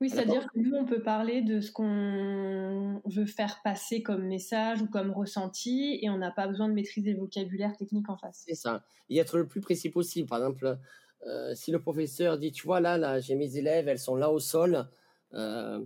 Oui, 0.02 0.10
c'est-à-dire 0.10 0.48
que 0.52 0.60
nous, 0.60 0.74
on 0.74 0.86
peut 0.86 1.04
parler 1.04 1.44
de 1.44 1.62
ce 1.62 1.72
qu'on 1.72 3.02
veut 3.06 3.28
faire 3.28 3.62
passer 3.64 4.02
comme 4.02 4.24
message 4.26 4.82
ou 4.82 4.88
comme 4.88 5.12
ressenti, 5.12 6.00
et 6.02 6.10
on 6.10 6.18
n'a 6.18 6.32
pas 6.32 6.48
besoin 6.48 6.68
de 6.68 6.74
maîtriser 6.74 7.14
le 7.14 7.20
vocabulaire 7.20 7.78
technique 7.78 8.10
en 8.10 8.18
face. 8.18 8.44
C'est 8.48 8.56
ça. 8.56 8.84
Y 9.10 9.20
être 9.20 9.38
le 9.38 9.48
plus 9.48 9.62
précis 9.62 9.92
possible. 9.92 10.28
Par 10.28 10.40
exemple, 10.40 10.80
euh, 11.28 11.54
si 11.56 11.72
le 11.72 11.80
professeur 11.80 12.38
dit, 12.38 12.52
tu 12.52 12.66
vois, 12.66 12.80
là, 12.80 12.98
là, 12.98 13.20
j'ai 13.20 13.36
mes 13.36 13.58
élèves, 13.58 13.88
elles 13.88 14.00
sont 14.00 14.16
là 14.16 14.32
au 14.32 14.40
sol. 14.40 14.88
Euh, 15.34 15.80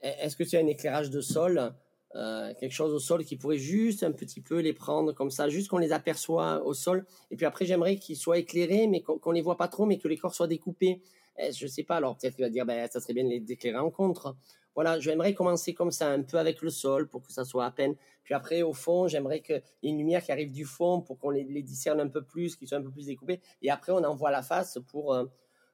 Est-ce 0.00 0.36
que 0.36 0.44
tu 0.44 0.56
as 0.56 0.60
un 0.60 0.66
éclairage 0.66 1.10
de 1.10 1.20
sol 1.20 1.74
euh, 2.16 2.52
quelque 2.58 2.72
chose 2.72 2.92
au 2.92 2.98
sol 2.98 3.24
qui 3.24 3.36
pourrait 3.36 3.58
juste 3.58 4.02
un 4.02 4.10
petit 4.10 4.40
peu 4.40 4.58
les 4.58 4.72
prendre 4.72 5.12
comme 5.12 5.30
ça, 5.30 5.48
juste 5.48 5.68
qu'on 5.68 5.78
les 5.78 5.92
aperçoit 5.92 6.64
au 6.64 6.74
sol? 6.74 7.06
Et 7.30 7.36
puis 7.36 7.46
après, 7.46 7.64
j'aimerais 7.64 7.96
qu'ils 7.96 8.16
soient 8.16 8.38
éclairés, 8.38 8.86
mais 8.86 9.00
qu'on 9.02 9.30
les 9.30 9.42
voit 9.42 9.56
pas 9.56 9.68
trop, 9.68 9.86
mais 9.86 9.98
que 9.98 10.08
les 10.08 10.16
corps 10.16 10.34
soient 10.34 10.48
découpés. 10.48 11.02
Eh, 11.38 11.52
je 11.52 11.66
sais 11.66 11.84
pas. 11.84 11.96
Alors 11.96 12.16
peut-être 12.16 12.36
qu'il 12.36 12.44
va 12.44 12.50
dire, 12.50 12.66
ben 12.66 12.88
ça 12.90 13.00
serait 13.00 13.14
bien 13.14 13.24
de 13.24 13.30
les 13.30 13.52
éclairer 13.52 13.78
en 13.78 13.90
contre. 13.90 14.36
Voilà, 14.74 15.00
j'aimerais 15.00 15.34
commencer 15.34 15.74
comme 15.74 15.90
ça, 15.90 16.10
un 16.10 16.22
peu 16.22 16.38
avec 16.38 16.62
le 16.62 16.70
sol, 16.70 17.08
pour 17.08 17.22
que 17.22 17.32
ça 17.32 17.44
soit 17.44 17.64
à 17.64 17.70
peine. 17.70 17.96
Puis 18.22 18.34
après, 18.34 18.62
au 18.62 18.72
fond, 18.72 19.08
j'aimerais 19.08 19.40
qu'il 19.40 19.62
y 19.82 19.88
ait 19.88 19.90
une 19.90 19.98
lumière 19.98 20.22
qui 20.22 20.30
arrive 20.30 20.52
du 20.52 20.64
fond 20.64 21.00
pour 21.00 21.18
qu'on 21.18 21.30
les, 21.30 21.44
les, 21.44 21.62
discerne 21.62 22.00
un 22.00 22.08
peu 22.08 22.22
plus, 22.22 22.54
qu'ils 22.54 22.68
soient 22.68 22.78
un 22.78 22.82
peu 22.82 22.90
plus 22.90 23.06
découpés. 23.06 23.40
Et 23.62 23.70
après, 23.70 23.92
on 23.92 24.04
envoie 24.04 24.30
la 24.30 24.42
face 24.42 24.78
pour 24.88 25.14
euh, 25.14 25.24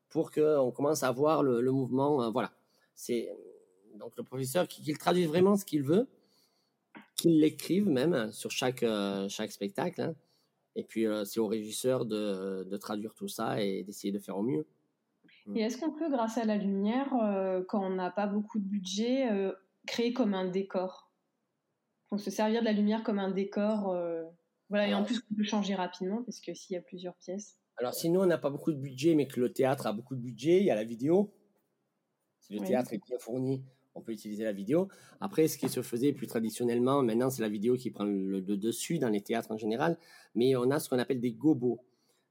pour 0.09 0.31
qu'on 0.31 0.71
commence 0.71 1.03
à 1.03 1.11
voir 1.11 1.43
le, 1.43 1.61
mouvement. 1.71 2.23
Euh, 2.23 2.31
voilà. 2.31 2.53
C'est 2.95 3.31
donc 3.97 4.17
le 4.17 4.23
professeur 4.23 4.67
qui, 4.67 4.93
traduit 4.95 5.27
vraiment 5.27 5.57
ce 5.57 5.65
qu'il 5.65 5.83
veut 5.83 6.09
qu'ils 7.17 7.41
l'écrivent 7.41 7.89
même 7.89 8.15
hein, 8.15 8.31
sur 8.31 8.51
chaque, 8.51 8.83
euh, 8.83 9.29
chaque 9.29 9.53
spectacle. 9.53 10.01
Hein. 10.01 10.15
Et 10.75 10.85
puis, 10.85 11.07
c'est 11.25 11.41
au 11.41 11.47
régisseur 11.47 12.05
de, 12.05 12.65
de, 12.65 12.77
traduire 12.77 13.15
tout 13.15 13.29
ça 13.29 13.63
et 13.63 13.83
d'essayer 13.83 14.13
de 14.13 14.19
faire 14.19 14.37
au 14.37 14.43
mieux. 14.43 14.67
Et 15.55 15.61
est-ce 15.61 15.79
qu'on 15.79 15.93
peut, 15.93 16.11
grâce 16.11 16.39
à 16.39 16.45
la 16.45 16.57
lumière, 16.57 17.15
euh, 17.23 17.63
quand 17.69 17.85
on 17.85 17.91
n'a 17.91 18.11
pas 18.11 18.27
beaucoup 18.27 18.59
de 18.59 18.65
budget, 18.65 19.29
créer 19.87 20.13
comme 20.13 20.35
un 20.35 20.47
décor? 20.47 21.11
Donc, 22.11 22.21
se 22.21 22.31
servir 22.31 22.61
de 22.61 22.65
la 22.65 22.73
lumière 22.73 23.03
comme 23.03 23.19
un 23.19 23.31
décor. 23.31 23.97
voilà, 24.69 24.89
et 24.89 24.95
en 24.95 25.05
plus, 25.05 25.23
on 25.31 25.35
peut 25.35 25.45
changer 25.45 25.75
rapidement 25.75 26.23
parce 26.25 26.41
que 26.41 26.53
s'il 26.55 26.75
y 26.75 26.77
a 26.77 26.83
plusieurs 26.83 27.15
pièces. 27.17 27.59
Alors, 27.79 27.95
si 27.95 28.09
nous, 28.09 28.21
on 28.21 28.27
n'a 28.27 28.39
pas 28.39 28.51
beaucoup 28.51 28.73
de 28.73 28.79
budget, 28.79 29.15
mais 29.15 29.29
que 29.29 29.39
le 29.39 29.53
théâtre 29.53 29.87
a 29.87 29.93
beaucoup 29.93 30.17
de 30.17 30.21
budget, 30.21 30.61
il 30.61 30.65
y 30.65 30.71
a 30.71 30.75
la 30.75 30.85
vidéo. 30.85 31.33
Si 32.41 32.55
le 32.55 32.65
théâtre 32.65 32.93
est 32.93 33.05
bien 33.05 33.19
fourni, 33.19 33.65
on 33.97 34.03
peut 34.03 34.13
utiliser 34.13 34.45
la 34.45 34.53
vidéo. 34.53 34.89
Après, 35.21 35.49
ce 35.49 35.59
qui 35.59 35.69
se 35.69 35.83
faisait 35.83 36.13
plus 36.13 36.27
traditionnellement, 36.27 37.03
maintenant 37.03 37.31
c'est 37.31 37.43
la 37.43 37.49
vidéo 37.49 37.77
qui 37.77 37.91
prend 37.91 38.05
le, 38.05 38.41
dessus 38.41 38.99
dans 38.99 39.09
les 39.09 39.23
théâtres 39.23 39.51
en 39.51 39.57
général, 39.57 39.99
mais 40.35 40.55
on 40.55 40.71
a 40.71 40.79
ce 40.79 40.89
qu'on 40.89 40.99
appelle 40.99 41.21
des 41.21 41.33
gobos. 41.33 41.81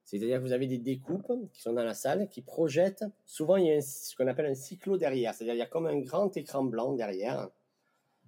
C'est-à-dire 0.06 0.38
que 0.38 0.44
vous 0.44 0.54
avez 0.54 0.68
des 0.68 0.78
découpes 0.78 1.32
qui 1.52 1.62
sont 1.62 1.74
dans 1.74 1.84
la 1.84 1.96
salle, 1.96 2.30
qui 2.30 2.42
projettent. 2.42 3.04
Souvent, 3.26 3.58
il 3.58 3.66
y 3.66 3.72
a 3.72 3.82
ce 3.82 4.16
qu'on 4.16 4.28
appelle 4.28 4.46
un 4.46 4.56
cyclo 4.56 4.98
derrière, 4.98 5.34
c'est-à-dire 5.34 5.56
il 5.56 5.60
y 5.60 5.64
a 5.64 5.68
comme 5.68 5.88
un 5.88 6.00
grand 6.00 6.36
écran 6.38 6.64
blanc 6.64 6.94
derrière. 6.94 7.50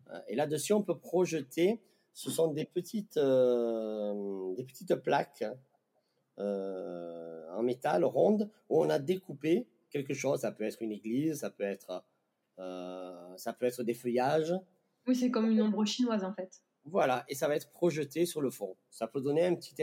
Euh, 0.09 0.19
et 0.27 0.35
là-dessus, 0.35 0.73
on 0.73 0.81
peut 0.81 0.97
projeter. 0.97 1.81
Ce 2.13 2.31
sont 2.31 2.51
des 2.51 2.65
petites, 2.65 3.17
euh, 3.17 4.55
des 4.55 4.63
petites 4.63 4.95
plaques 4.95 5.45
euh, 6.39 7.47
en 7.51 7.61
métal 7.61 8.03
rondes 8.03 8.49
où 8.69 8.81
on 8.81 8.89
a 8.89 8.97
découpé 8.97 9.67
quelque 9.91 10.15
chose. 10.15 10.41
Ça 10.41 10.51
peut 10.51 10.63
être 10.63 10.81
une 10.81 10.91
église, 10.91 11.39
ça 11.39 11.51
peut 11.51 11.63
être 11.63 12.03
euh, 12.59 13.37
ça 13.37 13.53
peut 13.53 13.65
être 13.65 13.83
des 13.83 13.93
feuillages. 13.93 14.53
Oui, 15.07 15.15
c'est 15.15 15.31
comme 15.31 15.49
une 15.49 15.61
ombre 15.61 15.85
chinoise 15.85 16.23
en 16.23 16.33
fait. 16.33 16.61
Voilà, 16.85 17.25
et 17.27 17.35
ça 17.35 17.47
va 17.47 17.55
être 17.55 17.69
projeté 17.71 18.25
sur 18.25 18.41
le 18.41 18.49
fond. 18.49 18.75
Ça 18.89 19.07
peut 19.07 19.21
donner 19.21 19.45
un 19.45 19.55
petit, 19.55 19.75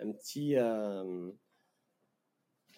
un 0.00 0.12
petit, 0.12 0.56
euh, 0.56 1.30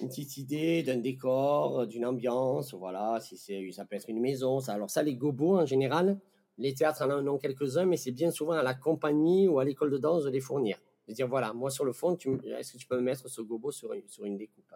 une 0.00 0.08
petite 0.08 0.36
idée 0.36 0.82
d'un 0.82 0.98
décor, 0.98 1.86
d'une 1.86 2.06
ambiance. 2.06 2.74
Voilà, 2.74 3.20
si 3.20 3.36
c'est, 3.36 3.70
ça 3.72 3.84
peut 3.84 3.96
être 3.96 4.08
une 4.08 4.20
maison. 4.20 4.60
Ça, 4.60 4.74
alors 4.74 4.90
ça, 4.90 5.02
les 5.02 5.14
gobos 5.14 5.58
en 5.58 5.66
général, 5.66 6.18
les 6.58 6.74
théâtres 6.74 7.02
en 7.02 7.26
ont 7.26 7.38
quelques-uns, 7.38 7.86
mais 7.86 7.96
c'est 7.96 8.12
bien 8.12 8.30
souvent 8.30 8.52
à 8.52 8.62
la 8.62 8.74
compagnie 8.74 9.48
ou 9.48 9.58
à 9.58 9.64
l'école 9.64 9.90
de 9.90 9.98
danse 9.98 10.24
de 10.24 10.30
les 10.30 10.40
fournir. 10.40 10.78
De 11.08 11.14
dire 11.14 11.28
voilà, 11.28 11.52
moi 11.52 11.70
sur 11.70 11.84
le 11.84 11.92
fond, 11.92 12.16
est-ce 12.16 12.72
que 12.72 12.78
tu 12.78 12.86
peux 12.86 12.96
me 12.96 13.02
mettre 13.02 13.28
ce 13.28 13.40
gobo 13.40 13.70
sur 13.70 13.94
sur 14.06 14.24
une 14.24 14.36
découpe? 14.36 14.74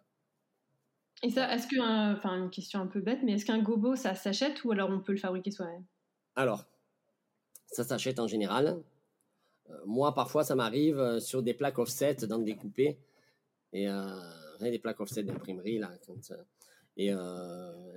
Et 1.24 1.30
ça, 1.30 1.54
est-ce 1.54 1.68
que, 1.68 2.16
enfin, 2.16 2.36
une 2.36 2.50
question 2.50 2.80
un 2.80 2.88
peu 2.88 3.00
bête, 3.00 3.20
mais 3.22 3.34
est-ce 3.34 3.44
qu'un 3.46 3.62
gobo, 3.62 3.94
ça 3.94 4.14
s'achète 4.14 4.64
ou 4.64 4.72
alors 4.72 4.90
on 4.90 5.00
peut 5.00 5.12
le 5.12 5.18
fabriquer 5.18 5.52
soi-même? 5.52 5.84
Alors, 6.34 6.64
ça 7.66 7.84
s'achète 7.84 8.18
en 8.18 8.26
général. 8.26 8.82
Euh, 9.70 9.74
moi, 9.86 10.14
parfois, 10.14 10.44
ça 10.44 10.54
m'arrive 10.54 10.98
euh, 10.98 11.20
sur 11.20 11.42
des 11.42 11.54
plaques 11.54 11.78
offset 11.78 12.14
dans 12.26 12.38
le 12.38 12.44
découpé. 12.44 12.98
Et 13.72 13.88
euh, 13.88 14.18
des 14.60 14.78
plaques 14.78 15.00
offset 15.00 15.22
d'imprimerie, 15.22 15.78
là. 15.78 15.90
et 16.96 17.10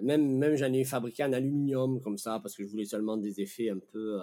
même, 0.01 0.37
même 0.37 0.55
j'en 0.55 0.71
ai 0.73 0.83
fabriqué 0.83 1.23
en 1.23 1.33
aluminium, 1.33 2.01
comme 2.01 2.17
ça, 2.17 2.39
parce 2.39 2.55
que 2.55 2.63
je 2.63 2.69
voulais 2.69 2.85
seulement 2.85 3.17
des 3.17 3.39
effets 3.41 3.69
un 3.69 3.77
peu... 3.77 4.19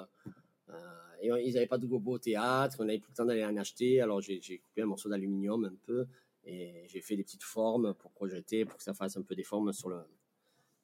Et 1.21 1.29
ils 1.29 1.55
n'avaient 1.55 1.69
pas 1.69 1.79
de 1.79 1.87
gobo 1.87 2.15
au 2.15 2.19
théâtre, 2.19 2.79
on 2.81 2.85
n'avait 2.85 2.99
plus 2.99 3.13
le 3.13 3.17
temps 3.17 3.27
d'aller 3.27 3.45
en 3.45 3.57
acheter, 3.59 4.01
alors 4.01 4.21
j'ai 4.21 4.59
coupé 4.59 4.83
un 4.83 4.87
morceau 4.87 5.09
d'aluminium 5.09 5.65
un 5.67 5.75
peu, 5.87 6.09
et 6.45 6.83
j'ai 6.89 7.01
fait 7.01 7.15
des 7.15 7.23
petites 7.23 7.45
formes 7.45 7.95
pour 7.95 8.11
projeter, 8.11 8.65
pour 8.65 8.77
que 8.77 8.83
ça 8.83 8.93
fasse 8.93 9.17
un 9.17 9.23
peu 9.23 9.37
des 9.37 9.45
formes 9.45 9.73
sur 9.73 9.89
le 9.89 10.01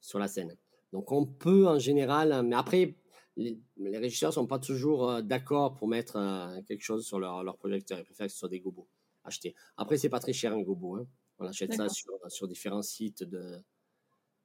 sur 0.00 0.20
la 0.20 0.28
scène. 0.28 0.56
Donc 0.92 1.10
on 1.12 1.26
peut 1.26 1.66
en 1.66 1.78
général, 1.78 2.42
mais 2.44 2.54
après 2.54 2.94
les, 3.38 3.58
les 3.76 3.98
régisseurs 3.98 4.32
sont 4.32 4.46
pas 4.46 4.58
toujours 4.58 5.10
euh, 5.10 5.22
d'accord 5.22 5.74
pour 5.74 5.88
mettre 5.88 6.16
euh, 6.16 6.60
quelque 6.66 6.82
chose 6.82 7.06
sur 7.06 7.18
leur, 7.18 7.42
leur 7.44 7.56
projecteur. 7.56 7.98
Ils 7.98 8.04
préfèrent 8.04 8.26
que 8.26 8.32
ce 8.32 8.38
soit 8.38 8.48
des 8.48 8.60
gobos 8.60 8.88
achetés. 9.24 9.54
Après 9.76 9.96
c'est 9.96 10.08
pas 10.08 10.20
très 10.20 10.32
cher 10.32 10.52
un 10.52 10.60
gobo. 10.60 10.96
Hein. 10.96 11.06
On 11.38 11.46
achète 11.46 11.72
ça 11.72 11.88
sur, 11.88 12.12
sur 12.28 12.48
différents 12.48 12.82
sites 12.82 13.22
de 13.22 13.58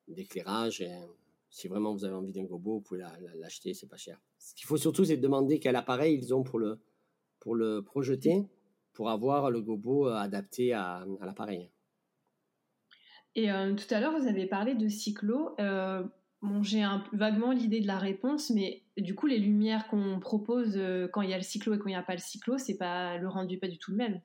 d'éclairage. 0.08 0.82
Et 0.82 0.94
si 1.50 1.68
vraiment 1.68 1.94
vous 1.94 2.06
avez 2.06 2.14
envie 2.14 2.34
d'un 2.34 2.44
gobo, 2.44 2.76
vous 2.76 2.82
pouvez 2.82 3.04
l'acheter, 3.36 3.74
c'est 3.74 3.88
pas 3.88 3.98
cher. 3.98 4.22
Ce 4.38 4.54
qu'il 4.54 4.66
faut 4.66 4.78
surtout, 4.78 5.06
c'est 5.06 5.18
de 5.18 5.22
demander 5.22 5.60
quel 5.60 5.76
appareil 5.76 6.16
ils 6.16 6.34
ont 6.34 6.44
pour 6.44 6.60
le 6.60 6.80
pour 7.40 7.56
le 7.56 7.82
projeter 7.82 8.46
pour 8.94 9.10
avoir 9.10 9.52
le 9.52 9.62
gobo 9.62 10.08
euh, 10.08 10.16
adapté 10.16 10.74
à, 10.74 11.06
l'appareil. 11.22 11.70
Et 13.36 13.52
euh, 13.52 13.74
tout 13.74 13.92
à 13.94 14.00
l'heure, 14.00 14.18
vous 14.18 14.28
avez 14.28 14.46
parlé 14.46 14.76
de 14.76 14.88
cyclo. 14.88 15.56
Euh, 15.60 16.04
j'ai 16.62 16.86
vaguement 17.14 17.52
l'idée 17.52 17.80
de 17.80 17.88
la 17.88 17.98
réponse, 17.98 18.50
mais 18.50 18.84
du 18.98 19.16
coup, 19.16 19.28
les 19.28 19.40
lumières 19.40 19.88
qu'on 19.88 20.20
propose 20.20 20.80
quand 21.12 21.22
il 21.22 21.30
y 21.30 21.34
a 21.34 21.38
le 21.38 21.44
cyclo 21.44 21.74
et 21.74 21.80
quand 21.80 21.88
il 21.88 21.94
n'y 21.94 21.96
a 21.96 22.04
pas 22.04 22.14
le 22.14 22.20
cyclo, 22.20 22.58
c'est 22.58 22.78
pas 22.78 23.18
le 23.18 23.28
rendu 23.28 23.58
pas 23.58 23.68
du 23.68 23.78
tout 23.78 23.92
le 23.92 23.98
même. 23.98 24.22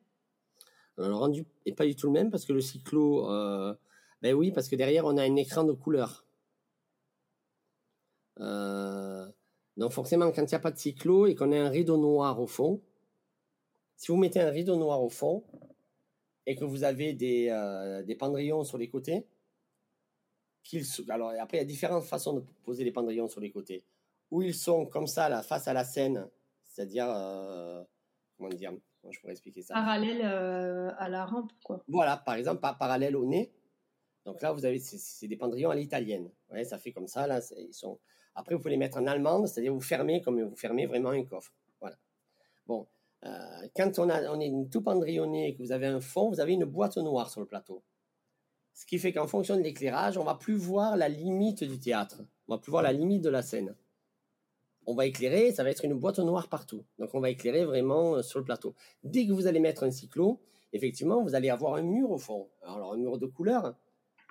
le 0.97 1.15
rendu 1.15 1.45
est 1.65 1.73
pas 1.73 1.87
du 1.87 1.95
tout 1.95 2.07
le 2.07 2.13
même 2.13 2.31
parce 2.31 2.45
que 2.45 2.53
le 2.53 2.61
cyclo, 2.61 3.27
ben 4.23 4.35
oui, 4.35 4.51
parce 4.51 4.69
que 4.69 4.77
derrière 4.77 5.05
on 5.05 5.17
a 5.17 5.23
un 5.23 5.37
écran 5.37 5.65
de 5.65 5.73
couleur. 5.73 6.27
donc 8.39 9.93
forcément, 9.93 10.31
quand 10.33 10.43
il 10.43 10.49
n'y 10.49 10.55
a 10.55 10.61
pas 10.61 10.73
de 10.73 10.79
cyclo 10.79 11.27
et 11.27 11.35
qu'on 11.35 11.53
a 11.53 11.57
un 11.59 11.69
rideau 11.69 11.97
noir 11.97 12.41
au 12.41 12.47
fond, 12.47 12.81
si 13.99 14.13
vous 14.13 14.17
mettez 14.17 14.41
un 14.41 14.51
rideau 14.51 14.77
noir 14.77 15.03
au 15.03 15.09
fond 15.09 15.45
et 16.47 16.55
que 16.55 16.65
vous 16.65 16.85
avez 16.85 17.13
des, 17.13 17.49
euh, 17.51 18.03
des 18.05 18.15
pendrillons 18.15 18.65
sur 18.65 18.79
les 18.79 18.89
côtés, 18.89 19.27
qu'ils, 20.69 20.85
alors 21.09 21.33
après 21.41 21.57
il 21.57 21.61
y 21.61 21.63
a 21.63 21.67
différentes 21.67 22.05
façons 22.05 22.35
de 22.35 22.45
poser 22.63 22.85
les 22.85 22.93
pendrillons 22.93 23.29
sur 23.29 23.41
les 23.41 23.51
côtés. 23.51 23.85
Où 24.31 24.43
ils 24.43 24.55
sont 24.55 24.85
comme 24.85 25.07
ça, 25.07 25.31
là, 25.31 25.43
face 25.43 25.67
à 25.69 25.73
la 25.73 25.85
scène, 25.85 26.29
c'est-à-dire, 26.63 27.07
euh, 27.09 27.83
comment 28.37 28.51
dire, 28.51 28.73
comment 29.01 29.11
je 29.11 29.21
pourrais 29.21 29.33
expliquer 29.33 29.63
ça? 29.63 29.73
Parallèle 29.73 30.21
euh, 30.23 30.91
à 30.99 31.09
la 31.09 31.25
rampe, 31.25 31.51
quoi. 31.65 31.83
Voilà, 31.89 32.19
par 32.19 32.35
exemple, 32.35 32.61
par, 32.61 32.77
parallèle 32.77 33.17
au 33.17 33.25
nez. 33.25 33.51
Donc 34.27 34.43
là, 34.43 34.53
vous 34.53 34.67
avez, 34.67 34.79
c'est, 34.79 35.27
des 35.27 35.37
pendrillons 35.39 35.71
à 35.71 35.75
l'italienne. 35.75 36.31
Ouais, 36.51 36.65
ça 36.65 36.77
fait 36.77 36.93
comme 36.93 37.07
ça, 37.07 37.27
là, 37.27 37.41
ils 37.57 37.73
sont. 37.73 37.99
Après, 38.35 38.55
vous 38.55 38.61
pouvez 38.61 38.73
les 38.73 38.77
mettre 38.77 38.99
en 38.99 39.07
allemande, 39.07 39.49
c'est-à-dire 39.49 39.73
vous 39.73 39.81
fermez 39.81 40.21
comme 40.21 40.43
vous 40.43 40.57
fermez 40.57 40.85
vraiment 40.85 41.11
un 41.11 41.25
coffre. 41.25 41.55
Voilà. 41.81 41.97
Bon, 42.67 42.87
euh, 43.25 43.69
quand 43.75 43.99
on, 43.99 44.11
a, 44.11 44.31
on 44.31 44.39
est 44.39 44.71
tout 44.71 44.83
pendrillonné 44.83 45.49
et 45.49 45.55
que 45.55 45.63
vous 45.63 45.73
avez 45.73 45.87
un 45.87 46.03
fond, 46.03 46.29
vous 46.29 46.41
avez 46.41 46.53
une 46.53 46.67
boîte 46.67 46.99
noire 46.99 47.31
sur 47.31 47.41
le 47.41 47.47
plateau. 47.47 47.83
Ce 48.79 48.87
qui 48.87 49.01
fait 49.01 49.13
qu'en 49.13 49.27
fonction 49.27 49.57
de 49.57 49.63
l'éclairage, 49.63 50.19
on 50.19 50.23
va 50.23 50.37
plus 50.37 50.55
voir 50.55 50.97
la 50.97 51.09
limite 51.09 51.65
du 51.65 51.81
théâtre. 51.81 52.23
On 52.47 52.55
va 52.55 52.61
plus 52.61 52.71
voir 52.71 52.81
la 52.81 52.93
limite 52.93 53.23
de 53.23 53.29
la 53.29 53.43
scène. 53.43 53.75
On 54.87 54.95
va 54.95 55.05
éclairer, 55.05 55.51
ça 55.51 55.65
va 55.65 55.71
être 55.71 55.85
une 55.85 55.95
boîte 55.95 56.21
noire 56.21 56.49
partout. 56.49 56.85
Donc 57.01 57.13
on 57.13 57.19
va 57.19 57.29
écairer 57.29 57.65
vraiment 57.65 58.15
euh, 58.15 58.23
sur 58.23 58.39
le 58.39 58.45
plateau. 58.45 58.77
Dès 59.03 59.27
que 59.27 59.33
vous 59.33 59.49
allez 59.49 59.59
mettre 59.59 59.83
un 59.83 59.91
cyclo, 59.91 60.41
effectivement, 60.73 61.25
vous 61.25 61.35
allez 61.35 61.51
avoir 61.51 61.75
un 61.75 61.83
mur 61.83 62.13
au 62.13 62.19
fond. 62.19 62.51
Alors 62.63 62.93
un 62.93 62.99
mur 62.99 63.19
de 63.19 63.27
couleur, 63.27 63.75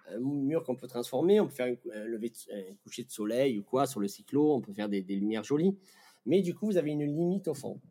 un 0.09 0.19
mur 0.19 0.63
qu'on 0.63 0.78
peut 0.78 0.88
transformer, 0.88 1.41
on 1.41 1.47
peut 1.47 1.53
faire 1.53 1.76
un, 1.93 2.05
lever 2.05 2.32
un 2.53 2.74
coucher 2.84 3.03
de 3.03 3.11
soleil 3.11 3.59
ou 3.59 3.63
quoi 3.63 3.86
sur 3.86 3.99
le 3.99 4.07
cyclo, 4.07 4.53
on 4.53 4.61
peut 4.61 4.72
faire 4.72 4.88
des, 4.88 5.01
des 5.01 5.15
lumières 5.17 5.43
jolies. 5.43 5.78
Mais 6.26 6.41
du 6.41 6.55
coup, 6.55 6.67
vous 6.67 6.78
avez 6.78 6.91
une 6.91 7.03
limite 7.03 7.49
au 7.49 7.53
fond. 7.53 7.82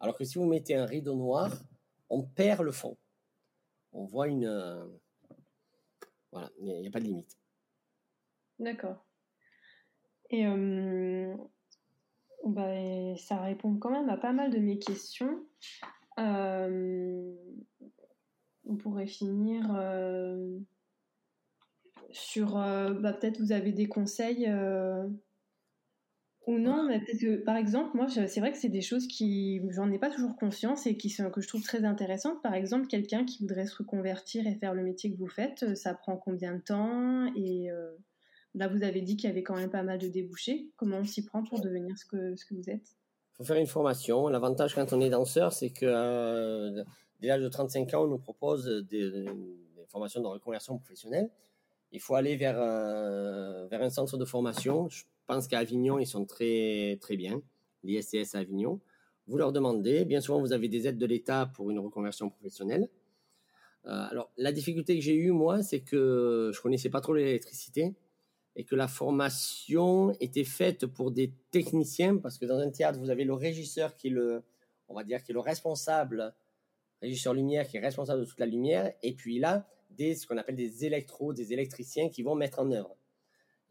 Alors 0.00 0.18
que 0.18 0.24
si 0.24 0.38
vous 0.38 0.46
mettez 0.46 0.74
un 0.74 0.86
rideau 0.86 1.14
noir, 1.14 1.56
on 2.08 2.24
perd 2.24 2.62
le 2.62 2.72
fond. 2.72 2.96
On 3.92 4.06
voit 4.06 4.26
une... 4.26 4.48
Euh, 6.34 6.36
voilà, 6.36 6.50
il 6.58 6.80
n'y 6.80 6.86
a, 6.86 6.90
pas 6.90 7.00
de 7.00 7.04
limite. 7.04 7.38
D'accord. 8.58 9.04
Et 10.30 10.46
euh, 10.46 11.34
bah, 12.44 13.16
ça 13.16 13.40
répond 13.40 13.76
quand 13.76 13.90
même 13.90 14.08
à 14.08 14.16
pas 14.16 14.32
mal 14.32 14.50
de 14.50 14.58
mes 14.58 14.78
questions. 14.78 15.44
Euh, 16.18 17.34
on 18.64 18.76
pourrait 18.76 19.06
finir 19.06 19.62
sur... 22.10 22.52
Bah, 22.54 23.12
peut-être 23.12 23.40
vous 23.40 23.52
avez 23.52 23.72
des 23.72 23.88
conseils 23.88 24.46
ou 26.50 26.58
non, 26.58 26.84
mais 26.86 27.00
que, 27.00 27.36
par 27.36 27.56
exemple, 27.56 27.96
moi, 27.96 28.08
c'est 28.08 28.40
vrai 28.40 28.50
que 28.50 28.58
c'est 28.58 28.68
des 28.68 28.80
choses 28.80 29.06
qui, 29.06 29.62
j'en 29.70 29.90
ai 29.90 29.98
pas 29.98 30.10
toujours 30.10 30.36
conscience 30.36 30.86
et 30.86 30.96
qui 30.96 31.08
sont, 31.08 31.30
que 31.30 31.40
je 31.40 31.48
trouve 31.48 31.62
très 31.62 31.84
intéressantes. 31.84 32.42
Par 32.42 32.54
exemple, 32.54 32.88
quelqu'un 32.88 33.24
qui 33.24 33.38
voudrait 33.40 33.66
se 33.66 33.76
reconvertir 33.76 34.46
et 34.46 34.54
faire 34.56 34.74
le 34.74 34.82
métier 34.82 35.12
que 35.12 35.16
vous 35.16 35.28
faites, 35.28 35.62
euh, 35.62 35.74
ça 35.74 35.94
prend 35.94 36.16
combien 36.16 36.54
de 36.54 36.60
temps 36.60 37.32
et 37.34 37.70
euh, 37.70 37.90
Là, 38.56 38.66
vous 38.66 38.82
avez 38.82 39.00
dit 39.00 39.16
qu'il 39.16 39.28
y 39.28 39.32
avait 39.32 39.44
quand 39.44 39.54
même 39.54 39.70
pas 39.70 39.84
mal 39.84 39.98
de 39.98 40.08
débouchés. 40.08 40.72
Comment 40.76 40.96
on 40.96 41.04
s'y 41.04 41.24
prend 41.24 41.44
pour 41.44 41.60
devenir 41.60 41.96
ce 41.96 42.04
que, 42.04 42.34
ce 42.34 42.44
que 42.44 42.54
vous 42.56 42.68
êtes? 42.68 42.96
Il 43.34 43.36
faut 43.36 43.44
faire 43.44 43.58
une 43.58 43.68
formation. 43.68 44.26
L'avantage 44.26 44.74
quand 44.74 44.92
on 44.92 45.00
est 45.00 45.10
danseur, 45.10 45.52
c'est 45.52 45.70
que 45.70 45.86
euh, 45.86 46.82
dès 47.20 47.28
l'âge 47.28 47.42
de 47.42 47.48
35 47.48 47.94
ans, 47.94 48.02
on 48.02 48.08
nous 48.08 48.18
propose 48.18 48.66
des, 48.90 49.24
formations 49.86 50.20
de 50.20 50.26
reconversion 50.26 50.78
professionnelle. 50.78 51.30
Il 51.92 52.00
faut 52.00 52.16
aller 52.16 52.34
vers, 52.34 52.56
vers 52.56 53.82
un 53.82 53.90
centre 53.90 54.16
de 54.16 54.24
formation. 54.24 54.88
Pense 55.30 55.46
qu'à 55.46 55.60
Avignon, 55.60 55.98
ils 56.00 56.06
sont 56.06 56.24
très, 56.24 56.98
très 57.00 57.16
bien. 57.16 57.40
L'ISCS 57.84 58.34
à 58.34 58.38
Avignon. 58.38 58.80
Vous 59.28 59.38
leur 59.38 59.52
demandez. 59.52 60.04
Bien 60.04 60.20
souvent, 60.20 60.40
vous 60.40 60.52
avez 60.52 60.68
des 60.68 60.88
aides 60.88 60.98
de 60.98 61.06
l'État 61.06 61.46
pour 61.54 61.70
une 61.70 61.78
reconversion 61.78 62.28
professionnelle. 62.30 62.88
Euh, 63.86 64.06
alors, 64.10 64.32
la 64.36 64.50
difficulté 64.50 64.96
que 64.96 65.04
j'ai 65.04 65.14
eue, 65.14 65.30
moi, 65.30 65.62
c'est 65.62 65.80
que 65.80 66.50
je 66.52 66.60
connaissais 66.60 66.90
pas 66.90 67.00
trop 67.00 67.14
l'électricité 67.14 67.94
et 68.56 68.64
que 68.64 68.74
la 68.74 68.88
formation 68.88 70.10
était 70.18 70.44
faite 70.44 70.86
pour 70.86 71.12
des 71.12 71.32
techniciens 71.52 72.16
parce 72.16 72.36
que 72.36 72.44
dans 72.44 72.58
un 72.58 72.70
théâtre, 72.70 72.98
vous 72.98 73.10
avez 73.10 73.24
le 73.24 73.34
régisseur 73.34 73.94
qui 73.94 74.08
est 74.08 74.10
le, 74.10 74.42
on 74.88 74.94
va 74.94 75.04
dire, 75.04 75.22
qui 75.22 75.30
est 75.30 75.34
le 75.34 75.40
responsable, 75.40 76.34
régisseur 77.00 77.34
lumière 77.34 77.68
qui 77.68 77.76
est 77.76 77.80
responsable 77.80 78.22
de 78.22 78.26
toute 78.26 78.40
la 78.40 78.46
lumière 78.46 78.92
et 79.04 79.14
puis 79.14 79.38
là, 79.38 79.68
des, 79.90 80.16
ce 80.16 80.26
qu'on 80.26 80.36
appelle 80.36 80.56
des 80.56 80.84
électros, 80.84 81.32
des 81.32 81.52
électriciens 81.52 82.08
qui 82.08 82.22
vont 82.22 82.34
mettre 82.34 82.58
en 82.58 82.70
œuvre. 82.72 82.96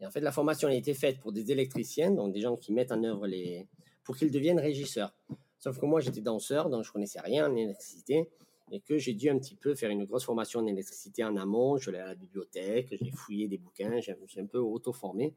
Et 0.00 0.06
en 0.06 0.10
fait, 0.10 0.20
la 0.20 0.32
formation 0.32 0.68
a 0.68 0.74
été 0.74 0.94
faite 0.94 1.20
pour 1.20 1.32
des 1.32 1.52
électriciens, 1.52 2.10
donc 2.10 2.32
des 2.32 2.40
gens 2.40 2.56
qui 2.56 2.72
mettent 2.72 2.92
en 2.92 3.02
œuvre 3.04 3.26
les, 3.26 3.68
pour 4.04 4.16
qu'ils 4.16 4.30
deviennent 4.30 4.60
régisseurs. 4.60 5.14
Sauf 5.58 5.78
que 5.78 5.86
moi, 5.86 6.00
j'étais 6.00 6.22
danseur, 6.22 6.70
donc 6.70 6.84
je 6.84 6.92
connaissais 6.92 7.20
rien 7.20 7.50
en 7.50 7.54
électricité 7.54 8.30
et 8.72 8.80
que 8.80 8.98
j'ai 8.98 9.12
dû 9.12 9.28
un 9.28 9.38
petit 9.38 9.56
peu 9.56 9.74
faire 9.74 9.90
une 9.90 10.04
grosse 10.04 10.24
formation 10.24 10.60
en 10.60 10.66
électricité 10.66 11.22
en 11.24 11.36
amont. 11.36 11.76
Je 11.76 11.82
suis 11.82 11.90
allé 11.90 11.98
à 11.98 12.06
la 12.06 12.14
bibliothèque, 12.14 12.88
j'ai 12.90 13.10
fouillé 13.10 13.48
des 13.48 13.58
bouquins, 13.58 14.00
j'ai 14.00 14.16
un 14.40 14.46
peu 14.46 14.58
auto-formé 14.58 15.34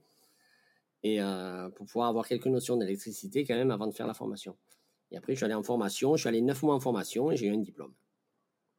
et 1.04 1.22
euh, 1.22 1.70
pour 1.70 1.86
pouvoir 1.86 2.08
avoir 2.08 2.28
quelques 2.28 2.48
notions 2.48 2.78
d'électricité 2.78 3.44
quand 3.44 3.56
même 3.56 3.72
avant 3.72 3.88
de 3.88 3.94
faire 3.94 4.08
la 4.08 4.14
formation. 4.14 4.56
Et 5.12 5.18
après, 5.18 5.34
je 5.34 5.38
suis 5.38 5.46
allé 5.46 5.54
en 5.54 5.64
formation, 5.64 6.16
je 6.16 6.22
suis 6.22 6.30
allé 6.30 6.42
neuf 6.42 6.64
mois 6.64 6.76
en 6.76 6.80
formation 6.80 7.30
et 7.32 7.36
j'ai 7.36 7.48
eu 7.48 7.54
un 7.54 7.60
diplôme. 7.60 7.94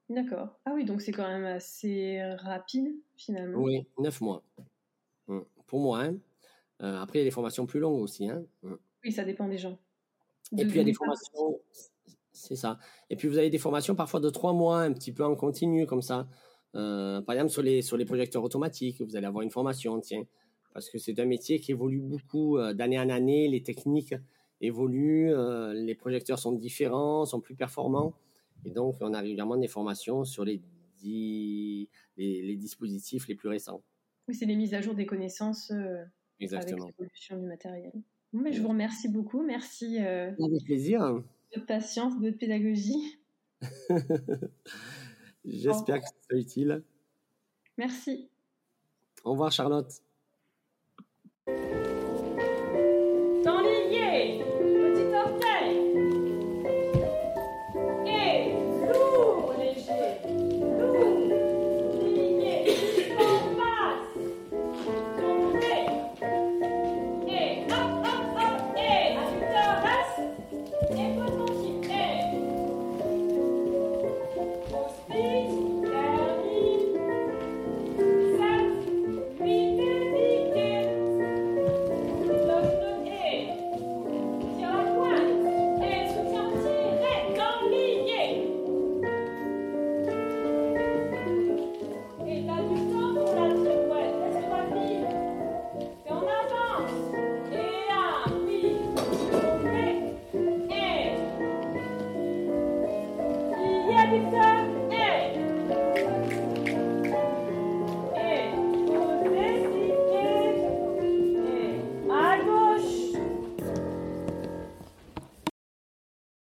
D'accord. 0.08 0.58
Ah 0.64 0.72
oui, 0.74 0.84
donc 0.84 1.02
c'est 1.02 1.12
quand 1.12 1.28
même 1.28 1.44
assez 1.44 2.22
rapide 2.38 2.94
finalement. 3.16 3.58
Oui, 3.60 3.86
neuf 3.98 4.20
mois. 4.20 4.42
Hum. 5.28 5.44
Pour 5.66 5.80
moi, 5.80 6.02
hein. 6.02 6.16
Euh, 6.82 7.00
après, 7.00 7.18
il 7.18 7.22
y 7.22 7.24
a 7.24 7.28
des 7.28 7.30
formations 7.30 7.66
plus 7.66 7.80
longues 7.80 8.00
aussi. 8.00 8.28
Hein. 8.28 8.44
Hum. 8.62 8.78
Oui, 9.04 9.12
ça 9.12 9.24
dépend 9.24 9.48
des 9.48 9.58
gens. 9.58 9.78
Et 10.52 10.64
puis 10.64 10.74
il 10.74 10.76
y 10.76 10.80
a 10.80 10.84
des 10.84 10.92
formations, 10.92 11.60
c'est 12.32 12.56
ça. 12.56 12.78
Et 13.10 13.16
puis 13.16 13.28
vous 13.28 13.38
avez 13.38 13.50
des 13.50 13.58
formations 13.58 13.94
parfois 13.94 14.20
de 14.20 14.28
trois 14.30 14.52
mois, 14.52 14.80
un 14.82 14.92
petit 14.92 15.12
peu 15.12 15.24
en 15.24 15.34
continu 15.36 15.86
comme 15.86 16.02
ça. 16.02 16.28
Euh, 16.74 17.22
par 17.22 17.34
exemple 17.34 17.50
sur 17.50 17.62
les 17.62 17.82
sur 17.82 17.96
les 17.96 18.04
projecteurs 18.04 18.42
automatiques, 18.44 19.00
vous 19.00 19.16
allez 19.16 19.26
avoir 19.26 19.42
une 19.42 19.50
formation, 19.50 19.98
tiens, 20.00 20.24
parce 20.74 20.90
que 20.90 20.98
c'est 20.98 21.18
un 21.18 21.24
métier 21.24 21.60
qui 21.60 21.70
évolue 21.72 22.00
beaucoup 22.00 22.58
euh, 22.58 22.74
d'année 22.74 22.98
en 22.98 23.08
année. 23.08 23.48
Les 23.48 23.62
techniques 23.62 24.14
évoluent, 24.60 25.32
les 25.74 25.94
projecteurs 25.94 26.38
sont 26.38 26.52
différents, 26.52 27.24
sont 27.24 27.40
plus 27.40 27.54
performants, 27.54 28.14
et 28.64 28.70
donc 28.70 28.96
on 29.00 29.12
a 29.14 29.20
régulièrement 29.20 29.56
des 29.56 29.68
formations 29.68 30.24
sur 30.24 30.44
les 30.44 30.60
les, 31.02 31.88
les 32.16 32.56
dispositifs 32.56 33.28
les 33.28 33.34
plus 33.34 33.48
récents. 33.48 33.82
Oui, 34.28 34.34
c'est 34.34 34.46
les 34.46 34.56
mises 34.56 34.74
à 34.74 34.80
jour 34.80 34.94
des 34.94 35.06
connaissances 35.06 35.70
euh, 35.70 36.02
Exactement. 36.40 36.84
avec 36.84 36.96
l'évolution 36.98 37.38
du 37.38 37.46
matériel. 37.46 37.92
Bon, 38.32 38.40
mais 38.40 38.52
je 38.52 38.62
vous 38.62 38.68
remercie 38.68 39.08
beaucoup. 39.08 39.42
Merci. 39.42 39.98
Euh, 40.00 40.32
Avec 40.42 40.64
plaisir. 40.64 41.22
De 41.54 41.60
patience, 41.60 42.18
de 42.20 42.30
pédagogie. 42.30 43.18
J'espère 45.44 46.00
que 46.00 46.06
ça 46.06 46.14
soit 46.28 46.38
utile. 46.38 46.82
Merci. 47.76 48.30
Au 49.24 49.32
revoir 49.32 49.52
Charlotte. 49.52 50.03